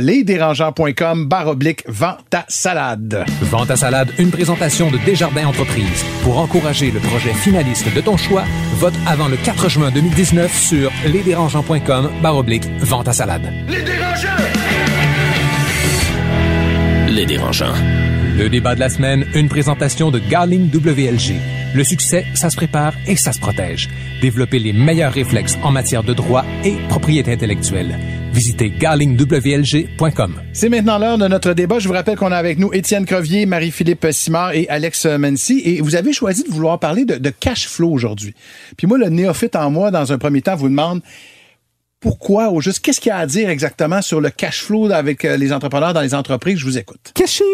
lesdérangeants.com 0.59 1.27
barre 1.27 1.49
oblique 1.49 1.85
vente 1.87 2.25
ta 2.31 2.45
salade. 2.49 3.25
Vente 3.43 3.71
à 3.71 3.77
salade, 3.77 4.11
une 4.19 4.31
présentation 4.31 4.91
de 4.91 4.99
Desjardins 4.99 5.47
Entreprises. 5.47 6.05
Pour 6.23 6.39
encourager 6.39 6.91
le 6.91 7.01
projet 7.01 7.33
finaliste 7.33 7.93
de 7.95 8.01
ton 8.01 8.17
choix, 8.17 8.45
vote 8.75 8.95
avant 9.07 9.29
le 9.29 9.37
4 9.37 9.69
juin 9.69 9.91
2019 9.91 10.53
sur 10.55 10.91
lesdérangeants.com 11.07 12.11
baroblique 12.23 12.65
vente 12.81 13.09
à 13.09 13.13
salade. 13.13 13.53
Les 17.09 17.25
dérangeants. 17.27 17.75
Le 18.37 18.49
débat 18.49 18.75
de 18.75 18.81
la 18.81 18.89
semaine, 18.89 19.27
une 19.35 19.49
présentation 19.49 20.11
de 20.11 20.19
Garling 20.19 20.71
WLG. 20.73 21.37
Le 21.75 21.85
succès, 21.85 22.25
ça 22.35 22.51
se 22.51 22.57
prépare 22.57 22.95
et 23.07 23.17
ça 23.17 23.33
se 23.33 23.41
protège. 23.41 23.89
Développer 24.21 24.59
les 24.59 24.73
meilleurs 24.73 25.13
réflexes 25.13 25.59
en 25.63 25.73
matière 25.73 26.03
de 26.03 26.15
droit 26.15 26.45
et 26.65 26.77
propriété 26.89 27.33
intellectuelle. 27.33 27.99
Visitez 28.33 28.71
garlingwlg.com. 28.71 30.35
C'est 30.53 30.69
maintenant 30.69 30.99
l'heure 30.99 31.19
de 31.19 31.27
notre 31.27 31.53
débat. 31.55 31.79
Je 31.79 31.89
vous 31.89 31.95
rappelle 31.95 32.17
qu'on 32.17 32.33
a 32.33 32.37
avec 32.37 32.59
nous 32.59 32.73
Étienne 32.73 33.05
Crevier, 33.05 33.47
Marie-Philippe 33.47 34.07
Simard 34.13 34.53
et 34.53 34.69
Alex 34.69 35.07
Mancy. 35.07 35.63
Et 35.65 35.81
vous 35.81 35.97
avez 35.97 36.13
choisi 36.13 36.45
de 36.45 36.51
vouloir 36.51 36.79
parler 36.79 37.05
de, 37.05 37.17
de 37.17 37.31
cash 37.31 37.67
flow 37.69 37.91
aujourd'hui. 37.91 38.35
Puis 38.77 38.87
moi, 38.87 38.99
le 38.99 39.09
néophyte 39.09 39.57
en 39.57 39.71
moi, 39.71 39.91
dans 39.91 40.13
un 40.13 40.19
premier 40.19 40.43
temps, 40.43 40.57
vous 40.57 40.69
demande 40.69 41.01
pourquoi, 42.01 42.51
au 42.51 42.61
juste, 42.61 42.79
qu'est-ce 42.81 43.01
qu'il 43.01 43.11
y 43.11 43.13
a 43.13 43.17
à 43.19 43.27
dire 43.27 43.49
exactement 43.49 44.03
sur 44.03 44.21
le 44.21 44.31
cash 44.31 44.63
flow 44.63 44.91
avec 44.93 45.25
euh, 45.25 45.37
les 45.37 45.53
entrepreneurs 45.53 45.93
dans 45.93 46.01
les 46.01 46.15
entreprises? 46.15 46.59
Je 46.59 46.65
vous 46.65 46.79
écoute. 46.79 47.11
Caching! 47.15 47.45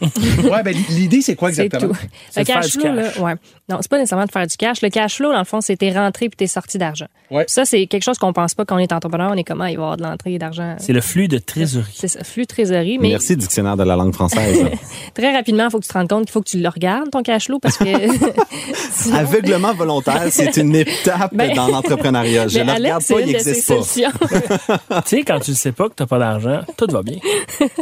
ouais, 0.50 0.62
ben, 0.64 0.74
l'idée, 0.90 1.20
c'est 1.22 1.36
quoi 1.36 1.52
C'est 1.52 1.66
exactement? 1.66 1.92
tout. 1.92 2.00
C'est 2.30 2.40
Le 2.40 2.44
de 2.46 2.52
cash 2.52 2.72
flow, 2.72 2.82
cash. 2.82 3.16
là, 3.16 3.22
ouais. 3.22 3.34
Non, 3.68 3.78
c'est 3.80 3.88
pas 3.90 3.98
nécessairement 3.98 4.26
de 4.26 4.32
faire 4.32 4.46
du 4.46 4.56
cash. 4.56 4.82
Le 4.82 4.88
cash 4.88 5.16
flow, 5.16 5.32
dans 5.32 5.38
le 5.38 5.44
fond, 5.44 5.60
c'est 5.60 5.76
tes 5.76 5.92
rentrées 5.92 6.28
puis 6.28 6.36
tes 6.36 6.46
sorties 6.48 6.78
d'argent. 6.78 7.06
Ouais. 7.30 7.44
Ça, 7.46 7.64
c'est 7.64 7.86
quelque 7.86 8.02
chose 8.02 8.18
qu'on 8.18 8.32
pense 8.32 8.54
pas 8.54 8.64
quand 8.64 8.74
on 8.76 8.78
est 8.80 8.92
entrepreneur. 8.92 9.30
On 9.32 9.36
est 9.36 9.44
comment? 9.44 9.66
Il 9.66 9.76
va 9.76 9.82
y 9.82 9.84
avoir 9.84 9.96
de 9.96 10.02
l'entrée 10.02 10.36
d'argent. 10.38 10.74
C'est 10.78 10.92
le 10.92 11.00
flux 11.00 11.28
de 11.28 11.38
trésorerie. 11.38 11.92
C'est 11.94 12.08
ça, 12.08 12.24
flux 12.24 12.46
trésorerie. 12.46 12.98
Mais 13.00 13.10
Merci, 13.10 13.36
dictionnaire 13.36 13.76
de 13.76 13.84
la 13.84 13.94
langue 13.94 14.14
française. 14.14 14.64
très 15.14 15.32
rapidement, 15.32 15.64
il 15.66 15.70
faut 15.70 15.78
que 15.78 15.84
tu 15.84 15.90
te 15.90 15.94
rendes 15.96 16.08
compte 16.08 16.24
qu'il 16.24 16.32
faut 16.32 16.42
que 16.42 16.50
tu 16.50 16.58
le 16.58 16.68
regardes, 16.68 17.10
ton 17.10 17.22
cash 17.22 17.46
flow, 17.46 17.60
parce 17.60 17.76
que. 17.78 17.84
Sinon- 18.92 19.16
Aveuglement 19.16 19.74
volontaire, 19.74 20.24
c'est 20.30 20.56
une 20.56 20.74
étape 20.74 21.34
Ben, 21.34 21.54
dans 21.54 21.68
l'entrepreneuriat. 21.68 22.48
Je 22.48 22.58
ne 22.58 22.72
regarde 22.72 23.02
c'est 23.02 23.14
pas, 23.14 23.20
il 23.20 23.26
de 23.28 23.32
n'existe 23.32 23.68
pas. 23.68 23.82
tu 24.00 25.00
sais, 25.04 25.22
quand 25.22 25.40
tu 25.40 25.50
ne 25.50 25.56
sais 25.56 25.72
pas 25.72 25.88
que 25.88 25.94
tu 25.94 26.02
n'as 26.02 26.06
pas 26.06 26.18
d'argent, 26.18 26.60
tout 26.76 26.86
va 26.90 27.02
bien. 27.02 27.18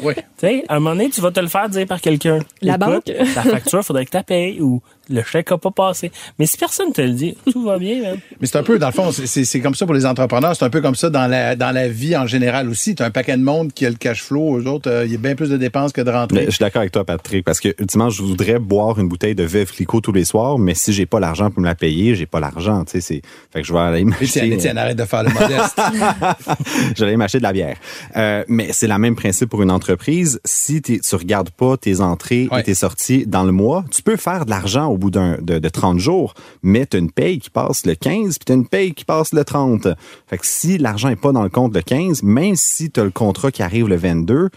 Oui. 0.02 0.14
Tu 0.14 0.22
sais, 0.38 0.64
à 0.68 0.76
un 0.76 0.80
moment 0.80 0.96
donné, 0.96 1.10
tu 1.10 1.20
vas 1.20 1.30
te 1.30 1.40
le 1.40 1.48
faire 1.48 1.68
dire 1.68 1.86
par 1.86 2.00
quelqu'un. 2.00 2.40
La 2.62 2.74
Écoute, 2.74 2.86
banque. 2.86 3.12
Ta 3.34 3.42
facture, 3.42 3.84
faudrait 3.84 4.04
que 4.04 4.10
tu 4.10 4.16
la 4.16 4.22
payes 4.22 4.60
ou 4.60 4.82
le 5.10 5.22
chèque 5.22 5.50
n'a 5.50 5.58
pas 5.58 5.70
passé. 5.70 6.10
Mais 6.38 6.46
si 6.46 6.56
personne 6.56 6.92
te 6.92 7.00
le 7.02 7.10
dit, 7.10 7.36
tout 7.52 7.64
va 7.64 7.78
bien, 7.78 8.00
man. 8.02 8.18
Mais 8.40 8.46
c'est 8.46 8.56
un 8.58 8.62
peu, 8.62 8.78
dans 8.78 8.86
le 8.88 8.92
fond, 8.92 9.10
c'est- 9.12 9.60
comme 9.60 9.74
ça 9.74 9.84
pour 9.84 9.94
les 9.94 10.06
entrepreneurs. 10.06 10.56
C'est 10.56 10.64
un 10.64 10.70
peu 10.70 10.80
comme 10.80 10.94
ça 10.94 11.10
dans 11.10 11.26
la, 11.26 11.56
dans 11.56 11.70
la 11.72 11.88
vie 11.88 12.16
en 12.16 12.26
général 12.26 12.68
aussi. 12.68 12.94
Tu 12.94 13.02
as 13.02 13.06
un 13.06 13.10
paquet 13.10 13.36
de 13.36 13.42
monde 13.42 13.72
qui 13.72 13.84
a 13.86 13.90
le 13.90 13.96
cash 13.96 14.22
flow. 14.22 14.58
Eux 14.58 14.66
autres, 14.66 14.90
euh, 14.90 15.04
il 15.04 15.12
y 15.12 15.14
a 15.14 15.18
bien 15.18 15.34
plus 15.34 15.50
de 15.50 15.56
dépenses 15.56 15.92
que 15.92 16.00
de 16.00 16.10
Mais 16.10 16.16
rentrées. 16.16 16.44
je 16.46 16.50
suis 16.52 16.58
d'accord 16.60 16.80
avec 16.80 16.92
toi, 16.92 17.04
Patrick, 17.04 17.44
parce 17.44 17.60
que 17.60 17.68
ultimement, 17.78 18.08
je 18.10 18.22
voudrais 18.22 18.58
boire 18.58 18.98
une 18.98 19.08
bouteille 19.08 19.34
de 19.34 19.44
Veuve 19.44 19.70
Clicquot 19.72 20.00
tous 20.00 20.12
les 20.12 20.24
soirs, 20.24 20.58
mais 20.58 20.74
si 20.74 20.92
j'ai 20.92 21.06
pas 21.06 21.20
l'argent 21.20 21.50
pour 21.50 21.60
me 21.60 21.66
la 21.66 21.74
payer, 21.74 22.14
j'ai 22.14 22.26
pas 22.26 22.40
l'argent. 22.40 22.84
Tu 22.84 22.92
sais, 22.92 23.00
c'est 23.00 23.22
fait 23.52 23.60
que 23.62 23.66
je 23.66 23.72
vais 23.72 23.78
aller 23.80 24.04
m'acheter. 24.04 24.24
Étienne, 24.24 24.52
Étienne, 24.52 24.78
arrête 24.78 24.96
de 24.96 25.04
faire 25.04 25.22
le 25.24 25.30
modeste. 25.30 25.80
J'allais 26.96 27.16
m'acheter 27.16 27.38
de 27.38 27.42
la 27.42 27.52
bière. 27.52 27.76
Euh, 28.16 28.44
mais 28.48 28.68
c'est 28.72 28.86
le 28.88 28.98
même 28.98 29.16
principe 29.16 29.48
pour 29.50 29.62
une 29.62 29.70
entreprise. 29.70 30.40
Si 30.44 30.80
tu 30.82 31.00
regardes 31.14 31.50
pas 31.50 31.76
tes 31.76 32.00
entrées 32.00 32.48
Ouais. 32.50 32.60
et 32.60 32.62
tes 32.64 32.74
sorties 32.74 33.24
dans 33.26 33.44
le 33.44 33.52
mois, 33.52 33.84
tu 33.90 34.02
peux 34.02 34.16
faire 34.16 34.44
de 34.44 34.50
l'argent 34.50 34.86
au 34.86 34.96
bout 35.00 35.10
d'un, 35.10 35.38
de, 35.40 35.58
de 35.58 35.68
30 35.68 35.98
jours, 35.98 36.34
mais 36.62 36.86
tu 36.86 36.96
as 36.96 37.00
une 37.00 37.10
paye 37.10 37.38
qui 37.38 37.50
passe 37.50 37.84
le 37.86 37.94
15 37.94 38.38
puis 38.38 38.44
tu 38.46 38.52
as 38.52 38.54
une 38.54 38.68
paye 38.68 38.94
qui 38.94 39.04
passe 39.04 39.32
le 39.32 39.44
30. 39.44 39.88
Fait 40.28 40.38
que 40.38 40.46
si 40.46 40.78
l'argent 40.78 41.08
est 41.08 41.16
pas 41.16 41.32
dans 41.32 41.42
le 41.42 41.48
compte 41.48 41.74
le 41.74 41.82
15, 41.82 42.22
même 42.22 42.54
si 42.54 42.90
tu 42.90 43.00
as 43.00 43.04
le 43.04 43.10
contrat 43.10 43.50
qui 43.50 43.62
arrive 43.62 43.88
le 43.88 43.96
22, 43.96 44.50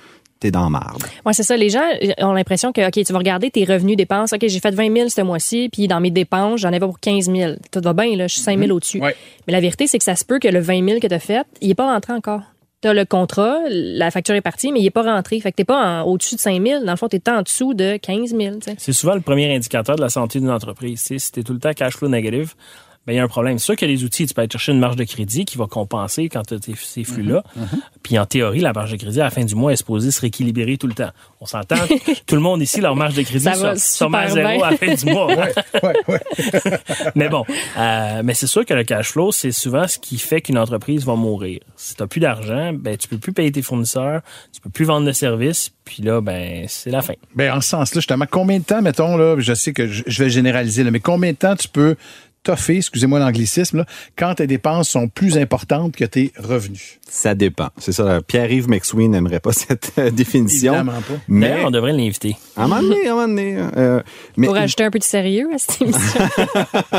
t'es 0.43 0.51
dans 0.51 0.69
marde. 0.69 1.01
Ouais, 1.25 1.33
c'est 1.33 1.43
ça. 1.43 1.55
Les 1.55 1.69
gens 1.69 1.83
ont 2.19 2.33
l'impression 2.33 2.73
que, 2.73 2.85
OK, 2.85 3.05
tu 3.05 3.13
vas 3.13 3.19
regarder 3.19 3.49
tes 3.49 3.63
revenus, 3.63 3.95
dépenses. 3.95 4.33
OK, 4.33 4.41
j'ai 4.45 4.59
fait 4.59 4.75
20 4.75 4.93
000 4.93 5.09
ce 5.09 5.21
mois-ci, 5.21 5.69
puis 5.71 5.87
dans 5.87 6.01
mes 6.01 6.11
dépenses, 6.11 6.59
j'en 6.59 6.69
avais 6.69 6.79
pour 6.81 6.99
15 6.99 7.31
000. 7.31 7.53
Tout 7.71 7.81
va 7.81 7.93
bien, 7.93 8.15
là. 8.17 8.27
Je 8.27 8.33
suis 8.33 8.43
5 8.43 8.59
000 8.59 8.71
au-dessus. 8.71 8.99
Ouais. 8.99 9.15
Mais 9.47 9.53
la 9.53 9.61
vérité, 9.61 9.87
c'est 9.87 9.97
que 9.97 10.03
ça 10.03 10.15
se 10.15 10.25
peut 10.25 10.39
que 10.39 10.49
le 10.49 10.59
20 10.59 10.85
000 10.85 10.99
que 10.99 11.07
tu 11.07 11.13
as 11.13 11.19
fait, 11.19 11.45
il 11.61 11.71
est 11.71 11.75
pas 11.75 11.91
rentré 11.91 12.13
encore. 12.13 12.41
Tu 12.83 12.89
as 12.89 12.93
le 12.93 13.05
contrat, 13.05 13.59
la 13.69 14.11
facture 14.11 14.35
est 14.35 14.41
partie, 14.41 14.73
mais 14.73 14.81
il 14.81 14.85
est 14.85 14.91
pas 14.91 15.03
rentré. 15.03 15.39
Fait 15.39 15.51
que 15.51 15.55
t'es 15.55 15.63
pas 15.63 16.03
au-dessus 16.03 16.35
de 16.35 16.41
5 16.41 16.61
000. 16.61 16.83
Dans 16.83 16.91
le 16.91 16.97
fond, 16.97 17.07
tu 17.07 17.15
es 17.15 17.29
en 17.29 17.41
dessous 17.41 17.73
de 17.73 17.95
15 17.95 18.31
000. 18.31 18.55
tu 18.55 18.61
sais. 18.63 18.75
C'est 18.77 18.91
souvent 18.91 19.15
le 19.15 19.21
premier 19.21 19.55
indicateur 19.55 19.95
de 19.95 20.01
la 20.01 20.09
santé 20.09 20.41
d'une 20.41 20.49
entreprise. 20.49 20.99
Si 20.99 21.31
tu 21.31 21.45
tout 21.45 21.53
le 21.53 21.59
temps 21.59 21.71
cash 21.71 21.93
flow 21.93 22.09
négatif, 22.09 22.57
ben, 23.05 23.13
il 23.13 23.15
y 23.17 23.19
a 23.19 23.23
un 23.23 23.27
problème. 23.27 23.59
C'est 23.59 23.65
sûr 23.65 23.75
qu'il 23.75 23.89
y 23.89 23.93
a 23.93 23.95
des 23.95 24.03
outils. 24.05 24.25
Tu 24.25 24.33
peux 24.33 24.41
aller 24.41 24.49
chercher 24.49 24.71
une 24.71 24.79
marge 24.79 24.95
de 24.95 25.03
crédit 25.03 25.43
qui 25.43 25.57
va 25.57 25.65
compenser 25.65 26.29
quand 26.29 26.43
tu 26.43 26.53
as 26.53 26.57
ces 26.75 27.03
flux-là. 27.03 27.43
Mm-hmm. 27.57 27.79
Puis 28.01 28.17
en 28.17 28.25
théorie, 28.25 28.61
la 28.61 28.71
marge 28.71 28.91
de 28.91 28.97
crédit 28.97 29.19
à 29.19 29.25
la 29.25 29.29
fin 29.29 29.43
du 29.43 29.55
mois 29.55 29.73
est 29.73 29.77
supposée 29.77 30.09
se 30.11 30.21
rééquilibrer 30.21 30.77
tout 30.77 30.87
le 30.87 30.93
temps. 30.93 31.09
On 31.41 31.45
s'entend? 31.45 31.75
tout 32.25 32.35
le 32.35 32.41
monde 32.41 32.61
ici, 32.61 32.79
leur 32.79 32.95
marge 32.95 33.15
de 33.15 33.23
crédit 33.23 33.43
sont 33.43 33.75
sont 33.75 34.13
à 34.13 34.29
zéro 34.29 34.47
bien. 34.47 34.63
à 34.63 34.71
la 34.71 34.77
fin 34.77 34.93
du 34.93 35.05
mois. 35.05 35.27
ouais, 35.27 35.53
ouais. 36.07 36.21
mais 37.15 37.27
bon, 37.27 37.45
euh, 37.77 38.21
mais 38.23 38.33
c'est 38.33 38.47
sûr 38.47 38.65
que 38.65 38.73
le 38.73 38.85
cash 38.85 39.09
flow, 39.09 39.33
c'est 39.33 39.51
souvent 39.51 39.85
ce 39.87 39.99
qui 39.99 40.17
fait 40.17 40.39
qu'une 40.39 40.57
entreprise 40.57 41.05
va 41.05 41.15
mourir. 41.15 41.59
Si 41.75 41.95
tu 41.95 42.07
plus 42.07 42.21
d'argent, 42.21 42.71
ben 42.73 42.95
tu 42.95 43.09
peux 43.09 43.17
plus 43.17 43.33
payer 43.33 43.51
tes 43.51 43.61
fournisseurs, 43.61 44.21
tu 44.53 44.61
peux 44.61 44.69
plus 44.69 44.85
vendre 44.85 45.05
de 45.07 45.11
services, 45.11 45.71
puis 45.83 46.03
là, 46.03 46.21
ben 46.21 46.65
c'est 46.67 46.89
la 46.89 47.01
fin. 47.01 47.13
Ben, 47.35 47.51
en 47.51 47.61
ce 47.61 47.69
sens-là, 47.69 47.99
justement, 47.99 48.25
combien 48.29 48.59
de 48.59 48.63
temps, 48.63 48.81
mettons, 48.81 49.17
là, 49.17 49.35
je 49.39 49.53
sais 49.53 49.73
que 49.73 49.87
je 49.87 50.03
je 50.05 50.23
vais 50.23 50.29
généraliser, 50.29 50.83
là, 50.83 50.91
mais 50.91 50.99
combien 50.99 51.31
de 51.31 51.37
temps 51.37 51.55
tu 51.55 51.67
peux 51.67 51.95
toffer, 52.43 52.77
excusez-moi 52.77 53.19
l'anglicisme, 53.19 53.77
là, 53.77 53.85
quand 54.17 54.35
tes 54.35 54.47
dépenses 54.47 54.89
sont 54.89 55.07
plus 55.07 55.37
importantes 55.37 55.95
que 55.95 56.05
tes 56.05 56.31
revenus? 56.37 56.99
Ça 57.09 57.35
dépend. 57.35 57.69
C'est 57.77 57.91
ça. 57.91 58.21
Pierre-Yves 58.21 58.67
McSween 58.67 59.11
n'aimerait 59.11 59.39
pas 59.39 59.51
cette 59.53 59.93
euh, 59.97 60.11
définition. 60.11 60.73
Évidemment 60.73 61.01
pas. 61.01 61.13
Mais 61.27 61.63
on 61.63 61.71
devrait 61.71 61.93
l'inviter. 61.93 62.35
à 62.55 62.63
un 62.63 62.67
moment 62.67 62.81
donné, 62.81 63.07
à 63.07 63.11
un 63.11 63.15
moment 63.15 63.27
donné, 63.27 63.57
euh, 63.77 64.01
mais 64.37 64.47
Pour 64.47 64.55
ajouter 64.55 64.83
un 64.83 64.91
peu 64.91 64.99
de 64.99 65.03
sérieux 65.03 65.49
à 65.53 65.57
cette 65.57 65.81
émission. 65.81 66.19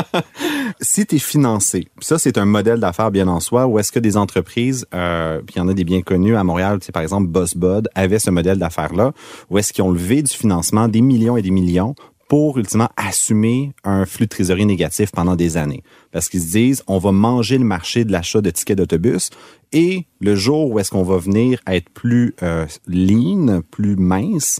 si 0.81 1.05
tu 1.05 1.15
es 1.15 1.19
financé, 1.19 1.87
ça 1.99 2.17
c'est 2.17 2.37
un 2.37 2.45
modèle 2.45 2.79
d'affaires 2.79 3.11
bien 3.11 3.27
en 3.27 3.39
soi, 3.39 3.67
où 3.67 3.79
est-ce 3.79 3.91
que 3.91 3.99
des 3.99 4.17
entreprises, 4.17 4.85
euh, 4.93 5.39
puis 5.39 5.55
il 5.55 5.59
y 5.59 5.61
en 5.61 5.67
a 5.67 5.73
des 5.73 5.83
bien 5.83 6.01
connus 6.01 6.35
à 6.35 6.43
Montréal, 6.43 6.79
tu 6.79 6.87
sais, 6.87 6.91
par 6.91 7.03
exemple 7.03 7.27
BossBud 7.27 7.89
avait 7.95 8.19
ce 8.19 8.31
modèle 8.31 8.57
d'affaires-là, 8.57 9.13
où 9.49 9.57
est-ce 9.57 9.73
qu'ils 9.73 9.83
ont 9.83 9.91
levé 9.91 10.21
du 10.21 10.33
financement 10.33 10.87
des 10.87 11.01
millions 11.01 11.37
et 11.37 11.41
des 11.41 11.51
millions 11.51 11.95
pour 12.27 12.57
ultimement 12.57 12.89
assumer 12.97 13.73
un 13.83 14.05
flux 14.05 14.25
de 14.25 14.29
trésorerie 14.29 14.65
négatif 14.65 15.11
pendant 15.11 15.35
des 15.35 15.57
années. 15.57 15.83
Parce 16.11 16.27
qu'ils 16.27 16.41
se 16.41 16.51
disent, 16.51 16.83
on 16.87 16.97
va 16.97 17.11
manger 17.11 17.57
le 17.57 17.65
marché 17.65 18.03
de 18.03 18.11
l'achat 18.11 18.41
de 18.41 18.49
tickets 18.49 18.77
d'autobus 18.77 19.29
et 19.71 20.05
le 20.19 20.35
jour 20.35 20.71
où 20.71 20.79
est-ce 20.79 20.91
qu'on 20.91 21.03
va 21.03 21.17
venir 21.17 21.59
être 21.67 21.89
plus 21.89 22.33
euh, 22.41 22.65
lean, 22.87 23.61
plus 23.69 23.95
mince, 23.95 24.59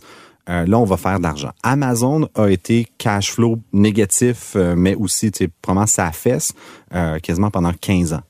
euh, 0.50 0.66
là, 0.66 0.78
on 0.78 0.86
va 0.86 0.98
faire 0.98 1.18
de 1.18 1.24
l'argent. 1.24 1.52
Amazon 1.64 2.30
a 2.36 2.48
été 2.50 2.88
cash 2.98 3.32
flow 3.32 3.60
négatif, 3.74 4.54
euh, 4.56 4.76
mais 4.78 4.96
aussi, 4.96 5.32
tu 5.32 5.46
sais, 5.46 5.50
probablement 5.62 5.88
sa 5.88 6.12
fesse, 6.12 6.54
euh, 6.94 7.20
quasiment 7.20 7.50
pendant 7.50 7.74
15 7.74 8.14
ans. 8.14 8.22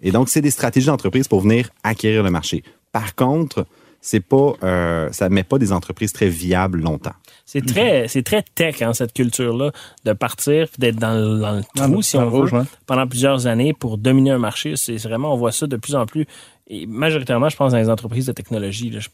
Et 0.00 0.12
donc, 0.12 0.28
c'est 0.28 0.40
des 0.40 0.50
stratégies 0.50 0.86
d'entreprise 0.86 1.26
pour 1.26 1.40
venir 1.40 1.70
acquérir 1.82 2.22
le 2.22 2.30
marché. 2.30 2.62
Par 2.92 3.14
contre, 3.14 3.66
c'est 4.06 4.20
pas, 4.20 4.52
euh, 4.62 5.08
ça 5.12 5.30
met 5.30 5.44
pas 5.44 5.56
des 5.56 5.72
entreprises 5.72 6.12
très 6.12 6.28
viables 6.28 6.80
longtemps. 6.82 7.14
C'est 7.46 7.64
très, 7.64 8.06
c'est 8.06 8.22
très 8.22 8.42
tech, 8.54 8.82
hein, 8.82 8.92
cette 8.92 9.14
culture-là, 9.14 9.70
de 10.04 10.12
partir 10.12 10.66
d'être 10.78 10.96
dans, 10.96 11.14
le- 11.14 11.40
dans 11.40 11.52
le 11.52 11.62
Dans 11.76 11.84
trou, 11.86 11.96
le- 11.96 12.02
si 12.02 12.16
dans 12.18 12.24
on 12.24 12.30
rouge, 12.30 12.52
veut, 12.52 12.58
ouais. 12.60 12.64
pendant 12.86 13.06
plusieurs 13.06 13.46
années 13.46 13.72
pour 13.72 13.96
dominer 13.96 14.30
un 14.32 14.38
marché. 14.38 14.74
C'est 14.76 14.96
vraiment, 14.96 15.32
on 15.32 15.36
voit 15.38 15.52
ça 15.52 15.66
de 15.66 15.76
plus 15.76 15.94
en 15.94 16.04
plus. 16.04 16.26
Et 16.68 16.86
majoritairement, 16.86 17.48
je 17.48 17.56
pense, 17.56 17.72
dans 17.72 17.78
les 17.78 17.88
entreprises 17.90 18.26
de 18.26 18.32
technologie. 18.32 18.90
Là, 18.90 19.00
je 19.00 19.08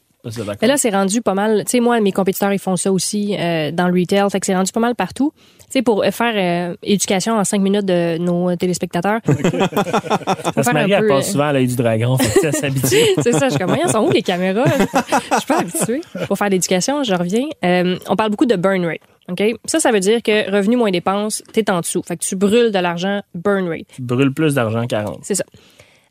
Mais 0.60 0.68
là, 0.68 0.76
c'est 0.76 0.90
rendu 0.90 1.22
pas 1.22 1.34
mal. 1.34 1.64
Tu 1.64 1.72
sais, 1.72 1.80
moi, 1.80 2.00
mes 2.00 2.12
compétiteurs, 2.12 2.52
ils 2.52 2.58
font 2.58 2.76
ça 2.76 2.92
aussi 2.92 3.36
euh, 3.38 3.70
dans 3.70 3.88
le 3.88 3.98
retail. 3.98 4.28
Fait 4.30 4.40
que 4.40 4.46
c'est 4.46 4.54
rendu 4.54 4.72
pas 4.72 4.80
mal 4.80 4.94
partout. 4.94 5.32
Tu 5.70 5.74
sais, 5.78 5.82
pour 5.82 6.02
euh, 6.02 6.10
faire 6.10 6.32
euh, 6.34 6.76
éducation 6.82 7.34
en 7.34 7.44
cinq 7.44 7.60
minutes 7.60 7.84
de 7.84 8.18
nos 8.18 8.54
téléspectateurs. 8.56 9.20
Ça 9.24 10.62
se 10.62 10.70
marie, 10.72 10.92
elle 10.92 11.06
passe 11.06 11.30
souvent 11.30 11.44
à 11.44 11.52
l'œil 11.52 11.68
du 11.68 11.76
dragon. 11.76 12.18
Fait 12.18 12.40
que 12.40 12.50
ça 12.50 12.52
s'habitue. 12.52 12.96
c'est 13.22 13.32
ça, 13.32 13.46
je 13.46 13.50
suis 13.50 13.58
comme, 13.58 13.70
voyons, 13.70 13.88
sont 13.88 14.04
où 14.04 14.10
les 14.10 14.22
caméras? 14.22 14.64
je 14.68 15.36
suis 15.36 15.46
pas 15.46 15.60
habituée. 15.60 16.00
Pour 16.26 16.36
faire 16.36 16.48
l'éducation, 16.48 17.04
je 17.04 17.14
reviens. 17.14 17.46
Euh, 17.64 17.96
on 18.08 18.16
parle 18.16 18.30
beaucoup 18.30 18.46
de 18.46 18.56
burn 18.56 18.84
rate. 18.84 19.00
OK? 19.28 19.42
Ça, 19.64 19.78
ça 19.78 19.92
veut 19.92 20.00
dire 20.00 20.22
que 20.22 20.50
revenu 20.50 20.76
moins 20.76 20.90
dépenses, 20.90 21.42
t'es 21.52 21.70
en 21.70 21.80
dessous. 21.80 22.02
Fait 22.02 22.16
que 22.16 22.24
tu 22.24 22.34
brûles 22.34 22.72
de 22.72 22.78
l'argent, 22.80 23.22
burn 23.34 23.68
rate. 23.68 23.86
Tu 23.94 24.02
brûles 24.02 24.34
plus 24.34 24.54
d'argent 24.54 24.86
qu'avant. 24.88 25.18
C'est 25.22 25.36
ça. 25.36 25.44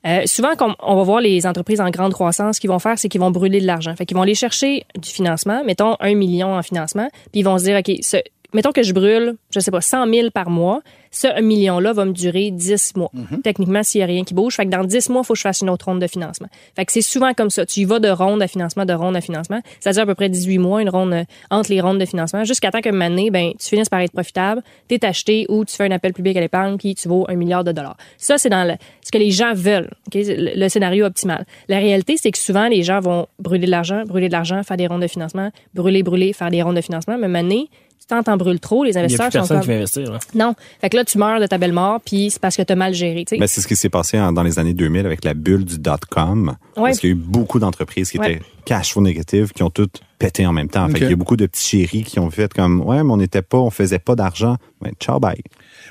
Euh, 0.07 0.21
souvent, 0.25 0.55
quand 0.57 0.75
on 0.79 0.95
va 0.95 1.03
voir 1.03 1.21
les 1.21 1.45
entreprises 1.45 1.81
en 1.81 1.89
grande 1.89 2.13
croissance, 2.13 2.55
ce 2.55 2.62
qu'ils 2.62 2.69
vont 2.69 2.79
faire, 2.79 2.97
c'est 2.97 3.09
qu'ils 3.09 3.21
vont 3.21 3.31
brûler 3.31 3.59
de 3.59 3.65
l'argent. 3.65 3.95
Fait 3.95 4.05
qu'ils 4.05 4.15
vont 4.15 4.23
aller 4.23 4.35
chercher 4.35 4.85
du 4.97 5.09
financement, 5.09 5.63
mettons 5.65 5.95
un 5.99 6.15
million 6.15 6.53
en 6.53 6.63
financement, 6.63 7.09
puis 7.31 7.41
ils 7.41 7.43
vont 7.43 7.57
se 7.57 7.65
dire, 7.65 7.77
OK, 7.77 7.91
ce, 8.01 8.17
mettons 8.53 8.71
que 8.71 8.83
je 8.83 8.93
brûle, 8.93 9.35
je 9.51 9.59
sais 9.59 9.71
pas, 9.71 9.81
100 9.81 10.12
000 10.12 10.31
par 10.31 10.49
mois, 10.49 10.81
ce 11.12 11.27
un 11.27 11.41
million-là 11.41 11.93
va 11.93 12.05
me 12.05 12.12
durer 12.12 12.51
10 12.51 12.93
mois. 12.95 13.12
Techniquement, 13.43 13.83
s'il 13.83 14.01
y 14.01 14.03
a 14.03 14.07
rien 14.07 14.23
qui 14.23 14.33
bouge. 14.33 14.55
Fait 14.55 14.65
que 14.65 14.69
dans 14.69 14.83
10 14.83 15.09
mois, 15.09 15.21
il 15.23 15.25
faut 15.25 15.33
que 15.33 15.39
je 15.39 15.43
fasse 15.43 15.62
une 15.62 15.69
autre 15.69 15.85
ronde 15.85 15.99
de 15.99 16.07
financement. 16.07 16.47
Fait 16.75 16.85
que 16.85 16.91
c'est 16.91 17.01
souvent 17.01 17.33
comme 17.33 17.49
ça. 17.49 17.65
Tu 17.65 17.81
y 17.81 17.85
vas 17.85 17.99
de 17.99 18.09
ronde 18.09 18.41
à 18.41 18.47
financement, 18.47 18.85
de 18.85 18.93
ronde 18.93 19.15
à 19.15 19.21
financement. 19.21 19.62
Ça 19.79 19.91
dure 19.91 20.03
à 20.03 20.05
peu 20.05 20.15
près 20.15 20.29
18 20.29 20.57
mois, 20.59 20.81
une 20.81 20.89
ronde 20.89 21.13
euh, 21.13 21.23
entre 21.49 21.71
les 21.71 21.81
rondes 21.81 21.99
de 21.99 22.05
financement, 22.05 22.43
jusqu'à 22.43 22.71
temps 22.71 22.81
que 22.81 22.89
année, 22.89 23.31
ben, 23.31 23.53
tu 23.59 23.67
finisses 23.67 23.89
par 23.89 24.01
être 24.01 24.12
profitable, 24.12 24.62
t'es 24.88 25.03
acheté 25.05 25.45
ou 25.49 25.63
tu 25.63 25.75
fais 25.75 25.85
un 25.85 25.91
appel 25.91 26.13
public 26.13 26.35
à 26.38 26.41
l'épargne, 26.41 26.77
puis 26.77 26.95
tu 26.95 27.07
vaux 27.07 27.25
un 27.29 27.35
milliard 27.35 27.63
de 27.63 27.71
dollars. 27.71 27.97
Ça, 28.17 28.38
c'est 28.38 28.49
dans 28.49 28.65
le, 28.65 28.73
ce 29.03 29.12
que 29.12 29.17
les 29.17 29.31
gens 29.31 29.53
veulent. 29.53 29.89
ok? 30.07 30.15
Le, 30.15 30.59
le 30.59 30.69
scénario 30.69 31.05
optimal. 31.05 31.45
La 31.69 31.79
réalité, 31.79 32.17
c'est 32.17 32.31
que 32.31 32.38
souvent, 32.38 32.67
les 32.67 32.83
gens 32.83 32.99
vont 32.99 33.27
brûler 33.39 33.65
de 33.65 33.71
l'argent, 33.71 34.03
brûler 34.05 34.27
de 34.27 34.33
l'argent, 34.33 34.62
faire 34.63 34.77
des 34.77 34.88
rondes 34.88 35.01
de 35.01 35.07
financement, 35.07 35.51
brûler, 35.73 36.03
brûler, 36.03 36.33
faire 36.33 36.51
des 36.51 36.62
rondes 36.62 36.75
de 36.75 36.81
financement. 36.81 37.17
Même 37.17 37.35
année, 37.35 37.69
tu 38.17 38.23
t'en 38.23 38.37
brûles 38.37 38.59
trop, 38.59 38.83
les 38.83 38.89
Il 38.89 38.93
n'y 38.93 38.97
a 38.97 39.01
investisseurs 39.01 39.27
plus 39.29 39.33
personne 39.33 39.57
sont 39.57 39.61
qui 39.61 39.67
comme... 39.67 39.75
va 39.75 39.79
investir. 39.81 40.11
Là. 40.11 40.19
Non. 40.35 40.55
Fait 40.81 40.89
que 40.89 40.97
là, 40.97 41.05
tu 41.05 41.17
meurs 41.17 41.39
de 41.39 41.45
ta 41.47 41.57
belle 41.57 41.73
mort, 41.73 41.99
puis 42.03 42.29
c'est 42.31 42.41
parce 42.41 42.57
que 42.57 42.61
t'as 42.63 42.75
mal 42.75 42.93
géré, 42.93 43.23
tu 43.25 43.35
sais. 43.35 43.39
Ben, 43.39 43.47
c'est 43.47 43.61
ce 43.61 43.67
qui 43.67 43.75
s'est 43.75 43.89
passé 43.89 44.19
en- 44.19 44.31
dans 44.31 44.43
les 44.43 44.57
années 44.59 44.73
2000 44.73 45.05
avec 45.05 45.23
la 45.23 45.33
bulle 45.33 45.63
du 45.65 45.77
dot-com. 45.79 46.55
Ouais. 46.75 46.83
Parce 46.89 46.99
qu'il 46.99 47.09
y 47.09 47.13
a 47.13 47.15
eu 47.15 47.19
beaucoup 47.19 47.59
d'entreprises 47.59 48.09
qui 48.11 48.19
Ouais. 48.19 48.33
étaient 48.33 48.43
cash 48.65 48.93
flow 48.93 49.01
négatives, 49.01 49.51
qui 49.53 49.63
ont 49.63 49.69
toutes 49.69 50.01
pété 50.17 50.45
en 50.45 50.51
même 50.53 50.67
temps. 50.69 50.87
Fait 50.89 50.99
qu'il 50.99 51.09
y 51.09 51.13
a 51.13 51.15
beaucoup 51.15 51.37
de 51.37 51.45
petits 51.45 51.63
chéris 51.63 52.03
qui 52.03 52.19
ont 52.19 52.29
fait 52.29 52.51
comme, 52.53 52.81
ouais, 52.81 53.03
mais 53.03 53.11
on 53.11 53.17
n'était 53.17 53.41
pas, 53.41 53.57
on 53.57 53.69
faisait 53.69 53.99
pas 53.99 54.15
d'argent. 54.15 54.57
Ouais, 54.81 54.91
ciao, 54.99 55.19
bye. 55.19 55.41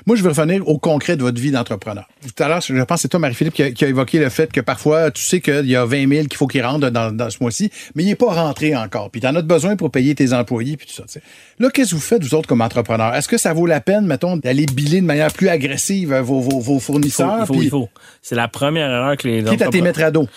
Moi, 0.05 0.15
je 0.15 0.23
veux 0.23 0.29
revenir 0.29 0.67
au 0.67 0.77
concret 0.77 1.17
de 1.17 1.21
votre 1.21 1.39
vie 1.39 1.51
d'entrepreneur. 1.51 2.07
Tout 2.35 2.43
à 2.43 2.47
l'heure, 2.47 2.61
je 2.61 2.73
pense 2.83 2.97
que 2.97 3.01
c'est 3.01 3.07
toi, 3.07 3.19
Marie-Philippe, 3.19 3.53
qui 3.53 3.63
a, 3.63 3.71
qui 3.71 3.85
a 3.85 3.87
évoqué 3.87 4.19
le 4.19 4.29
fait 4.29 4.51
que 4.51 4.61
parfois, 4.61 5.11
tu 5.11 5.21
sais 5.23 5.41
qu'il 5.41 5.65
y 5.67 5.75
a 5.75 5.85
20 5.85 6.07
000 6.09 6.27
qu'il 6.27 6.35
faut 6.37 6.47
qu'ils 6.47 6.63
rentrent 6.63 6.89
dans, 6.89 7.11
dans 7.15 7.29
ce 7.29 7.37
mois-ci, 7.41 7.69
mais 7.95 8.03
il 8.03 8.07
n'est 8.07 8.15
pas 8.15 8.33
rentré 8.33 8.75
encore. 8.75 9.09
Puis 9.11 9.21
tu 9.21 9.27
en 9.27 9.35
as 9.35 9.41
besoin 9.41 9.75
pour 9.75 9.91
payer 9.91 10.15
tes 10.15 10.33
employés, 10.33 10.77
puis 10.77 10.87
tout 10.87 10.93
ça. 10.93 11.19
Là, 11.59 11.69
qu'est-ce 11.69 11.91
que 11.91 11.95
vous 11.95 12.01
faites, 12.01 12.23
vous 12.23 12.35
autres, 12.35 12.47
comme 12.47 12.61
entrepreneurs? 12.61 13.13
Est-ce 13.15 13.27
que 13.27 13.37
ça 13.37 13.53
vaut 13.53 13.65
la 13.65 13.81
peine, 13.81 14.05
mettons, 14.05 14.37
d'aller 14.37 14.65
biler 14.65 15.01
de 15.01 15.05
manière 15.05 15.31
plus 15.33 15.49
agressive 15.49 16.13
euh, 16.13 16.21
vos, 16.21 16.79
fournisseurs? 16.79 17.39
il 17.41 17.45
faut, 17.45 17.53
il 17.61 17.69
faut. 17.69 17.89
C'est 18.21 18.35
la 18.35 18.47
première 18.47 18.89
erreur 18.89 19.17
que 19.17 19.27
les 19.27 19.43
quitte 19.43 19.61
à 19.61 19.67
t'y 19.69 19.81
mettre 19.81 20.01
à 20.01 20.11
dos. 20.11 20.27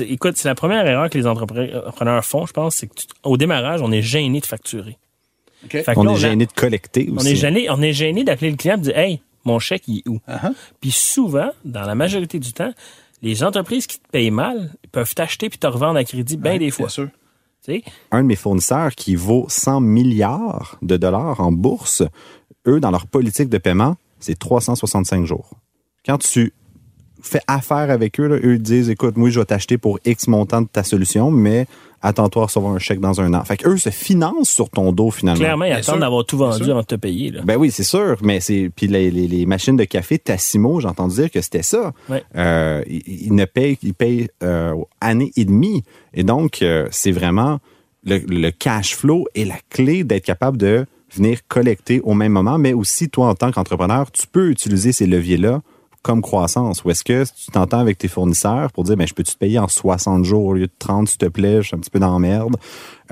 écoute, 0.00 0.36
c'est 0.36 0.48
la 0.48 0.54
première 0.54 0.86
erreur 0.86 1.10
que 1.10 1.18
les 1.18 1.26
entrepreneurs 1.26 2.24
font, 2.24 2.46
je 2.46 2.52
pense, 2.52 2.76
c'est 2.76 2.86
que 2.86 2.94
tu- 2.94 3.06
au 3.24 3.36
démarrage, 3.36 3.80
on 3.82 3.92
est 3.92 4.02
gêné 4.02 4.40
de 4.40 4.46
facturer. 4.46 4.98
Fait 5.68 5.84
On 5.96 6.02
là, 6.04 6.12
est 6.12 6.14
a- 6.14 6.18
gêné 6.18 6.46
de 6.46 6.52
collecter 6.52 7.08
on 7.12 7.16
aussi. 7.16 7.28
est 7.32 7.36
gêné, 7.36 7.70
on 7.70 7.80
est 7.82 7.92
gêné 7.92 8.24
d'appeler 8.24 8.50
le 8.50 8.56
client 8.56 8.74
et 8.74 8.78
de 8.78 8.82
dire, 8.84 8.98
hey, 8.98 9.20
mon 9.44 9.58
chèque, 9.58 9.84
il 9.88 9.98
est 9.98 10.08
où? 10.08 10.20
Uh-huh. 10.28 10.52
Puis 10.80 10.90
souvent, 10.90 11.50
dans 11.64 11.82
la 11.82 11.94
majorité 11.94 12.38
du 12.38 12.52
temps, 12.52 12.72
les 13.22 13.42
entreprises 13.42 13.86
qui 13.86 13.98
te 13.98 14.08
payent 14.10 14.30
mal 14.30 14.72
peuvent 14.92 15.14
t'acheter 15.14 15.48
puis 15.48 15.58
te 15.58 15.66
revendre 15.66 15.96
à 15.98 16.04
crédit 16.04 16.36
bien 16.36 16.52
Ouais, 16.52 16.58
des 16.58 16.70
fois. 16.70 16.86
Bien 16.86 16.90
sûr. 16.90 17.08
Un 18.12 18.22
de 18.22 18.28
mes 18.28 18.36
fournisseurs 18.36 18.94
qui 18.94 19.16
vaut 19.16 19.46
100 19.48 19.80
milliards 19.80 20.78
de 20.82 20.96
dollars 20.96 21.40
en 21.40 21.50
bourse, 21.50 22.04
eux, 22.68 22.78
dans 22.78 22.92
leur 22.92 23.08
politique 23.08 23.48
de 23.48 23.58
paiement, 23.58 23.96
c'est 24.20 24.38
365 24.38 25.24
jours. 25.24 25.50
Quand 26.04 26.18
tu 26.18 26.52
fais 27.20 27.40
affaire 27.48 27.90
avec 27.90 28.20
eux, 28.20 28.28
là, 28.28 28.36
eux 28.44 28.58
disent, 28.58 28.88
écoute, 28.88 29.16
moi, 29.16 29.30
je 29.30 29.40
vais 29.40 29.46
t'acheter 29.46 29.78
pour 29.78 29.98
X 30.04 30.28
montant 30.28 30.62
de 30.62 30.68
ta 30.68 30.84
solution, 30.84 31.32
mais 31.32 31.66
attends-toi 32.02 32.42
à 32.42 32.46
recevoir 32.46 32.72
un 32.74 32.78
chèque 32.78 33.00
dans 33.00 33.20
un 33.20 33.34
an. 33.34 33.44
Fait 33.44 33.56
qu'eux 33.56 33.76
se 33.76 33.90
financent 33.90 34.50
sur 34.50 34.70
ton 34.70 34.92
dos, 34.92 35.10
finalement. 35.10 35.38
Clairement, 35.38 35.64
ils 35.64 35.70
Bien 35.70 35.78
attendent 35.78 36.00
d'avoir 36.00 36.24
tout 36.24 36.38
vendu 36.38 36.70
avant 36.70 36.80
de 36.80 36.86
te 36.86 36.94
payer. 36.94 37.30
Là. 37.30 37.42
Ben 37.44 37.56
oui, 37.56 37.70
c'est 37.70 37.84
sûr, 37.84 38.16
mais 38.22 38.40
c'est 38.40 38.70
puis 38.74 38.86
les, 38.86 39.10
les, 39.10 39.26
les 39.28 39.46
machines 39.46 39.76
de 39.76 39.84
café 39.84 40.18
Tassimo, 40.18 40.80
j'ai 40.80 40.88
entendu 40.88 41.16
dire 41.16 41.30
que 41.30 41.40
c'était 41.40 41.62
ça. 41.62 41.92
Ouais. 42.08 42.22
Euh, 42.36 42.82
ils, 42.88 43.26
ils 43.26 43.34
ne 43.34 43.44
payent, 43.44 43.78
ils 43.82 43.94
payent 43.94 44.28
euh, 44.42 44.74
année 45.00 45.32
et 45.36 45.44
demie, 45.44 45.82
et 46.14 46.22
donc 46.22 46.62
euh, 46.62 46.86
c'est 46.90 47.12
vraiment 47.12 47.58
le, 48.04 48.18
le 48.18 48.50
cash 48.50 48.94
flow 48.94 49.26
est 49.34 49.44
la 49.44 49.58
clé 49.70 50.04
d'être 50.04 50.24
capable 50.24 50.56
de 50.56 50.86
venir 51.14 51.38
collecter 51.48 52.00
au 52.00 52.14
même 52.14 52.32
moment, 52.32 52.58
mais 52.58 52.72
aussi 52.72 53.08
toi 53.08 53.28
en 53.28 53.34
tant 53.34 53.50
qu'entrepreneur, 53.50 54.10
tu 54.10 54.26
peux 54.26 54.50
utiliser 54.50 54.92
ces 54.92 55.06
leviers 55.06 55.38
là 55.38 55.62
comme 56.06 56.22
croissance. 56.22 56.84
Ou 56.84 56.90
est-ce 56.90 57.02
que 57.02 57.24
tu 57.24 57.50
t'entends 57.50 57.80
avec 57.80 57.98
tes 57.98 58.06
fournisseurs 58.06 58.70
pour 58.70 58.84
dire, 58.84 58.96
ben, 58.96 59.08
je 59.08 59.12
peux-tu 59.12 59.34
te 59.34 59.38
payer 59.38 59.58
en 59.58 59.66
60 59.66 60.24
jours 60.24 60.44
au 60.44 60.54
lieu 60.54 60.68
de 60.68 60.72
30, 60.78 61.08
s'il 61.08 61.18
te 61.18 61.26
plaît, 61.26 61.62
je 61.62 61.68
suis 61.68 61.76
un 61.76 61.80
petit 61.80 61.90
peu 61.90 61.98
dans 61.98 62.16
merde. 62.20 62.56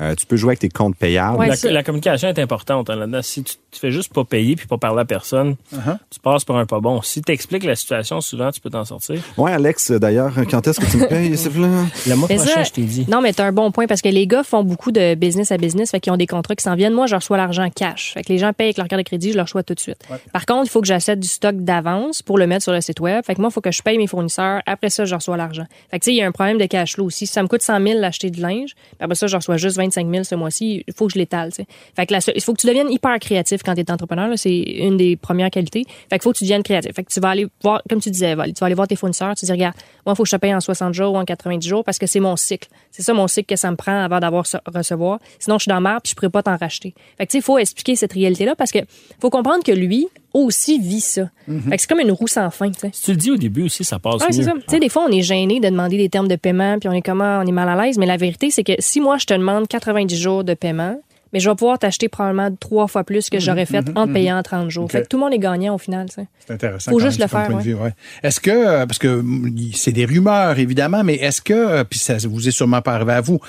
Euh, 0.00 0.14
tu 0.14 0.26
peux 0.26 0.36
jouer 0.36 0.50
avec 0.50 0.58
tes 0.60 0.68
comptes 0.68 0.96
payables. 0.96 1.36
Ouais, 1.38 1.46
la, 1.48 1.56
c'est- 1.56 1.70
la 1.70 1.82
communication 1.82 2.28
est 2.28 2.38
importante 2.38 2.90
hein, 2.90 2.96
là-dedans. 2.96 3.22
Si 3.22 3.42
tu, 3.44 3.54
tu 3.70 3.80
fais 3.80 3.90
juste 3.90 4.12
pas 4.12 4.24
payer 4.24 4.56
puis 4.56 4.66
pas 4.66 4.78
parler 4.78 5.00
à 5.02 5.04
personne, 5.04 5.56
Uh-huh. 5.72 5.96
tu 6.10 6.20
passes 6.20 6.44
pour 6.44 6.56
un 6.58 6.66
pas 6.66 6.80
bon. 6.80 7.00
Si 7.02 7.22
tu 7.22 7.32
expliques 7.32 7.64
la 7.64 7.76
situation, 7.76 8.20
souvent, 8.20 8.50
tu 8.50 8.60
peux 8.60 8.70
t'en 8.70 8.84
sortir. 8.84 9.20
Ouais, 9.36 9.52
Alex, 9.52 9.90
d'ailleurs, 9.92 10.32
quand 10.50 10.66
est-ce 10.66 10.80
que 10.80 10.86
tu 10.90 10.96
me 10.96 11.06
payes, 11.08 11.30
plaît? 11.50 11.90
Le 12.06 12.16
mois 12.16 12.26
Mais 12.28 12.36
prochain, 12.36 12.50
ça- 12.54 12.62
je 12.64 12.70
t'ai 12.72 12.82
dit. 12.82 13.06
Non, 13.08 13.20
mais 13.20 13.32
t'as 13.32 13.44
un 13.46 13.52
bon 13.52 13.70
point 13.70 13.86
parce 13.86 14.02
que 14.02 14.08
les 14.08 14.26
gars 14.26 14.42
font 14.44 14.62
beaucoup 14.64 14.92
de 14.92 15.14
business 15.14 15.52
à 15.52 15.56
business, 15.58 15.90
fait 15.90 16.00
qu'ils 16.00 16.12
ont 16.12 16.16
des 16.16 16.26
contrats 16.26 16.54
qui 16.54 16.62
s'en 16.64 16.74
viennent. 16.74 16.92
Moi, 16.94 17.06
je 17.06 17.14
reçois 17.14 17.36
l'argent 17.36 17.68
cash. 17.70 18.12
Fait 18.14 18.22
que 18.22 18.32
les 18.32 18.38
gens 18.38 18.52
payent 18.52 18.66
avec 18.68 18.78
leur 18.78 18.88
carte 18.88 19.02
de 19.02 19.06
crédit, 19.06 19.30
je 19.32 19.36
le 19.36 19.42
reçois 19.42 19.62
tout 19.62 19.74
de 19.74 19.80
suite. 19.80 19.98
Par 20.32 20.46
contre, 20.46 20.66
il 20.66 20.70
faut 20.70 20.80
que 20.80 20.86
j'achète 20.86 21.20
du 21.20 21.28
stock 21.28 21.56
d'avance 21.56 22.22
pour 22.22 22.38
le 22.38 22.46
mettre 22.46 22.62
sur 22.64 22.72
le 22.72 22.80
site 22.80 23.00
web. 23.00 23.24
Fait 23.24 23.34
que 23.34 23.40
moi, 23.40 23.50
il 23.50 23.54
faut 23.54 23.60
que 23.60 23.72
je 23.72 23.82
paye 23.82 23.98
mes 23.98 24.06
fournisseurs. 24.06 24.60
Après 24.66 24.90
ça, 24.90 25.04
je 25.04 25.14
reçois 25.14 25.36
l'argent. 25.36 25.64
Fait 25.90 25.98
que 25.98 26.04
tu 26.04 26.10
sais, 26.10 26.14
il 26.14 26.18
y 26.18 26.22
a 26.22 26.26
un 26.26 26.32
problème 26.32 26.58
de 26.58 26.66
cash 26.66 26.94
flow 26.94 27.04
aussi. 27.06 27.26
Si 27.26 27.32
ça 27.32 27.42
me 27.42 27.48
coûte 27.48 27.62
100 27.62 27.80
000 27.80 28.00
d'acheter 28.00 28.30
de 28.30 28.40
linge, 28.40 28.74
puis 28.74 28.96
après 29.00 29.14
ça, 29.14 29.26
je 29.26 29.36
reçois 29.36 29.56
juste 29.56 29.76
25 29.84 30.10
000 30.10 30.24
ce 30.24 30.34
mois-ci, 30.34 30.84
il 30.86 30.94
faut 30.94 31.06
que 31.06 31.12
je 31.14 31.18
l'étale, 31.18 31.50
que 31.52 32.30
il 32.36 32.40
faut 32.42 32.52
que 32.54 32.60
tu 32.60 32.66
deviennes 32.66 32.90
hyper 32.90 33.18
créatif 33.18 33.62
quand 33.62 33.74
tu 33.74 33.80
es 33.80 33.90
entrepreneur. 33.90 34.30
C'est 34.36 34.54
une 34.56 34.96
des 34.96 35.16
premières 35.16 35.50
qualités. 35.50 35.84
Fait 35.86 36.18
qu'il 36.18 36.22
faut 36.22 36.32
que 36.32 36.38
tu 36.38 36.44
deviennes 36.44 36.62
créatif. 36.62 36.92
Fait 36.94 37.04
que 37.04 37.12
tu 37.12 37.20
vas 37.20 37.30
aller 37.30 37.46
voir, 37.62 37.82
comme 37.88 38.00
tu 38.00 38.10
disais, 38.10 38.34
tu 38.34 38.52
vas 38.60 38.66
aller 38.66 38.74
voir 38.74 38.88
tes 38.88 38.96
fournisseurs, 38.96 39.34
tu 39.34 39.44
dis, 39.44 39.52
regarde, 39.52 39.74
moi, 40.06 40.12
il 40.12 40.16
faut 40.16 40.22
que 40.24 40.28
je 40.28 40.36
te 40.36 40.40
paye 40.40 40.54
en 40.54 40.60
60 40.60 40.94
jours 40.94 41.14
ou 41.14 41.16
en 41.16 41.24
90 41.24 41.66
jours 41.66 41.84
parce 41.84 41.98
que 41.98 42.06
c'est 42.06 42.20
mon 42.20 42.36
cycle. 42.36 42.68
C'est 42.90 43.02
ça 43.02 43.12
mon 43.14 43.28
cycle 43.28 43.46
que 43.54 43.56
ça 43.56 43.70
me 43.70 43.76
prend 43.76 43.98
avant 44.04 44.20
d'avoir 44.20 44.46
ce- 44.46 44.56
recevoir. 44.66 45.18
Sinon, 45.38 45.58
je 45.58 45.64
suis 45.64 45.68
dans 45.70 45.80
merde 45.80 46.00
puis 46.02 46.10
je 46.10 46.14
pourrais 46.16 46.30
pas 46.30 46.42
t'en 46.42 46.56
racheter. 46.56 46.94
Que 47.18 47.24
il 47.34 47.42
faut 47.42 47.58
expliquer 47.58 47.96
cette 47.96 48.12
réalité-là 48.12 48.54
parce 48.56 48.70
que 48.70 48.78
faut 49.20 49.30
comprendre 49.30 49.64
que 49.64 49.72
lui 49.72 50.08
aussi 50.34 50.78
vit 50.80 51.00
ça. 51.00 51.30
Fait 51.46 51.76
que 51.76 51.80
c'est 51.80 51.88
comme 51.88 52.00
une 52.00 52.10
roue 52.12 52.26
sans 52.26 52.50
fin, 52.50 52.70
tu 52.70 52.80
sais. 52.80 52.90
Si 52.92 53.02
tu 53.04 53.10
le 53.12 53.16
dis 53.16 53.30
au 53.30 53.36
début 53.36 53.62
aussi, 53.62 53.84
ça 53.84 53.98
passe 53.98 54.16
Ouais, 54.16 54.26
c'est 54.32 54.38
mieux. 54.40 54.44
ça. 54.44 54.52
Tu 54.52 54.60
sais, 54.68 54.80
des 54.80 54.88
fois, 54.88 55.06
on 55.08 55.12
est 55.12 55.22
gêné 55.22 55.60
de 55.60 55.68
demander 55.68 55.96
des 55.96 56.08
termes 56.08 56.28
de 56.28 56.36
paiement, 56.36 56.78
puis 56.78 56.88
on 56.88 56.92
est 56.92 57.02
comment, 57.02 57.40
on 57.42 57.46
est 57.46 57.52
mal 57.52 57.68
à 57.68 57.82
l'aise. 57.84 57.96
Mais 57.98 58.06
la 58.06 58.16
vérité, 58.16 58.50
c'est 58.50 58.64
que 58.64 58.72
si 58.80 59.00
moi, 59.00 59.16
je 59.18 59.26
te 59.26 59.34
demande 59.34 59.68
90 59.68 60.16
jours 60.20 60.44
de 60.44 60.54
paiement, 60.54 61.00
mais 61.34 61.40
je 61.40 61.50
vais 61.50 61.56
pouvoir 61.56 61.80
t'acheter 61.80 62.08
probablement 62.08 62.54
trois 62.60 62.86
fois 62.86 63.02
plus 63.02 63.28
que 63.28 63.40
j'aurais 63.40 63.66
fait 63.66 63.82
en 63.96 64.06
te 64.06 64.12
payant 64.12 64.38
en 64.38 64.42
30 64.44 64.70
jours. 64.70 64.90
Fait 64.90 65.02
que 65.02 65.08
tout 65.08 65.16
le 65.16 65.24
monde 65.24 65.34
est 65.34 65.38
gagnant 65.40 65.74
au 65.74 65.78
final, 65.78 66.08
tu. 66.08 66.22
C'est 66.46 66.52
intéressant. 66.52 66.92
Faut 66.92 67.00
juste 67.00 67.18
même, 67.18 67.28
le 67.28 67.62
faire, 67.62 67.76
ouais. 67.76 67.82
ouais. 67.82 67.94
Est-ce 68.22 68.38
que, 68.38 68.50
euh, 68.50 68.86
parce 68.86 68.98
que 68.98 69.20
mm, 69.20 69.72
c'est 69.74 69.90
des 69.90 70.04
rumeurs, 70.04 70.58
évidemment, 70.58 71.02
mais 71.02 71.14
est-ce 71.14 71.40
que, 71.40 71.52
euh, 71.52 71.84
puis 71.84 71.98
ça 71.98 72.16
vous 72.22 72.46
est 72.46 72.52
sûrement 72.52 72.82
pas 72.82 72.94
arrivé 72.94 73.14
à 73.14 73.20
vous, 73.20 73.40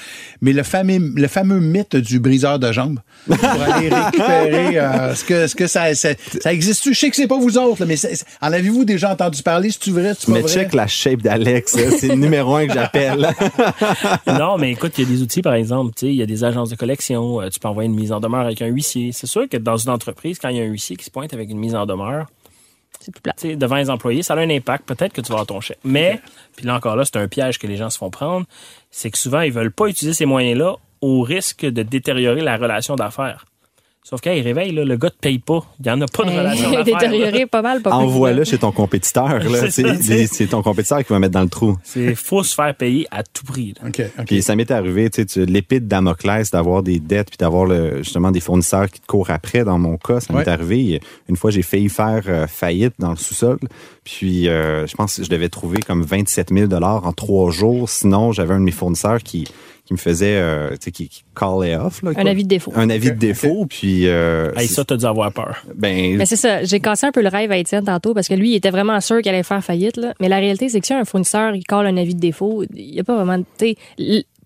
mais 0.41 0.51
le 0.51 0.63
fameux, 0.63 1.13
le 1.15 1.27
fameux 1.27 1.59
mythe 1.59 1.95
du 1.95 2.19
briseur 2.19 2.57
de 2.57 2.71
jambes 2.71 2.99
pour 3.27 3.37
aller 3.43 3.89
récupérer, 3.93 4.79
euh, 4.79 5.11
est-ce 5.11 5.23
que, 5.23 5.33
est-ce 5.33 5.55
que 5.55 5.67
ça, 5.67 5.93
ça, 5.93 6.09
ça 6.41 6.53
existe? 6.53 6.89
Je 6.91 6.97
sais 6.97 7.09
que 7.11 7.15
c'est 7.15 7.27
pas 7.27 7.37
vous 7.37 7.57
autres, 7.59 7.81
là, 7.81 7.85
mais 7.85 7.97
en 8.41 8.51
avez-vous 8.51 8.83
déjà 8.83 9.11
entendu 9.11 9.43
parler? 9.43 9.69
C'est-tu 9.69 9.91
vrai? 9.91 10.13
C'est 10.17 10.25
pas 10.25 10.33
Mais 10.33 10.41
vrai? 10.41 10.51
check 10.51 10.73
la 10.73 10.87
shape 10.87 11.21
d'Alex, 11.21 11.77
c'est 11.99 12.07
le 12.07 12.15
numéro 12.15 12.55
un 12.55 12.65
que 12.65 12.73
j'appelle. 12.73 13.29
non, 14.27 14.57
mais 14.57 14.71
écoute, 14.71 14.93
il 14.97 15.03
y 15.03 15.07
a 15.07 15.09
des 15.09 15.21
outils, 15.21 15.43
par 15.43 15.53
exemple, 15.53 15.93
tu 15.95 16.07
sais, 16.07 16.11
il 16.11 16.15
y 16.15 16.23
a 16.23 16.25
des 16.25 16.43
agences 16.43 16.69
de 16.69 16.75
collection, 16.75 17.41
tu 17.51 17.59
peux 17.59 17.67
envoyer 17.75 17.89
une 17.89 17.95
mise 17.95 18.11
en 18.11 18.19
demeure 18.19 18.41
avec 18.41 18.61
un 18.61 18.67
huissier. 18.67 19.11
C'est 19.11 19.27
sûr 19.27 19.47
que 19.49 19.57
dans 19.57 19.77
une 19.77 19.89
entreprise, 19.91 20.39
quand 20.39 20.49
il 20.49 20.57
y 20.57 20.59
a 20.59 20.63
un 20.63 20.67
huissier 20.67 20.95
qui 20.95 21.05
se 21.05 21.11
pointe 21.11 21.33
avec 21.33 21.49
une 21.49 21.57
mise 21.59 21.75
en 21.75 21.85
demeure, 21.85 22.27
C'est 22.99 23.11
plus 23.11 23.21
plat. 23.21 23.33
devant 23.55 23.75
les 23.75 23.89
employés, 23.89 24.23
ça 24.23 24.33
a 24.33 24.37
un 24.37 24.49
impact. 24.49 24.85
Peut-être 24.85 25.13
que 25.13 25.21
tu 25.21 25.27
vas 25.27 25.35
avoir 25.35 25.47
ton 25.47 25.61
chèque. 25.61 25.79
Mais, 25.83 26.21
puis 26.55 26.65
là 26.65 26.75
encore 26.75 26.95
là, 26.95 27.03
c'est 27.05 27.17
un 27.17 27.27
piège 27.27 27.59
que 27.59 27.67
les 27.67 27.75
gens 27.77 27.89
se 27.89 27.97
font 27.97 28.09
prendre, 28.09 28.45
c'est 28.89 29.11
que 29.11 29.17
souvent, 29.17 29.41
ils 29.41 29.51
veulent 29.51 29.71
pas 29.71 29.87
utiliser 29.87 30.13
ces 30.13 30.25
moyens-là 30.25 30.75
au 31.01 31.21
risque 31.21 31.65
de 31.65 31.83
détériorer 31.83 32.41
la 32.41 32.57
relation 32.57 32.95
d'affaires. 32.95 33.45
Sauf 34.07 34.21
quand 34.23 34.31
il 34.31 34.41
réveille, 34.43 34.71
là, 34.71 34.85
le 34.85 34.97
gars 34.97 35.09
te 35.09 35.17
paye 35.19 35.39
pas. 35.39 35.65
Il 35.79 35.85
n'y 35.87 35.91
en 35.91 35.99
a 36.01 36.05
pas 36.05 36.23
de 36.25 36.29
relation 36.29 36.69
Il 36.71 36.75
là. 36.77 36.83
détérioré 36.83 37.47
pas 37.47 37.63
mal. 37.63 37.81
Envoie-le 37.85 38.43
chez 38.43 38.59
ton 38.59 38.71
compétiteur. 38.71 39.39
là. 39.39 39.71
C'est 39.71 40.45
ton 40.47 40.61
compétiteur 40.61 41.03
qui 41.03 41.11
va 41.11 41.17
mettre 41.17 41.33
dans 41.33 41.41
le 41.41 41.49
trou. 41.49 41.75
C'est 41.83 42.13
faut 42.13 42.43
se 42.43 42.53
faire 42.53 42.75
payer 42.75 43.07
à 43.09 43.23
tout 43.23 43.43
prix. 43.43 43.73
là. 43.81 43.87
OK, 43.87 44.01
OK. 44.19 44.25
Puis 44.27 44.43
ça 44.43 44.55
m'est 44.55 44.69
arrivé, 44.69 45.09
tu 45.09 45.21
sais, 45.21 45.25
tu- 45.25 45.45
l'épée 45.45 45.79
de 45.79 45.87
Damoclès, 45.87 46.51
d'avoir 46.51 46.83
des 46.83 46.99
dettes, 46.99 47.29
puis 47.29 47.37
d'avoir 47.37 47.65
le- 47.65 48.03
justement 48.03 48.29
des 48.29 48.41
fournisseurs 48.41 48.91
qui 48.91 48.99
te 49.01 49.07
courent 49.07 49.31
après. 49.31 49.63
Dans 49.63 49.79
mon 49.79 49.97
cas, 49.97 50.19
ça 50.19 50.33
m'est 50.33 50.47
arrivé. 50.47 50.99
Une 51.27 51.35
fois, 51.35 51.49
j'ai 51.49 51.63
failli 51.63 51.89
faire 51.89 52.21
euh, 52.27 52.45
faillite 52.45 52.93
dans 52.99 53.09
le 53.09 53.17
sous-sol. 53.17 53.57
Puis 54.03 54.47
euh, 54.47 54.85
je 54.85 54.95
pense 54.95 55.17
que 55.17 55.23
je 55.23 55.29
devais 55.31 55.49
trouver 55.49 55.79
comme 55.79 56.03
27 56.03 56.49
000 56.53 56.71
en 56.71 57.11
trois 57.11 57.49
jours. 57.49 57.89
Sinon, 57.89 58.31
j'avais 58.33 58.53
un 58.53 58.59
de 58.59 58.65
mes 58.65 58.71
fournisseurs 58.71 59.23
qui 59.23 59.47
qui 59.85 59.93
me 59.93 59.97
faisait, 59.97 60.37
euh, 60.37 60.71
tu 60.71 60.77
sais, 60.81 60.91
qui, 60.91 61.07
qui 61.09 61.23
callait 61.35 61.75
off. 61.75 62.01
Là, 62.01 62.11
Un 62.15 62.25
avis 62.25 62.43
de 62.43 62.49
défaut. 62.49 62.73
Un 62.75 62.89
avis 62.89 63.11
de 63.11 63.17
défaut. 63.17 63.65
Puis 63.69 64.07
euh, 64.07 64.51
Hey, 64.55 64.67
ça, 64.67 64.83
t'as 64.83 64.97
dû 64.97 65.05
avoir 65.05 65.31
peur. 65.31 65.63
ben, 65.75 66.17
Mais 66.17 66.25
c'est 66.25 66.35
ça, 66.35 66.63
j'ai 66.63 66.79
cassé 66.79 67.05
un 67.05 67.11
peu 67.11 67.21
le 67.21 67.29
rêve 67.29 67.51
à 67.51 67.57
Étienne 67.57 67.85
tantôt 67.85 68.13
parce 68.13 68.27
que 68.27 68.33
lui, 68.33 68.51
il 68.51 68.55
était 68.55 68.71
vraiment 68.71 68.99
sûr 68.99 69.21
qu'il 69.21 69.29
allait 69.29 69.43
faire 69.43 69.63
faillite. 69.63 69.97
Là. 69.97 70.13
Mais 70.19 70.27
la 70.27 70.37
réalité, 70.37 70.69
c'est 70.69 70.79
que 70.81 70.87
si 70.87 70.93
un 70.93 71.05
fournisseur, 71.05 71.55
il 71.55 71.63
colle 71.63 71.85
un 71.85 71.97
avis 71.97 72.15
de 72.15 72.19
défaut, 72.19 72.63
il 72.73 72.91
n'y 72.91 72.99
a 72.99 73.03
pas 73.03 73.15
vraiment... 73.15 73.43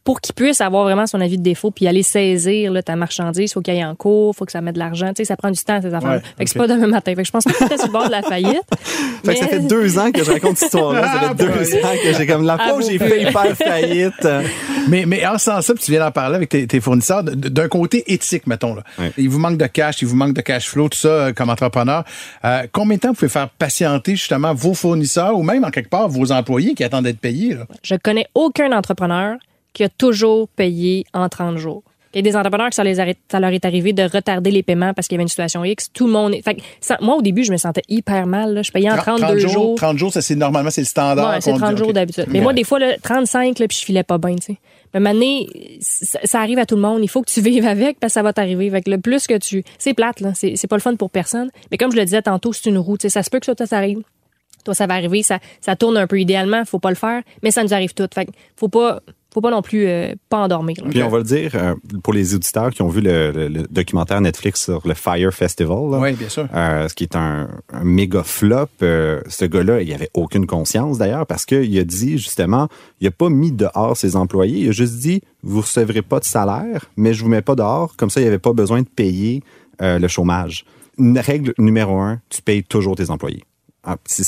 tu 0.09 0.13
Pour 0.13 0.21
qu'il 0.21 0.33
puisse 0.35 0.61
avoir 0.61 0.83
vraiment 0.83 1.05
son 1.07 1.21
avis 1.21 1.37
de 1.37 1.43
défaut 1.43 1.71
puis 1.71 1.87
aller 1.87 2.03
saisir 2.03 2.71
là, 2.71 2.81
ta 2.81 2.95
marchandise, 2.95 3.53
faut 3.53 3.61
qu'il 3.61 3.73
aille 3.73 3.85
en 3.85 3.95
cours, 3.95 4.35
faut 4.35 4.45
que 4.45 4.51
ça 4.51 4.61
mette 4.61 4.73
de 4.75 4.79
l'argent. 4.79 5.09
Tu 5.09 5.17
sais, 5.17 5.25
ça 5.25 5.37
prend 5.37 5.51
du 5.51 5.63
temps, 5.63 5.81
ces 5.81 5.93
affaires. 5.93 6.09
Ouais, 6.09 6.21
fait 6.37 6.45
que 6.45 6.49
c'est 6.49 6.57
pas 6.59 6.67
demain 6.67 6.87
matin. 6.87 7.11
Fait 7.15 7.21
que 7.21 7.27
je 7.27 7.31
pense 7.31 7.43
que 7.43 7.53
c'était 7.53 7.77
sur 7.77 7.87
le 7.87 7.91
bord 7.91 8.07
de 8.07 8.11
la 8.11 8.21
faillite. 8.21 8.63
Fait 9.25 9.33
que 9.33 9.39
ça 9.39 9.47
fait 9.47 9.59
deux 9.59 9.99
ans 9.99 10.11
que 10.11 10.23
je 10.23 10.31
raconte 10.31 10.57
cette 10.57 10.67
histoire-là. 10.67 11.03
Ça 11.03 11.19
Ah, 11.21 11.35
fait 11.35 11.45
deux 11.45 11.75
ans 11.75 11.93
que 12.01 12.17
j'ai 12.17 12.25
comme 12.25 12.45
la 12.45 12.57
où 12.75 12.81
j'ai 12.81 12.97
failli 12.97 13.25
faire 13.25 13.55
faillite. 13.57 14.27
Mais, 14.87 15.05
mais 15.05 15.25
en 15.27 15.37
ce 15.37 15.45
sens-là, 15.45 15.75
puis 15.75 15.83
tu 15.83 15.91
viens 15.91 15.99
d'en 15.99 16.11
parler 16.11 16.35
avec 16.37 16.49
tes, 16.49 16.65
tes 16.65 16.79
fournisseurs, 16.79 17.23
d'un 17.23 17.67
côté 17.67 18.11
éthique, 18.11 18.47
mettons. 18.47 18.75
Là. 18.75 18.83
Ouais. 18.97 19.11
Il 19.17 19.29
vous 19.29 19.39
manque 19.39 19.57
de 19.57 19.65
cash, 19.67 20.01
il 20.01 20.07
vous 20.07 20.15
manque 20.15 20.33
de 20.33 20.41
cash 20.41 20.67
flow, 20.69 20.87
tout 20.89 20.97
ça, 20.97 21.07
euh, 21.09 21.33
comme 21.33 21.49
entrepreneur. 21.49 22.03
Euh, 22.45 22.63
combien 22.71 22.95
de 22.95 23.01
temps 23.01 23.09
vous 23.09 23.15
pouvez 23.15 23.29
faire 23.29 23.49
patienter 23.49 24.15
justement 24.15 24.53
vos 24.53 24.73
fournisseurs 24.73 25.37
ou 25.37 25.43
même, 25.43 25.63
en 25.65 25.69
quelque 25.69 25.89
part, 25.89 26.07
vos 26.07 26.31
employés 26.31 26.73
qui 26.75 26.83
attendent 26.83 27.03
d'être 27.03 27.19
payés? 27.19 27.55
Là? 27.55 27.65
Je 27.83 27.95
connais 27.95 28.27
aucun 28.33 28.71
entrepreneur 28.71 29.35
qui 29.79 29.83
a 29.85 29.87
toujours 29.89 30.49
payé 30.49 31.05
en 31.13 31.29
30 31.29 31.55
jours. 31.55 31.83
Il 32.13 32.17
y 32.17 32.19
a 32.19 32.21
des 32.23 32.35
entrepreneurs 32.35 32.67
que 32.67 32.75
ça, 32.75 32.83
les 32.83 32.99
arrête- 32.99 33.19
ça 33.31 33.39
leur 33.39 33.51
est 33.51 33.63
arrivé 33.63 33.93
de 33.93 34.03
retarder 34.03 34.51
les 34.51 34.61
paiements 34.61 34.93
parce 34.93 35.07
qu'il 35.07 35.15
y 35.15 35.17
avait 35.17 35.21
une 35.23 35.29
situation 35.29 35.63
X. 35.63 35.89
Tout 35.93 36.05
le 36.07 36.11
monde. 36.11 36.33
est- 36.33 36.41
Fait 36.41 36.57
ça- 36.81 36.97
moi, 36.99 37.15
au 37.15 37.21
début, 37.21 37.45
je 37.45 37.51
me 37.53 37.55
sentais 37.57 37.83
hyper 37.87 38.25
mal. 38.27 38.55
là. 38.55 38.61
Je 38.61 38.71
payais 38.71 38.91
en 38.91 38.97
32 38.97 39.37
jours. 39.47 39.75
30 39.75 39.97
jours, 39.97 40.11
ça, 40.11 40.21
c'est 40.21 40.35
normalement, 40.35 40.69
c'est 40.69 40.81
le 40.81 40.85
standard. 40.87 41.29
Ouais, 41.35 41.39
c'est 41.39 41.51
qu'on 41.51 41.59
30 41.59 41.75
dit, 41.75 41.81
jours 41.83 41.93
d'habitude. 41.93 42.25
Mais 42.27 42.39
Ouais. 42.39 42.43
moi, 42.43 42.51
des 42.53 42.65
fois, 42.65 42.79
là, 42.79 42.97
35, 43.01 43.57
là, 43.59 43.67
puis 43.69 43.77
je 43.79 43.85
filais 43.85 44.03
pas 44.03 44.17
bien, 44.17 44.35
tu 44.35 44.41
sais. 44.47 44.57
Mais 44.93 44.99
maintenant, 44.99 45.39
ça, 45.79 46.19
ça 46.25 46.41
arrive 46.41 46.59
à 46.59 46.65
tout 46.65 46.75
le 46.75 46.81
monde. 46.81 46.99
Il 47.03 47.07
faut 47.07 47.21
que 47.21 47.29
tu 47.29 47.39
vives 47.41 47.65
avec 47.65 47.99
parce 48.01 48.11
que 48.11 48.15
ça 48.15 48.23
va 48.23 48.33
t'arriver. 48.33 48.69
Fait 48.69 48.81
que 48.81 48.89
le 48.89 48.97
plus 48.97 49.27
que 49.27 49.37
tu... 49.37 49.63
C'est 49.77 49.93
plate, 49.93 50.19
là. 50.19 50.31
C'est 50.33 50.57
c'est 50.57 50.67
pas 50.67 50.75
le 50.75 50.81
fun 50.81 50.95
pour 50.97 51.11
personne. 51.11 51.51
Mais 51.71 51.77
comme 51.77 51.91
je 51.91 51.95
le 51.97 52.03
disais 52.03 52.21
tantôt, 52.21 52.51
c'est 52.53 52.67
une 52.69 52.79
roue. 52.79 52.97
Tu 52.97 53.03
sais, 53.03 53.09
ça 53.09 53.23
se 53.23 53.29
peut 53.29 53.39
que 53.39 53.45
ça, 53.45 53.53
ça 53.65 53.77
arrive. 53.77 54.01
Toi, 54.65 54.73
ça 54.73 54.87
va 54.87 54.95
arriver. 54.95 55.21
Ça, 55.23 55.37
ça 55.61 55.75
tourne 55.77 55.95
un 55.95 56.07
peu 56.07 56.19
idéalement. 56.19 56.65
Faut 56.65 56.79
pas 56.79 56.89
le 56.89 56.95
faire. 56.95 57.21
Mais 57.43 57.51
ça 57.51 57.63
nous 57.63 57.73
arrive 57.73 57.93
tout. 57.93 58.07
Fait 58.13 58.25
que 58.25 58.31
faut 58.57 58.67
pas, 58.67 58.99
faut 59.39 59.47
pas 59.47 59.51
non 59.51 59.61
plus 59.61 59.85
euh, 59.87 60.13
pas 60.29 60.37
endormir. 60.39 60.75
là. 60.83 60.89
Puis 60.89 61.01
on 61.03 61.09
va 61.09 61.17
le 61.19 61.23
dire 61.23 61.51
euh, 61.55 61.75
pour 62.03 62.13
les 62.13 62.35
auditeurs 62.35 62.71
qui 62.71 62.81
ont 62.81 62.89
vu 62.89 63.01
le, 63.01 63.31
le- 63.31 63.47
le 63.47 63.63
documentaire 63.69 64.19
Netflix 64.21 64.63
sur 64.63 64.87
le 64.87 64.93
Fire 64.93 65.33
Festival. 65.33 65.91
là. 65.91 65.99
Oui, 65.99 66.13
bien 66.13 66.29
sûr. 66.29 66.47
Euh, 66.53 66.87
ce 66.87 66.93
qui 66.95 67.03
est 67.03 67.15
un, 67.15 67.47
un 67.73 67.83
méga 67.83 68.23
flop. 68.23 68.67
Euh, 68.81 69.21
ce 69.27 69.45
gars-là, 69.45 69.81
il 69.81 69.93
avait 69.93 70.09
aucune 70.13 70.45
conscience 70.45 70.97
d'ailleurs 70.97 71.25
parce 71.25 71.45
qu'il 71.45 71.77
a 71.79 71.83
dit 71.83 72.17
justement, 72.17 72.67
il 73.01 73.07
a 73.07 73.11
pas 73.11 73.29
mis 73.29 73.51
dehors 73.51 73.95
ses 73.97 74.15
employés. 74.15 74.59
Il 74.63 74.69
a 74.69 74.71
juste 74.71 74.95
dit, 74.97 75.21
vous 75.43 75.61
recevrez 75.61 76.01
pas 76.01 76.19
de 76.19 76.25
salaire, 76.25 76.85
mais 76.97 77.13
je 77.13 77.23
vous 77.23 77.29
mets 77.29 77.41
pas 77.41 77.55
dehors. 77.55 77.95
Comme 77.97 78.09
ça, 78.09 78.19
il 78.19 78.23
n'y 78.23 78.27
avait 78.29 78.39
pas 78.39 78.53
besoin 78.53 78.81
de 78.81 78.87
payer 78.87 79.41
euh, 79.81 79.99
le 79.99 80.07
chômage. 80.07 80.65
Une 80.97 81.17
règle 81.17 81.53
numéro 81.57 81.97
un, 81.99 82.19
tu 82.29 82.41
payes 82.41 82.63
toujours 82.63 82.95
tes 82.97 83.09
employés. 83.09 83.43
Ah, 83.83 83.95
c'est 84.05 84.23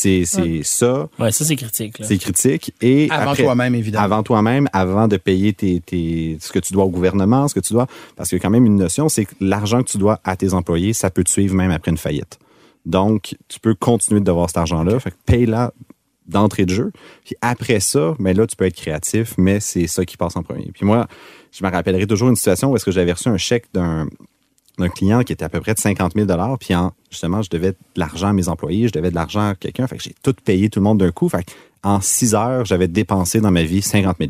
ça, 0.63 1.09
Ouais, 1.19 1.31
ça, 1.31 1.43
c'est 1.45 1.55
critique. 1.55 1.97
c'est 2.01 2.17
critique. 2.17 2.73
Et 2.81 3.09
Avant 3.11 3.35
toi-même, 3.35 3.75
évidemment. 3.75 4.03
Avant 4.05 4.23
toi-même, 4.23 4.69
avant 4.71 5.07
de 5.07 5.17
payer 5.17 5.51
tes, 5.53 5.81
tes- 5.81 6.37
ce 6.39 6.51
que 6.51 6.59
tu 6.59 6.71
dois 6.73 6.85
au 6.85 6.89
gouvernement, 6.89 7.47
ce 7.47 7.53
que 7.55 7.59
tu 7.59 7.73
dois. 7.73 7.87
Parce 8.15 8.29
qu'il 8.29 8.37
y 8.37 8.41
a 8.41 8.43
quand 8.43 8.49
même 8.49 8.65
une 8.65 8.77
notion, 8.77 9.09
c'est 9.09 9.25
que 9.25 9.35
l'argent 9.41 9.83
que 9.83 9.89
tu 9.89 9.97
dois 9.97 10.19
à 10.23 10.35
tes 10.37 10.53
employés, 10.53 10.93
ça 10.93 11.09
peut 11.09 11.23
te 11.23 11.29
suivre 11.29 11.53
même 11.55 11.71
après 11.71 11.91
une 11.91 11.97
faillite. 11.97 12.39
Donc, 12.85 13.35
tu 13.49 13.59
peux 13.59 13.75
continuer 13.75 14.21
de 14.21 14.25
devoir 14.25 14.49
cet 14.49 14.57
argent-là. 14.57 14.99
Fait 14.99 15.11
que 15.11 15.15
paye-la 15.25 15.73
d'entrée 16.27 16.65
de 16.65 16.73
jeu. 16.73 16.91
Puis 17.25 17.35
après 17.41 17.81
ça, 17.81 18.15
mais 18.19 18.33
là, 18.33 18.47
tu 18.47 18.55
peux 18.55 18.65
être 18.65 18.75
créatif, 18.75 19.33
mais 19.37 19.59
c'est 19.59 19.87
ça 19.87 20.05
qui 20.05 20.15
passe 20.15 20.35
en 20.37 20.43
premier. 20.43 20.71
Puis 20.73 20.85
moi, 20.85 21.07
je 21.51 21.63
me 21.65 21.69
rappellerai 21.69 22.07
toujours 22.07 22.29
une 22.29 22.37
situation 22.37 22.71
où 22.71 22.75
est-ce 22.77 22.85
que 22.85 22.91
j'avais 22.91 23.11
reçu 23.11 23.27
un 23.27 23.37
chèque 23.37 23.65
d'un 23.73 24.07
d'un 24.79 24.89
client 24.89 25.21
qui 25.23 25.33
était 25.33 25.45
à 25.45 25.49
peu 25.49 25.59
près 25.61 25.73
de 25.73 25.79
50 25.79 26.13
000 26.15 26.27
Puis 26.59 26.73
en, 26.75 26.91
justement, 27.09 27.41
je 27.41 27.49
devais 27.49 27.71
de 27.71 27.77
l'argent 27.95 28.27
à 28.29 28.33
mes 28.33 28.47
employés, 28.49 28.87
je 28.87 28.93
devais 28.93 29.09
de 29.09 29.15
l'argent 29.15 29.49
à 29.49 29.55
quelqu'un. 29.55 29.87
Fait 29.87 29.97
que 29.97 30.03
j'ai 30.03 30.15
tout 30.23 30.33
payé 30.43 30.69
tout 30.69 30.79
le 30.79 30.83
monde 30.83 30.99
d'un 30.99 31.11
coup. 31.11 31.29
Fait 31.29 31.43
que 31.43 31.51
en 31.83 31.99
six 31.99 32.35
heures, 32.35 32.65
j'avais 32.65 32.87
dépensé 32.87 33.41
dans 33.41 33.51
ma 33.51 33.63
vie 33.63 33.81
50 33.81 34.17
000 34.19 34.29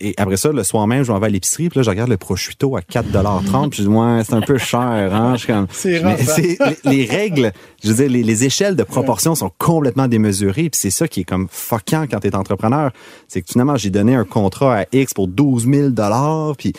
Et 0.00 0.14
après 0.16 0.36
ça, 0.36 0.50
le 0.50 0.64
soir 0.64 0.86
même, 0.86 1.04
je 1.04 1.12
m'en 1.12 1.18
vais 1.20 1.26
à 1.26 1.30
l'épicerie, 1.30 1.68
puis 1.68 1.78
là, 1.78 1.82
je 1.84 1.90
regarde 1.90 2.10
le 2.10 2.16
prosciutto 2.16 2.74
à 2.76 2.80
4,30 2.80 3.68
puis 3.70 3.82
je 3.82 3.88
dis, 3.88 3.94
ouais, 3.94 4.22
c'est 4.24 4.34
un 4.34 4.40
peu 4.40 4.58
cher, 4.58 4.80
hein. 4.80 5.34
Je 5.34 5.44
suis 5.44 5.52
comme, 5.52 5.66
C'est 5.70 6.02
Mais 6.02 6.16
c'est- 6.16 6.58
les, 6.86 6.96
les 6.96 7.04
règles, 7.04 7.52
je 7.84 7.88
veux 7.92 7.94
dire, 7.94 8.08
les, 8.10 8.22
les 8.24 8.44
échelles 8.44 8.74
de 8.76 8.82
proportion 8.82 9.34
sont 9.34 9.50
complètement 9.58 10.08
démesurées, 10.08 10.70
puis 10.70 10.80
c'est 10.80 10.90
ça 10.90 11.06
qui 11.06 11.20
est 11.20 11.24
comme 11.24 11.46
fuckant 11.50 12.06
quand 12.10 12.18
t'es 12.20 12.34
entrepreneur. 12.34 12.90
C'est 13.28 13.42
que 13.42 13.50
finalement, 13.52 13.76
j'ai 13.76 13.90
donné 13.90 14.14
un 14.16 14.24
contrat 14.24 14.78
à 14.80 14.84
X 14.92 15.14
pour 15.14 15.28
12 15.28 15.68
000 15.70 15.90
puis, 16.58 16.72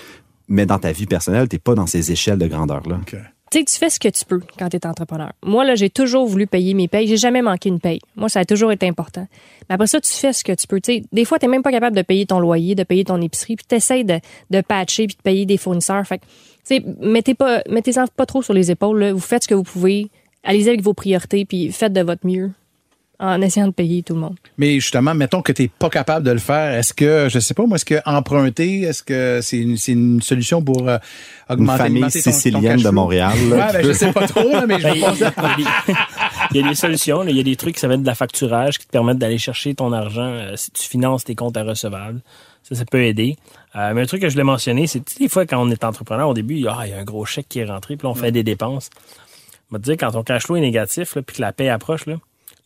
mais 0.51 0.65
dans 0.65 0.79
ta 0.79 0.91
vie 0.91 1.05
personnelle, 1.05 1.47
t'es 1.47 1.59
pas 1.59 1.75
dans 1.75 1.87
ces 1.87 2.11
échelles 2.11 2.37
de 2.37 2.47
grandeur-là. 2.47 2.99
Tu 3.07 3.59
sais, 3.59 3.65
tu 3.65 3.77
fais 3.77 3.89
ce 3.89 3.99
que 3.99 4.09
tu 4.09 4.25
peux 4.25 4.41
quand 4.59 4.69
tu 4.69 4.77
es 4.77 4.85
entrepreneur. 4.85 5.31
Moi, 5.43 5.65
là, 5.65 5.75
j'ai 5.75 5.89
toujours 5.89 6.25
voulu 6.27 6.45
payer 6.45 6.73
mes 6.73 6.87
payes. 6.87 7.07
J'ai 7.07 7.17
jamais 7.17 7.41
manqué 7.41 7.69
une 7.69 7.79
paye. 7.79 7.99
Moi, 8.15 8.29
ça 8.29 8.41
a 8.41 8.45
toujours 8.45 8.71
été 8.71 8.87
important. 8.87 9.27
Mais 9.69 9.75
après 9.75 9.87
ça, 9.87 9.99
tu 9.99 10.11
fais 10.11 10.33
ce 10.33 10.43
que 10.43 10.51
tu 10.51 10.67
peux. 10.67 10.79
Tu 10.79 10.93
sais, 10.93 11.03
des 11.11 11.25
fois, 11.25 11.39
tu 11.39 11.47
même 11.47 11.63
pas 11.63 11.71
capable 11.71 11.95
de 11.95 12.01
payer 12.01 12.25
ton 12.25 12.39
loyer, 12.39 12.75
de 12.75 12.83
payer 12.83 13.05
ton 13.05 13.21
épicerie, 13.21 13.55
puis 13.55 13.65
tu 13.67 13.75
essaies 13.75 14.03
de, 14.03 14.19
de 14.51 14.61
patcher 14.61 15.07
puis 15.07 15.15
de 15.15 15.21
payer 15.21 15.45
des 15.45 15.57
fournisseurs. 15.57 16.05
Fait 16.05 16.19
que, 16.19 16.25
tu 16.25 16.75
sais, 16.75 16.85
mettez 16.99 17.33
pas, 17.33 17.61
mettez-en 17.69 18.07
pas 18.07 18.25
trop 18.25 18.41
sur 18.41 18.53
les 18.53 18.71
épaules. 18.71 18.99
là. 18.99 19.13
Vous 19.13 19.19
faites 19.19 19.43
ce 19.43 19.47
que 19.47 19.55
vous 19.55 19.63
pouvez. 19.63 20.09
Allez-y 20.43 20.69
avec 20.69 20.81
vos 20.81 20.93
priorités, 20.93 21.45
puis 21.45 21.71
faites 21.71 21.93
de 21.93 22.01
votre 22.01 22.25
mieux 22.25 22.51
en 23.21 23.39
essayant 23.41 23.67
de 23.67 23.71
payer 23.73 24.01
tout 24.03 24.15
le 24.15 24.19
monde. 24.19 24.35
Mais 24.57 24.73
justement, 24.79 25.13
mettons 25.13 25.41
que 25.41 25.51
tu 25.51 25.61
n'es 25.61 25.67
pas 25.69 25.89
capable 25.89 26.25
de 26.25 26.31
le 26.31 26.39
faire. 26.39 26.73
Est-ce 26.77 26.93
que, 26.93 27.27
je 27.29 27.39
sais 27.39 27.53
pas, 27.53 27.65
moi, 27.65 27.75
est-ce 27.75 27.85
que 27.85 28.01
emprunter, 28.05 28.81
est-ce 28.81 29.03
que 29.03 29.39
c'est 29.41 29.59
une, 29.59 29.77
c'est 29.77 29.91
une 29.93 30.21
solution 30.21 30.61
pour 30.63 30.89
euh, 30.89 30.97
Une 31.49 31.55
augmenter 31.55 31.77
famille 31.77 31.97
augmenter 31.99 32.21
ton- 32.21 32.31
ton 32.31 32.35
sicilienne 32.35 32.81
de? 32.81 32.89
Montréal. 32.89 33.33
Ouais, 33.49 33.57
là, 33.57 33.67
qui 33.67 33.77
ben, 33.77 33.85
je 33.87 33.93
sais 33.93 34.11
pas 34.11 34.27
trop, 34.27 34.49
là, 34.51 34.65
mais 34.67 34.79
je 34.79 34.87
vais 34.87 34.97
Il 34.97 35.01
y, 35.01 35.23
a 35.23 35.55
des, 35.55 35.63
il 36.51 36.61
y 36.61 36.65
a 36.65 36.69
des 36.69 36.75
solutions. 36.75 37.21
là. 37.23 37.29
Il 37.29 37.37
y 37.37 37.39
a 37.39 37.43
des 37.43 37.55
trucs 37.55 37.75
qui 37.75 37.79
s'appellent 37.79 38.01
de 38.01 38.07
la 38.07 38.15
facturage 38.15 38.79
qui 38.79 38.87
te 38.87 38.91
permettent 38.91 39.19
d'aller 39.19 39.37
chercher 39.37 39.75
ton 39.75 39.93
argent 39.93 40.21
euh, 40.23 40.55
si 40.55 40.71
tu 40.71 40.83
finances 40.87 41.23
tes 41.23 41.35
comptes 41.35 41.55
à 41.57 41.63
recevables. 41.63 42.21
Ça, 42.63 42.75
ça 42.75 42.85
peut 42.85 43.03
aider. 43.03 43.37
Euh, 43.75 43.93
mais 43.93 44.01
un 44.01 44.05
truc 44.05 44.21
que 44.21 44.27
je 44.29 44.33
voulais 44.33 44.43
mentionner, 44.43 44.87
c'est 44.87 45.01
des 45.19 45.29
fois 45.29 45.45
quand 45.45 45.61
on 45.61 45.69
est 45.71 45.83
entrepreneur, 45.83 46.27
au 46.27 46.33
début, 46.33 46.55
il 46.55 46.61
y 46.61 46.67
a, 46.67 46.75
ah, 46.79 46.87
il 46.87 46.91
y 46.91 46.93
a 46.93 46.97
un 46.99 47.03
gros 47.03 47.25
chèque 47.25 47.47
qui 47.49 47.59
est 47.59 47.65
rentré, 47.65 47.97
puis 47.97 48.05
là, 48.07 48.11
on 48.11 48.15
fait 48.15 48.31
des 48.31 48.43
dépenses. 48.43 48.89
Je 49.69 49.75
vais 49.75 49.79
te 49.79 49.85
dire, 49.85 49.95
quand 49.97 50.11
ton 50.11 50.23
cash 50.23 50.43
flow 50.43 50.57
est 50.57 50.61
négatif, 50.61 51.15
là, 51.15 51.21
puis 51.21 51.37
que 51.37 51.41
la 51.41 51.53
paie 51.53 51.69
approche, 51.69 52.05
là, 52.05 52.15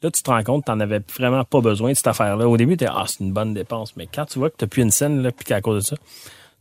là, 0.03 0.11
tu 0.11 0.21
te 0.21 0.29
rends 0.29 0.43
compte 0.43 0.65
que 0.65 0.71
tu 0.71 0.75
n'en 0.77 0.79
avais 0.81 1.01
vraiment 1.17 1.43
pas 1.43 1.61
besoin 1.61 1.91
de 1.91 1.95
cette 1.95 2.07
affaire-là. 2.07 2.47
Au 2.47 2.57
début, 2.57 2.77
tu 2.77 2.83
es 2.85 2.87
ah, 2.89 3.05
c'est 3.07 3.21
une 3.23 3.31
bonne 3.33 3.53
dépense. 3.53 3.95
Mais 3.97 4.07
quand 4.13 4.25
tu 4.25 4.39
vois 4.39 4.49
que 4.49 4.55
tu 4.57 4.65
n'as 4.65 4.69
plus 4.69 4.81
une 4.83 4.91
scène, 4.91 5.21
là, 5.23 5.31
puis 5.31 5.45
qu'à 5.45 5.61
cause 5.61 5.83
de 5.83 5.87
ça, 5.89 5.95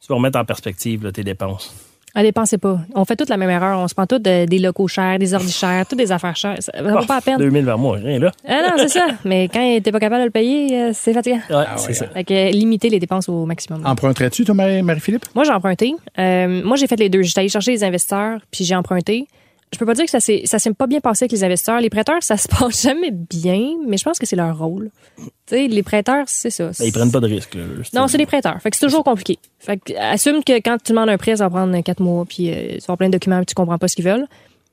tu 0.00 0.06
vas 0.08 0.14
remettre 0.16 0.38
en 0.38 0.44
perspective 0.44 1.04
là, 1.04 1.12
tes 1.12 1.24
dépenses. 1.24 1.74
Ah, 2.16 2.22
dépensez 2.22 2.58
pas. 2.58 2.78
On 2.94 3.04
fait 3.04 3.16
toute 3.16 3.28
la 3.28 3.36
même 3.36 3.50
erreur. 3.50 3.76
On 3.76 3.88
se 3.88 3.94
prend 3.94 4.06
tous 4.06 4.20
de- 4.20 4.44
des 4.44 4.60
locaux 4.60 4.86
chers, 4.86 5.18
des 5.18 5.34
ordi 5.34 5.50
chers, 5.50 5.84
toutes 5.84 5.98
des 5.98 6.12
affaires 6.12 6.36
chères. 6.36 6.54
Ça, 6.60 6.70
ça 6.70 6.80
vaut 6.80 7.04
pas 7.06 7.16
la 7.16 7.20
peine. 7.20 7.38
2000 7.38 7.64
vers 7.64 7.76
moi, 7.76 7.96
rien 7.96 8.20
là. 8.20 8.30
Ah 8.46 8.60
non, 8.68 8.74
c'est 8.76 8.86
ça. 8.88 9.04
Mais 9.24 9.48
quand 9.52 9.80
t'es 9.82 9.90
pas 9.90 9.98
capable 9.98 10.20
de 10.20 10.26
le 10.26 10.30
payer, 10.30 10.80
euh, 10.80 10.90
c'est 10.94 11.12
fatigant. 11.12 11.40
Ouais, 11.50 11.64
Ah 11.66 11.74
c'est 11.76 11.88
ouais, 11.88 11.94
ça. 11.94 12.06
Fait 12.06 12.22
que 12.22 12.32
euh, 12.32 12.50
limiter 12.52 12.88
les 12.88 13.00
dépenses 13.00 13.28
au 13.28 13.44
maximum. 13.46 13.84
Emprunterais-tu, 13.84 14.44
toi, 14.44 14.54
Marie- 14.54 14.82
Marie-Philippe? 14.82 15.24
Moi, 15.34 15.42
j'ai 15.42 15.50
emprunté. 15.50 15.92
Euh, 16.16 16.62
moi, 16.64 16.76
j'ai 16.76 16.86
fait 16.86 16.94
les 17.00 17.08
deux. 17.08 17.22
J'étais 17.22 17.40
allée 17.40 17.48
chercher 17.48 17.72
les 17.72 17.82
investisseurs, 17.82 18.38
puis 18.52 18.64
j'ai 18.64 18.76
emprunté. 18.76 19.26
Je 19.74 19.78
peux 19.78 19.86
pas 19.86 19.94
dire 19.94 20.04
que 20.06 20.10
ça 20.10 20.20
s'est 20.20 20.42
ça 20.46 20.58
s'est 20.58 20.72
pas 20.72 20.86
bien 20.86 21.00
passé 21.00 21.24
avec 21.24 21.32
les 21.32 21.44
investisseurs. 21.44 21.80
Les 21.80 21.90
prêteurs, 21.90 22.22
ça 22.22 22.36
se 22.36 22.48
passe 22.58 22.82
jamais 22.82 23.10
bien, 23.10 23.74
mais 23.86 23.96
je 23.98 24.04
pense 24.04 24.18
que 24.18 24.26
c'est 24.26 24.36
leur 24.36 24.56
rôle. 24.58 24.90
Tu 25.18 25.24
sais, 25.46 25.68
les 25.68 25.82
prêteurs, 25.82 26.24
c'est 26.26 26.50
ça. 26.50 26.68
Ben, 26.78 26.84
ils 26.86 26.92
prennent 26.92 27.12
pas 27.12 27.20
de 27.20 27.26
risques. 27.26 27.58
Non, 27.92 28.08
c'est 28.08 28.18
des 28.18 28.26
prêteurs. 28.26 28.60
Fait 28.62 28.70
que 28.70 28.76
c'est 28.76 28.86
toujours 28.86 29.04
compliqué. 29.04 29.38
Fait 29.58 29.76
que 29.78 29.92
assume 29.98 30.42
que 30.42 30.52
quand 30.60 30.78
tu 30.82 30.92
demandes 30.92 31.10
un 31.10 31.18
prêt, 31.18 31.36
ça 31.36 31.44
va 31.48 31.50
prendre 31.50 31.78
quatre 31.82 32.00
mois, 32.00 32.24
puis 32.24 32.50
euh, 32.50 32.54
tu 32.54 32.78
vas 32.78 32.84
avoir 32.84 32.98
plein 32.98 33.08
de 33.08 33.12
documents, 33.12 33.36
puis 33.38 33.46
tu 33.46 33.54
comprends 33.54 33.78
pas 33.78 33.88
ce 33.88 33.96
qu'ils 33.96 34.04
veulent. 34.06 34.26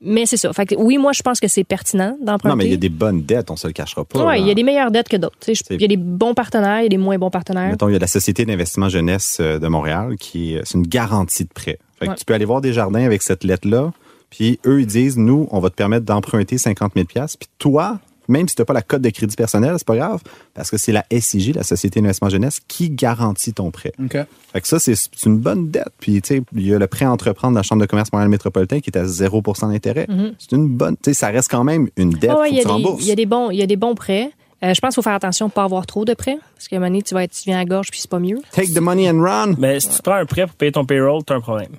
Mais 0.03 0.25
c'est 0.25 0.37
ça. 0.37 0.51
Fait 0.51 0.65
que 0.65 0.73
oui, 0.75 0.97
moi, 0.97 1.11
je 1.13 1.21
pense 1.21 1.39
que 1.39 1.47
c'est 1.47 1.63
pertinent 1.63 2.17
d'emprunter. 2.19 2.49
Non, 2.49 2.55
mais 2.55 2.65
il 2.65 2.71
y 2.71 2.73
a 2.73 2.77
des 2.77 2.89
bonnes 2.89 3.21
dettes, 3.21 3.51
on 3.51 3.55
se 3.55 3.67
le 3.67 3.73
cachera 3.73 4.03
pas. 4.03 4.31
Là. 4.31 4.37
il 4.37 4.47
y 4.47 4.49
a 4.49 4.55
des 4.55 4.63
meilleures 4.63 4.89
dettes 4.89 5.07
que 5.09 5.17
d'autres. 5.17 5.37
Il 5.69 5.79
y 5.79 5.85
a 5.85 5.87
des 5.87 5.95
bons 5.97 6.33
partenaires, 6.33 6.79
il 6.79 6.83
y 6.83 6.85
a 6.87 6.89
des 6.89 6.97
moins 6.97 7.19
bons 7.19 7.29
partenaires. 7.29 7.69
Mettons, 7.69 7.87
il 7.87 7.93
y 7.93 7.95
a 7.95 7.99
la 7.99 8.07
Société 8.07 8.43
d'investissement 8.45 8.89
jeunesse 8.89 9.37
euh, 9.39 9.59
de 9.59 9.67
Montréal 9.67 10.15
qui 10.19 10.55
est 10.55 10.61
c'est 10.65 10.77
une 10.79 10.87
garantie 10.87 11.43
de 11.43 11.49
prêt. 11.53 11.77
Fait 11.99 12.05
que 12.07 12.11
Ouais. 12.11 12.17
tu 12.17 12.25
peux 12.25 12.33
aller 12.33 12.45
voir 12.45 12.61
des 12.61 12.73
jardins 12.73 13.05
avec 13.05 13.21
cette 13.21 13.43
lettre-là, 13.43 13.91
puis 14.32 14.59
eux, 14.65 14.82
ils 14.82 14.88
disent, 14.88 15.17
nous, 15.17 15.47
on 15.51 15.59
va 15.59 15.69
te 15.69 15.75
permettre 15.75 16.05
d'emprunter 16.05 16.57
50 16.57 16.93
000 16.95 17.05
puis 17.05 17.19
toi, 17.59 17.99
même 18.27 18.47
si 18.47 18.55
tu 18.55 18.61
n'as 18.61 18.65
pas 18.65 18.73
la 18.73 18.82
cote 18.82 19.01
de 19.01 19.09
crédit 19.09 19.36
personnel, 19.36 19.73
c'est 19.77 19.86
pas 19.86 19.95
grave, 19.97 20.21
parce 20.53 20.71
que 20.71 20.77
c'est 20.77 20.93
la 20.93 21.03
SIG, 21.11 21.53
la 21.55 21.63
Société 21.63 21.99
d'investissement 21.99 22.29
jeunesse, 22.29 22.61
qui 22.67 22.89
garantit 22.89 23.51
ton 23.51 23.71
prêt. 23.71 23.91
OK. 24.01 24.17
Fait 24.53 24.61
que 24.61 24.67
ça, 24.67 24.79
c'est 24.79 24.95
une 25.25 25.38
bonne 25.38 25.69
dette. 25.69 25.89
Puis, 25.99 26.21
tu 26.21 26.36
sais, 26.36 26.43
il 26.55 26.65
y 26.65 26.73
a 26.73 26.79
le 26.79 26.88
prêt 26.88 27.03
à 27.05 27.11
entreprendre 27.11 27.53
de 27.53 27.57
la 27.59 27.63
Chambre 27.63 27.82
de 27.82 27.88
commerce 27.88 28.09
Montréal 28.13 28.29
métropolitain 28.29 28.79
qui 28.79 28.89
est 28.89 28.97
à 28.97 29.05
0 29.05 29.41
d'intérêt. 29.63 30.07
C'est 30.39 30.53
une 30.55 30.69
bonne, 30.69 30.95
tu 30.95 31.09
sais, 31.09 31.13
ça 31.13 31.27
reste 31.27 31.51
quand 31.51 31.63
même 31.65 31.89
une 31.97 32.11
dette. 32.11 32.32
Ah 32.34 32.39
ouais, 32.39 32.47
faut 32.49 32.53
il 32.53 32.59
y, 32.59 32.61
que 32.61 32.61
a 32.61 32.61
tu 32.61 32.67
des- 32.67 32.71
rembourses. 32.73 33.01
il 33.03 33.07
y 33.07 33.11
a 33.11 33.15
des 33.15 33.25
bons, 33.25 33.49
il 33.51 33.57
y 33.57 33.63
a 33.63 33.67
des 33.67 33.75
bons 33.75 33.95
prêts. 33.95 34.32
Euh, 34.63 34.73
je 34.75 34.79
pense 34.79 34.89
qu'il 34.93 34.95
faut 34.95 35.09
faire 35.09 35.13
attention 35.15 35.47
de 35.47 35.51
ne 35.51 35.55
pas 35.55 35.63
avoir 35.63 35.86
trop 35.88 36.05
de 36.05 36.13
prêts. 36.13 36.38
Parce 36.55 36.67
qu'à 36.67 36.75
un 36.75 36.79
moment 36.79 36.89
donné, 36.91 37.01
tu 37.01 37.13
vas 37.15 37.23
être, 37.23 37.32
tu 37.34 37.41
viens 37.45 37.55
à 37.57 37.59
la 37.61 37.65
gorge 37.65 37.89
puis 37.89 37.99
c'est 37.99 38.09
pas 38.09 38.19
mieux. 38.19 38.38
Take 38.51 38.73
the 38.73 38.79
money 38.79 39.09
and 39.09 39.19
run. 39.19 39.55
Mais 39.57 39.79
si 39.79 39.89
tu 39.89 40.01
prends 40.03 40.13
un 40.15 40.25
prêt 40.25 40.45
pour 40.45 40.55
payer 40.55 40.71
ton 40.71 40.86
payroll, 40.86 41.23
t'as 41.25 41.36
un 41.36 41.41
problème. 41.41 41.71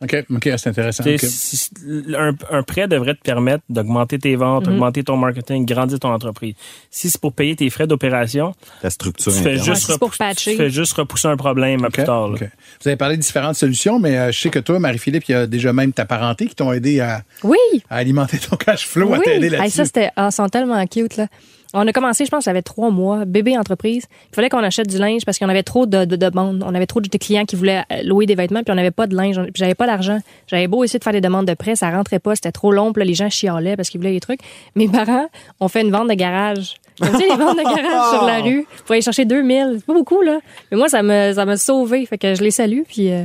OK, 0.00 0.24
OK, 0.30 0.48
c'est 0.56 0.68
intéressant. 0.68 1.02
Si- 1.18 1.70
un, 2.16 2.32
un 2.52 2.62
prêt 2.62 2.86
devrait 2.86 3.14
te 3.14 3.20
permettre 3.22 3.64
d'augmenter 3.68 4.18
tes 4.20 4.36
ventes, 4.36 4.68
augmenter 4.68 5.02
ton 5.02 5.16
marketing, 5.16 5.66
grandir 5.66 5.98
ton 5.98 6.10
entreprise. 6.12 6.54
Si 6.88 7.10
c'est 7.10 7.20
pour 7.20 7.32
payer 7.32 7.56
tes 7.56 7.68
frais 7.68 7.88
d'opération, 7.88 8.54
La 8.84 8.90
structure 8.90 9.32
tu 9.32 9.40
fais 9.40 9.56
juste, 9.56 9.88
Ouais, 9.88 9.98
pour 9.98 10.12
patcher. 10.16 10.52
tu 10.52 10.56
fais 10.56 10.70
juste 10.70 10.92
repousser 10.92 11.26
un 11.26 11.36
problème 11.36 11.82
à 11.84 11.88
OK, 11.88 11.94
plus 11.94 12.04
tard. 12.04 12.28
Vous 12.30 12.38
avez 12.86 12.96
parlé 12.96 13.16
de 13.16 13.22
différentes 13.22 13.56
solutions, 13.56 13.98
mais 13.98 14.16
euh, 14.16 14.30
je 14.30 14.38
sais 14.40 14.50
que 14.50 14.60
toi, 14.60 14.78
Marie-Philippe, 14.78 15.28
il 15.28 15.32
y 15.32 15.34
a 15.34 15.46
déjà 15.48 15.72
même 15.72 15.92
ta 15.92 16.04
parenté 16.04 16.46
qui 16.46 16.54
t'ont 16.54 16.72
aidé 16.72 17.00
à, 17.00 17.22
Oui! 17.42 17.56
à 17.90 17.96
alimenter 17.96 18.38
ton 18.38 18.54
cash 18.56 18.86
flow, 18.86 19.12
à 19.14 19.18
oui. 19.18 19.24
t'aider 19.24 19.46
Hey, 19.46 19.50
là-dessus. 19.52 19.70
ça, 19.78 19.84
c'était, 19.84 20.10
ah, 20.14 20.28
ils 20.30 20.34
sont 20.34 20.48
tellement 20.48 20.86
cute, 20.86 21.16
là. 21.16 21.26
On 21.74 21.86
a 21.86 21.92
commencé, 21.92 22.24
je 22.24 22.30
pense, 22.30 22.44
ça 22.44 22.50
avait 22.50 22.62
trois 22.62 22.90
mois, 22.90 23.24
bébé 23.26 23.58
entreprise. 23.58 24.06
Il 24.32 24.34
fallait 24.34 24.48
qu'on 24.48 24.62
achète 24.62 24.88
du 24.88 24.96
linge 24.96 25.24
parce 25.26 25.38
qu'on 25.38 25.48
avait 25.48 25.62
trop 25.62 25.84
de, 25.86 26.04
de 26.04 26.16
demandes. 26.16 26.64
On 26.66 26.74
avait 26.74 26.86
trop 26.86 27.00
de 27.00 27.08
clients 27.18 27.44
qui 27.44 27.56
voulaient 27.56 27.82
euh, 27.92 28.02
louer 28.04 28.26
des 28.26 28.34
vêtements, 28.34 28.62
puis 28.62 28.72
on 28.72 28.76
n'avait 28.76 28.90
pas 28.90 29.06
de 29.06 29.14
linge. 29.14 29.36
Puis 29.36 29.52
j'avais 29.56 29.74
pas 29.74 29.86
d'argent. 29.86 30.18
J'avais 30.46 30.66
beau 30.66 30.82
essayer 30.84 30.98
de 30.98 31.04
faire 31.04 31.12
des 31.12 31.20
demandes 31.20 31.46
de 31.46 31.54
prêt, 31.54 31.76
ça 31.76 31.90
rentrait 31.90 32.20
pas, 32.20 32.34
c'était 32.34 32.52
trop 32.52 32.72
long, 32.72 32.92
puis 32.92 33.02
là, 33.02 33.04
les 33.04 33.14
gens 33.14 33.28
chialaient 33.28 33.76
parce 33.76 33.90
qu'ils 33.90 34.00
voulaient 34.00 34.12
des 34.12 34.20
trucs. 34.20 34.40
Mes 34.76 34.88
parents 34.88 35.26
ont 35.60 35.68
fait 35.68 35.82
une 35.82 35.90
vente 35.90 36.08
de 36.08 36.14
garage. 36.14 36.76
Comme 37.00 37.10
tu 37.12 37.18
sais, 37.18 37.28
les 37.28 37.36
ventes 37.36 37.58
de 37.58 37.62
garage 37.62 38.10
sur 38.14 38.24
la 38.24 38.40
rue 38.42 38.66
pour 38.84 38.92
aller 38.92 39.02
chercher 39.02 39.24
2000. 39.24 39.76
C'est 39.76 39.86
pas 39.86 39.92
beaucoup, 39.92 40.22
là. 40.22 40.40
Mais 40.70 40.78
moi, 40.78 40.88
ça 40.88 41.02
me, 41.02 41.32
ça 41.32 41.44
m'a 41.44 41.56
sauvé. 41.56 42.06
Fait 42.06 42.18
que 42.18 42.34
je 42.34 42.42
les 42.42 42.50
salue, 42.50 42.80
puis 42.88 43.12
euh, 43.12 43.24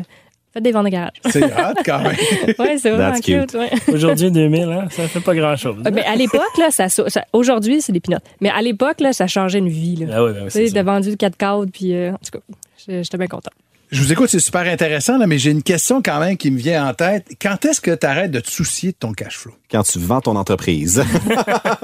faites 0.53 0.63
des 0.63 0.71
ventes 0.71 0.85
de 0.85 0.89
garage. 0.91 1.11
C'est 1.29 1.43
hot 1.43 1.73
quand 1.85 1.99
même. 2.03 2.15
ouais, 2.59 2.77
c'est 2.77 2.91
vraiment 2.91 3.11
That's 3.11 3.21
cute. 3.21 3.51
cute. 3.51 3.53
ouais. 3.55 3.71
Aujourd'hui, 3.93 4.31
2000, 4.31 4.61
hein, 4.63 4.87
ça 4.91 5.07
fait 5.07 5.19
pas 5.19 5.33
grand-chose. 5.35 5.77
Euh, 5.85 5.91
Mais 5.93 6.05
à 6.05 6.15
l'époque, 6.15 6.57
là, 6.59 6.69
ça, 6.71 6.89
ça- 6.89 7.25
aujourd'hui, 7.33 7.81
c'est 7.81 7.91
des 7.91 7.99
pinottes. 7.99 8.23
Mais 8.41 8.49
à 8.49 8.61
l'époque, 8.61 8.99
là, 9.01 9.13
ça 9.13 9.27
changeait 9.27 9.59
une 9.59 9.69
vie. 9.69 9.95
Là. 9.97 10.07
Ah 10.15 10.23
oui, 10.23 10.31
ben 10.33 10.39
oui, 10.39 10.45
tu 10.45 10.51
c'est 10.51 10.67
sais, 10.67 10.73
ça. 10.73 10.83
vendu 10.83 11.17
4 11.17 11.35
cadres, 11.37 11.65
puis 11.71 11.95
euh, 11.95 12.11
en 12.11 12.17
tout 12.17 12.39
cas, 12.39 12.39
j'étais 12.87 13.17
bien 13.17 13.27
content. 13.27 13.51
Je 13.91 14.01
vous 14.01 14.11
écoute, 14.11 14.29
c'est 14.29 14.39
super 14.39 14.61
intéressant, 14.61 15.19
là, 15.19 15.27
mais 15.27 15.37
j'ai 15.37 15.51
une 15.51 15.61
question 15.61 16.01
quand 16.03 16.19
même 16.19 16.35
qui 16.35 16.49
me 16.49 16.57
vient 16.57 16.87
en 16.87 16.93
tête. 16.95 17.27
Quand 17.39 17.63
est-ce 17.65 17.79
que 17.79 17.91
tu 17.93 18.07
arrêtes 18.07 18.31
de 18.31 18.39
te 18.39 18.49
soucier 18.49 18.89
de 18.91 18.95
ton 18.97 19.11
cash 19.13 19.37
flow? 19.37 19.53
Quand 19.73 19.81
tu 19.81 19.97
vends 19.97 20.21
ton 20.21 20.35
entreprise. 20.35 21.03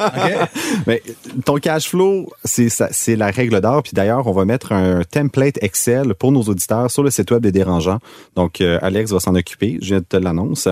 Mais 0.88 1.02
ton 1.44 1.56
cash 1.56 1.90
flow, 1.90 2.30
c'est 2.44 3.16
la 3.16 3.32
règle 3.32 3.60
d'or. 3.62 3.82
Puis 3.82 3.94
d'ailleurs, 3.94 4.28
on 4.28 4.32
va 4.32 4.46
mettre 4.46 4.74
un 4.74 5.02
template 5.10 5.58
Excel 5.64 6.14
pour 6.14 6.32
nos 6.32 6.44
auditeurs 6.44 6.92
sur 6.92 7.02
le 7.02 7.10
site 7.10 7.32
web 7.32 7.42
des 7.42 7.52
dérangeants. 7.52 7.98
Donc, 8.36 8.62
euh, 8.62 8.78
Alex 8.84 9.12
va 9.12 9.20
s'en 9.20 9.34
occuper. 9.34 9.80
Je 9.82 9.88
viens 9.88 10.00
de 10.02 10.06
te 10.06 10.18
l'annonce. 10.18 10.68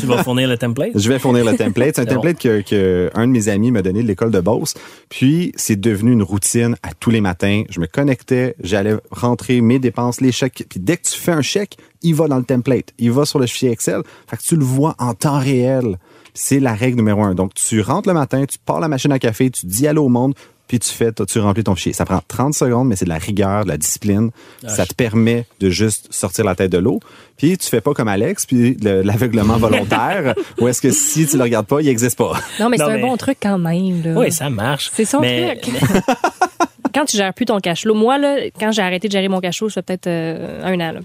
Tu 0.00 0.06
vas 0.06 0.22
fournir 0.22 0.48
le 0.48 0.56
template? 0.56 0.92
Je 0.94 1.06
vais 1.06 1.18
fournir 1.18 1.44
le 1.44 1.54
template. 1.54 1.96
C'est 1.96 2.00
un 2.00 2.04
bon. 2.06 2.14
template 2.14 2.38
que, 2.38 2.62
que 2.62 3.10
un 3.14 3.26
de 3.26 3.32
mes 3.32 3.48
amis 3.50 3.70
m'a 3.70 3.82
donné 3.82 4.02
de 4.02 4.08
l'école 4.08 4.30
de 4.30 4.40
Beauce. 4.40 4.72
Puis, 5.10 5.52
c'est 5.56 5.78
devenu 5.78 6.12
une 6.12 6.22
routine 6.22 6.76
à 6.82 6.94
tous 6.98 7.10
les 7.10 7.20
matins. 7.20 7.64
Je 7.68 7.78
me 7.78 7.86
connectais, 7.86 8.54
j'allais 8.62 8.96
rentrer 9.10 9.60
mes 9.60 9.78
dépenses, 9.78 10.22
les 10.22 10.32
chèques. 10.32 10.64
Puis, 10.70 10.80
dès 10.80 10.96
que 10.96 11.02
tu 11.02 11.18
fais 11.18 11.32
un 11.32 11.42
chèque, 11.42 11.76
il 12.04 12.14
va 12.14 12.28
dans 12.28 12.38
le 12.38 12.44
template. 12.44 12.90
Il 12.98 13.10
va 13.10 13.24
sur 13.24 13.40
le 13.40 13.46
fichier 13.46 13.70
Excel. 13.72 14.02
Fait 14.28 14.36
que 14.36 14.42
tu 14.42 14.54
le 14.56 14.64
vois 14.64 14.94
en 15.00 15.14
temps 15.14 15.38
réel. 15.40 15.98
C'est 16.34 16.60
la 16.60 16.74
règle 16.74 16.96
numéro 16.96 17.22
un. 17.22 17.34
Donc, 17.34 17.54
tu 17.54 17.80
rentres 17.80 18.08
le 18.08 18.14
matin, 18.14 18.44
tu 18.44 18.58
pars 18.64 18.78
la 18.80 18.88
machine 18.88 19.10
à 19.12 19.18
café, 19.18 19.50
tu 19.50 19.66
dis 19.66 19.86
allô 19.86 20.04
au 20.04 20.08
monde, 20.08 20.34
puis 20.66 20.78
tu 20.80 20.90
fais, 20.90 21.12
tu 21.12 21.38
remplis 21.38 21.62
ton 21.62 21.74
fichier. 21.76 21.92
Ça 21.92 22.04
prend 22.04 22.20
30 22.26 22.54
secondes, 22.54 22.88
mais 22.88 22.96
c'est 22.96 23.04
de 23.04 23.10
la 23.10 23.18
rigueur, 23.18 23.64
de 23.64 23.68
la 23.68 23.76
discipline. 23.76 24.30
Ça 24.66 24.84
te 24.86 24.94
permet 24.94 25.46
de 25.60 25.68
juste 25.70 26.08
sortir 26.12 26.44
la 26.44 26.54
tête 26.56 26.72
de 26.72 26.78
l'eau. 26.78 26.98
Puis 27.36 27.56
tu 27.58 27.68
fais 27.68 27.80
pas 27.80 27.92
comme 27.94 28.08
Alex, 28.08 28.46
puis 28.46 28.74
le- 28.82 29.02
l'aveuglement 29.02 29.58
volontaire, 29.58 30.34
où 30.60 30.66
est-ce 30.66 30.80
que 30.82 30.90
si 30.90 31.26
tu 31.26 31.36
le 31.36 31.42
regardes 31.44 31.66
pas, 31.66 31.80
il 31.82 31.88
existe 31.88 32.16
pas. 32.18 32.32
Non, 32.58 32.68
mais 32.68 32.78
c'est 32.78 32.82
un 32.84 32.98
bon 33.00 33.16
truc 33.16 33.38
quand 33.40 33.58
même. 33.58 34.02
Là. 34.02 34.14
Oui, 34.18 34.32
ça 34.32 34.50
marche. 34.50 34.90
C'est 34.94 35.04
son 35.04 35.20
Mais- 35.20 35.56
truc. 35.60 35.74
quand 36.94 37.04
tu 37.04 37.16
gères 37.16 37.34
plus 37.34 37.46
ton 37.46 37.60
cash 37.60 37.82
flow, 37.82 37.94
moi, 37.94 38.18
là, 38.18 38.36
quand 38.58 38.72
j'ai 38.72 38.82
arrêté 38.82 39.06
de 39.08 39.12
gérer 39.12 39.28
mon 39.28 39.40
cash 39.40 39.58
flow, 39.58 39.68
ça 39.68 39.74
fait 39.82 39.82
peut-être 39.98 40.06
euh, 40.06 40.62
un 40.64 40.74
an. 40.80 40.92
Là. 40.92 41.00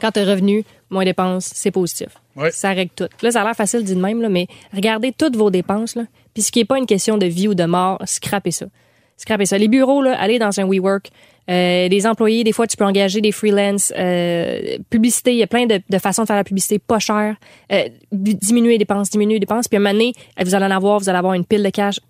Quand 0.00 0.10
tu 0.10 0.20
revenu, 0.20 0.64
moins 0.90 1.04
dépenses, 1.04 1.50
c'est 1.54 1.70
positif. 1.70 2.08
Ça 2.52 2.70
règle 2.72 2.90
tout. 2.94 3.08
Là, 3.22 3.30
ça 3.30 3.42
a 3.42 3.44
l'air 3.44 3.54
facile 3.54 3.84
dit 3.84 3.94
de 3.94 4.00
même, 4.00 4.20
là, 4.20 4.28
mais 4.28 4.46
regardez 4.72 5.12
toutes 5.12 5.36
vos 5.36 5.50
dépenses. 5.50 5.94
Là. 5.96 6.02
Puis 6.34 6.42
ce 6.42 6.52
qui 6.52 6.58
n'est 6.58 6.64
pas 6.64 6.78
une 6.78 6.86
question 6.86 7.16
de 7.18 7.26
vie 7.26 7.48
ou 7.48 7.54
de 7.54 7.64
mort, 7.64 8.00
scrapez 8.06 8.50
ça. 8.50 8.66
Scrapez 9.16 9.46
ça. 9.46 9.56
Les 9.58 9.68
bureaux, 9.68 10.02
là, 10.02 10.16
allez 10.18 10.38
dans 10.38 10.58
un 10.58 10.66
WeWork. 10.66 11.10
Euh, 11.50 11.88
les 11.88 12.06
employés, 12.06 12.42
des 12.42 12.52
fois, 12.52 12.66
tu 12.66 12.76
peux 12.76 12.84
engager 12.84 13.20
des 13.20 13.30
freelance. 13.30 13.92
Euh, 13.96 14.78
publicité, 14.90 15.32
il 15.32 15.36
y 15.38 15.42
a 15.42 15.46
plein 15.46 15.66
de, 15.66 15.80
de 15.88 15.98
façons 15.98 16.22
de 16.22 16.26
faire 16.26 16.36
la 16.36 16.44
publicité 16.44 16.78
pas 16.78 16.98
chère. 16.98 17.36
Euh, 17.70 17.88
diminuer 18.10 18.72
les 18.72 18.78
dépenses, 18.78 19.10
diminuer 19.10 19.34
les 19.34 19.40
dépenses. 19.40 19.68
Puis 19.68 19.76
à 19.76 19.80
un 19.80 19.82
moment 19.82 19.92
donné, 19.92 20.12
vous 20.42 20.54
allez 20.54 20.64
en 20.66 20.70
avoir, 20.70 20.98
vous 20.98 21.08
allez 21.08 21.18
avoir 21.18 21.34
une 21.34 21.44
pile 21.44 21.62
de 21.62 21.70
cash 21.70 22.00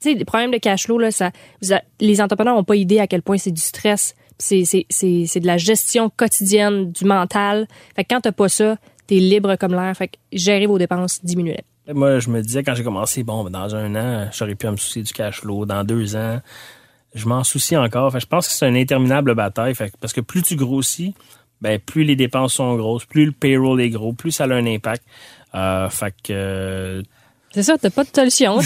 tu 0.00 0.12
sais, 0.12 0.16
les 0.16 0.24
problèmes 0.24 0.52
de 0.52 0.58
cash 0.58 0.84
flow, 0.84 0.96
là, 0.96 1.10
ça, 1.10 1.32
vous 1.60 1.72
a- 1.72 1.82
les 1.98 2.20
entrepreneurs 2.20 2.54
n'ont 2.54 2.62
pas 2.62 2.76
idée 2.76 3.00
à 3.00 3.08
quel 3.08 3.20
point 3.20 3.36
c'est 3.36 3.50
du 3.50 3.60
stress. 3.60 4.14
C'est, 4.38 4.62
de 4.62 5.46
la 5.46 5.56
gestion 5.56 6.10
quotidienne, 6.10 6.92
du 6.92 7.04
mental. 7.04 7.66
Fait 7.96 8.04
que 8.04 8.14
quand 8.14 8.20
t'as 8.20 8.32
pas 8.32 8.48
ça, 8.48 8.76
t'es 9.06 9.16
libre 9.16 9.56
comme 9.56 9.72
l'air. 9.72 9.96
Fait 9.96 10.08
que 10.08 10.16
gérer 10.32 10.66
vos 10.66 10.78
dépenses, 10.78 11.24
diminuez-les. 11.24 11.94
Moi, 11.94 12.18
je 12.18 12.28
me 12.28 12.42
disais 12.42 12.62
quand 12.62 12.74
j'ai 12.74 12.84
commencé, 12.84 13.22
bon, 13.22 13.48
dans 13.48 13.74
un 13.74 13.94
an, 13.94 14.28
j'aurais 14.32 14.54
pu 14.54 14.66
me 14.68 14.76
soucier 14.76 15.02
du 15.02 15.12
cash 15.12 15.40
flow. 15.40 15.64
Dans 15.64 15.84
deux 15.84 16.16
ans, 16.16 16.40
je 17.14 17.26
m'en 17.26 17.42
soucie 17.44 17.76
encore. 17.76 18.12
Fait 18.12 18.20
je 18.20 18.26
pense 18.26 18.46
que 18.46 18.52
c'est 18.52 18.68
une 18.68 18.76
interminable 18.76 19.34
bataille. 19.34 19.74
Parce 20.00 20.12
que 20.12 20.20
plus 20.20 20.42
tu 20.42 20.56
grossis, 20.56 21.14
ben, 21.60 21.78
plus 21.78 22.04
les 22.04 22.16
dépenses 22.16 22.54
sont 22.54 22.76
grosses, 22.76 23.04
plus 23.04 23.26
le 23.26 23.32
payroll 23.32 23.80
est 23.80 23.90
gros, 23.90 24.12
plus 24.12 24.32
ça 24.32 24.44
a 24.44 24.52
un 24.52 24.66
impact. 24.66 25.02
Euh, 25.54 25.88
fait 25.88 26.14
que 26.22 26.32
euh, 26.32 27.02
C'est 27.58 27.64
ça, 27.64 27.76
t'as 27.76 27.90
pas 27.90 28.04
de 28.04 28.08
solution. 28.14 28.58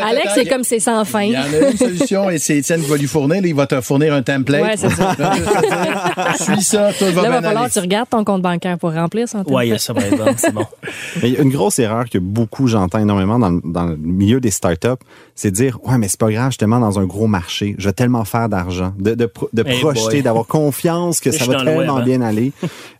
Alex, 0.00 0.28
c'est 0.36 0.48
comme 0.48 0.62
c'est 0.62 0.78
sans 0.78 1.04
fin. 1.04 1.22
Il 1.22 1.32
y 1.32 1.36
en 1.36 1.40
a 1.42 1.70
une 1.72 1.76
solution 1.76 2.30
et 2.30 2.38
c'est 2.38 2.58
Étienne 2.58 2.80
qui 2.80 2.88
va 2.88 2.96
lui 2.96 3.08
fournir. 3.08 3.42
là, 3.42 3.48
il 3.48 3.54
va 3.56 3.66
te 3.66 3.80
fournir 3.80 4.14
un 4.14 4.22
template. 4.22 4.62
Ouais, 4.62 4.76
c'est 4.76 4.90
ça. 4.90 5.16
Suis 6.38 6.62
ça, 6.62 6.92
tout 6.96 7.06
va 7.06 7.22
Là, 7.22 7.28
bien 7.28 7.40
va 7.40 7.42
falloir 7.42 7.68
que 7.68 7.72
tu 7.72 7.80
regardes 7.80 8.08
ton 8.08 8.22
compte 8.22 8.40
bancaire 8.40 8.78
pour 8.78 8.92
remplir 8.92 9.28
son 9.28 9.42
ouais, 9.50 9.66
il 9.66 9.70
y 9.70 9.72
a 9.72 9.78
ça, 9.78 9.94
c'est 10.36 10.52
bon. 10.54 10.64
Mais 11.22 11.30
il 11.30 11.34
y 11.34 11.36
a 11.36 11.42
une 11.42 11.50
grosse 11.50 11.80
erreur 11.80 12.08
que 12.08 12.18
beaucoup, 12.18 12.68
j'entends 12.68 13.00
énormément 13.00 13.40
dans, 13.40 13.50
le- 13.50 13.60
dans 13.64 13.86
le 13.86 13.96
milieu 13.96 14.38
des 14.38 14.52
startups, 14.52 14.88
c'est 15.34 15.50
de 15.50 15.56
dire, 15.56 15.80
ouais, 15.84 15.98
mais 15.98 16.06
c'est 16.06 16.20
pas 16.20 16.30
grave, 16.30 16.46
je 16.46 16.52
suis 16.52 16.58
tellement 16.58 16.78
dans 16.78 17.00
un 17.00 17.04
gros 17.04 17.26
marché, 17.26 17.74
je 17.78 17.88
vais 17.88 17.92
tellement 17.92 18.24
faire 18.24 18.48
d'argent, 18.48 18.92
de, 18.96 19.14
de, 19.14 19.26
pro- 19.26 19.48
de 19.52 19.66
Hey 19.66 19.80
projeter, 19.80 20.22
d'avoir 20.22 20.46
confiance 20.46 21.18
que 21.18 21.32
ça 21.32 21.46
va 21.46 21.64
tellement 21.64 21.96
hein. 21.96 22.04
bien 22.04 22.20
aller. 22.22 22.52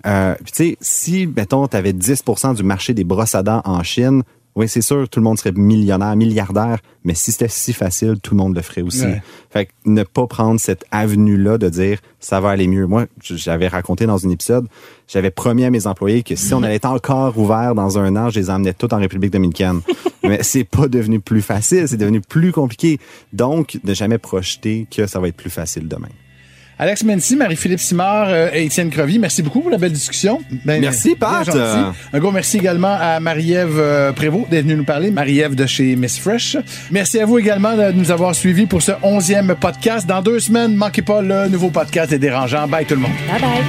Euh, 0.06 0.34
puis 0.42 0.52
tu 0.52 0.64
sais, 0.70 0.76
si, 0.80 1.26
mettons, 1.26 1.68
tu 1.68 1.76
avais 1.76 1.92
10% 1.92 2.56
du 2.56 2.64
marché 2.64 2.94
des 2.94 3.04
brosses 3.04 3.36
à 3.36 3.44
dents 3.44 3.62
en 3.64 3.82
Chine, 3.84 4.22
oui, 4.54 4.68
c'est 4.68 4.82
sûr, 4.82 5.08
tout 5.08 5.18
le 5.18 5.24
monde 5.24 5.38
serait 5.38 5.52
millionnaire, 5.52 6.14
milliardaire, 6.14 6.78
mais 7.04 7.14
si 7.14 7.32
c'était 7.32 7.48
si 7.48 7.72
facile, 7.72 8.16
tout 8.22 8.34
le 8.34 8.38
monde 8.38 8.54
le 8.54 8.60
ferait 8.60 8.82
aussi. 8.82 9.04
Ouais. 9.04 9.22
Fait 9.50 9.66
que 9.66 9.72
ne 9.86 10.02
pas 10.02 10.26
prendre 10.26 10.60
cette 10.60 10.84
avenue-là 10.90 11.56
de 11.56 11.70
dire 11.70 11.98
ça 12.20 12.40
va 12.40 12.50
aller 12.50 12.68
mieux. 12.68 12.86
Moi, 12.86 13.06
j'avais 13.22 13.68
raconté 13.68 14.04
dans 14.04 14.26
un 14.26 14.30
épisode, 14.30 14.66
j'avais 15.08 15.30
promis 15.30 15.64
à 15.64 15.70
mes 15.70 15.86
employés 15.86 16.22
que 16.22 16.36
si 16.36 16.52
on 16.52 16.62
allait 16.62 16.76
être 16.76 16.84
encore 16.84 17.38
ouvert 17.38 17.74
dans 17.74 17.98
un 17.98 18.14
an, 18.16 18.28
je 18.28 18.40
les 18.40 18.50
emmenais 18.50 18.74
tous 18.74 18.94
en 18.94 18.98
République 18.98 19.32
dominicaine. 19.32 19.80
Mais 20.22 20.42
c'est 20.42 20.64
pas 20.64 20.86
devenu 20.86 21.18
plus 21.18 21.42
facile, 21.42 21.88
c'est 21.88 21.96
devenu 21.96 22.20
plus 22.20 22.52
compliqué. 22.52 22.98
Donc, 23.32 23.78
ne 23.82 23.94
jamais 23.94 24.18
projeter 24.18 24.86
que 24.94 25.06
ça 25.06 25.18
va 25.18 25.28
être 25.28 25.36
plus 25.36 25.50
facile 25.50 25.88
demain. 25.88 26.08
Alex 26.82 27.04
Mency, 27.04 27.36
Marie-Philippe 27.36 27.78
Simard 27.78 28.26
euh, 28.30 28.48
et 28.52 28.64
Étienne 28.64 28.90
Crevy, 28.90 29.20
merci 29.20 29.40
beaucoup 29.40 29.60
pour 29.60 29.70
la 29.70 29.78
belle 29.78 29.92
discussion. 29.92 30.40
Ben, 30.64 30.80
Merci, 30.80 31.14
Pat. 31.14 31.46
gentil. 31.46 31.96
Un 32.12 32.18
gros 32.18 32.32
merci 32.32 32.56
également 32.56 32.96
à 33.00 33.20
Marie-Ève 33.20 33.76
euh, 33.78 34.10
Prévost 34.10 34.50
d'être 34.50 34.64
venue 34.64 34.74
nous 34.74 34.82
parler. 34.82 35.12
Marie-Ève 35.12 35.54
de 35.54 35.64
chez 35.64 35.94
Miss 35.94 36.18
Fresh. 36.18 36.56
Merci 36.90 37.20
à 37.20 37.24
vous 37.24 37.38
également 37.38 37.76
de 37.76 37.92
nous 37.92 38.10
avoir 38.10 38.34
suivis 38.34 38.66
pour 38.66 38.82
ce 38.82 38.90
onzième 39.04 39.54
podcast. 39.54 40.08
Dans 40.08 40.22
deux 40.22 40.40
semaines, 40.40 40.74
manquez 40.74 41.02
pas 41.02 41.22
le 41.22 41.46
nouveau 41.46 41.70
podcast 41.70 42.10
des 42.10 42.18
dérangeants. 42.18 42.66
Bye 42.66 42.84
tout 42.84 42.96
le 42.96 43.02
monde. 43.02 43.12
Bye 43.30 43.40
bye. 43.40 43.62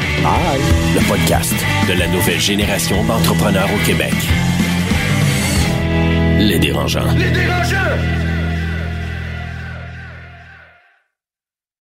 Le 0.95 1.07
podcast 1.07 1.53
de 1.87 1.93
la 1.99 2.07
nouvelle 2.07 2.39
génération 2.39 3.03
d'entrepreneurs 3.03 3.69
au 3.75 3.85
Québec. 3.85 4.13
Les 6.39 6.57
dérangeants. 6.57 7.13
Les 7.15 7.29
dérangeants! 7.29 8.22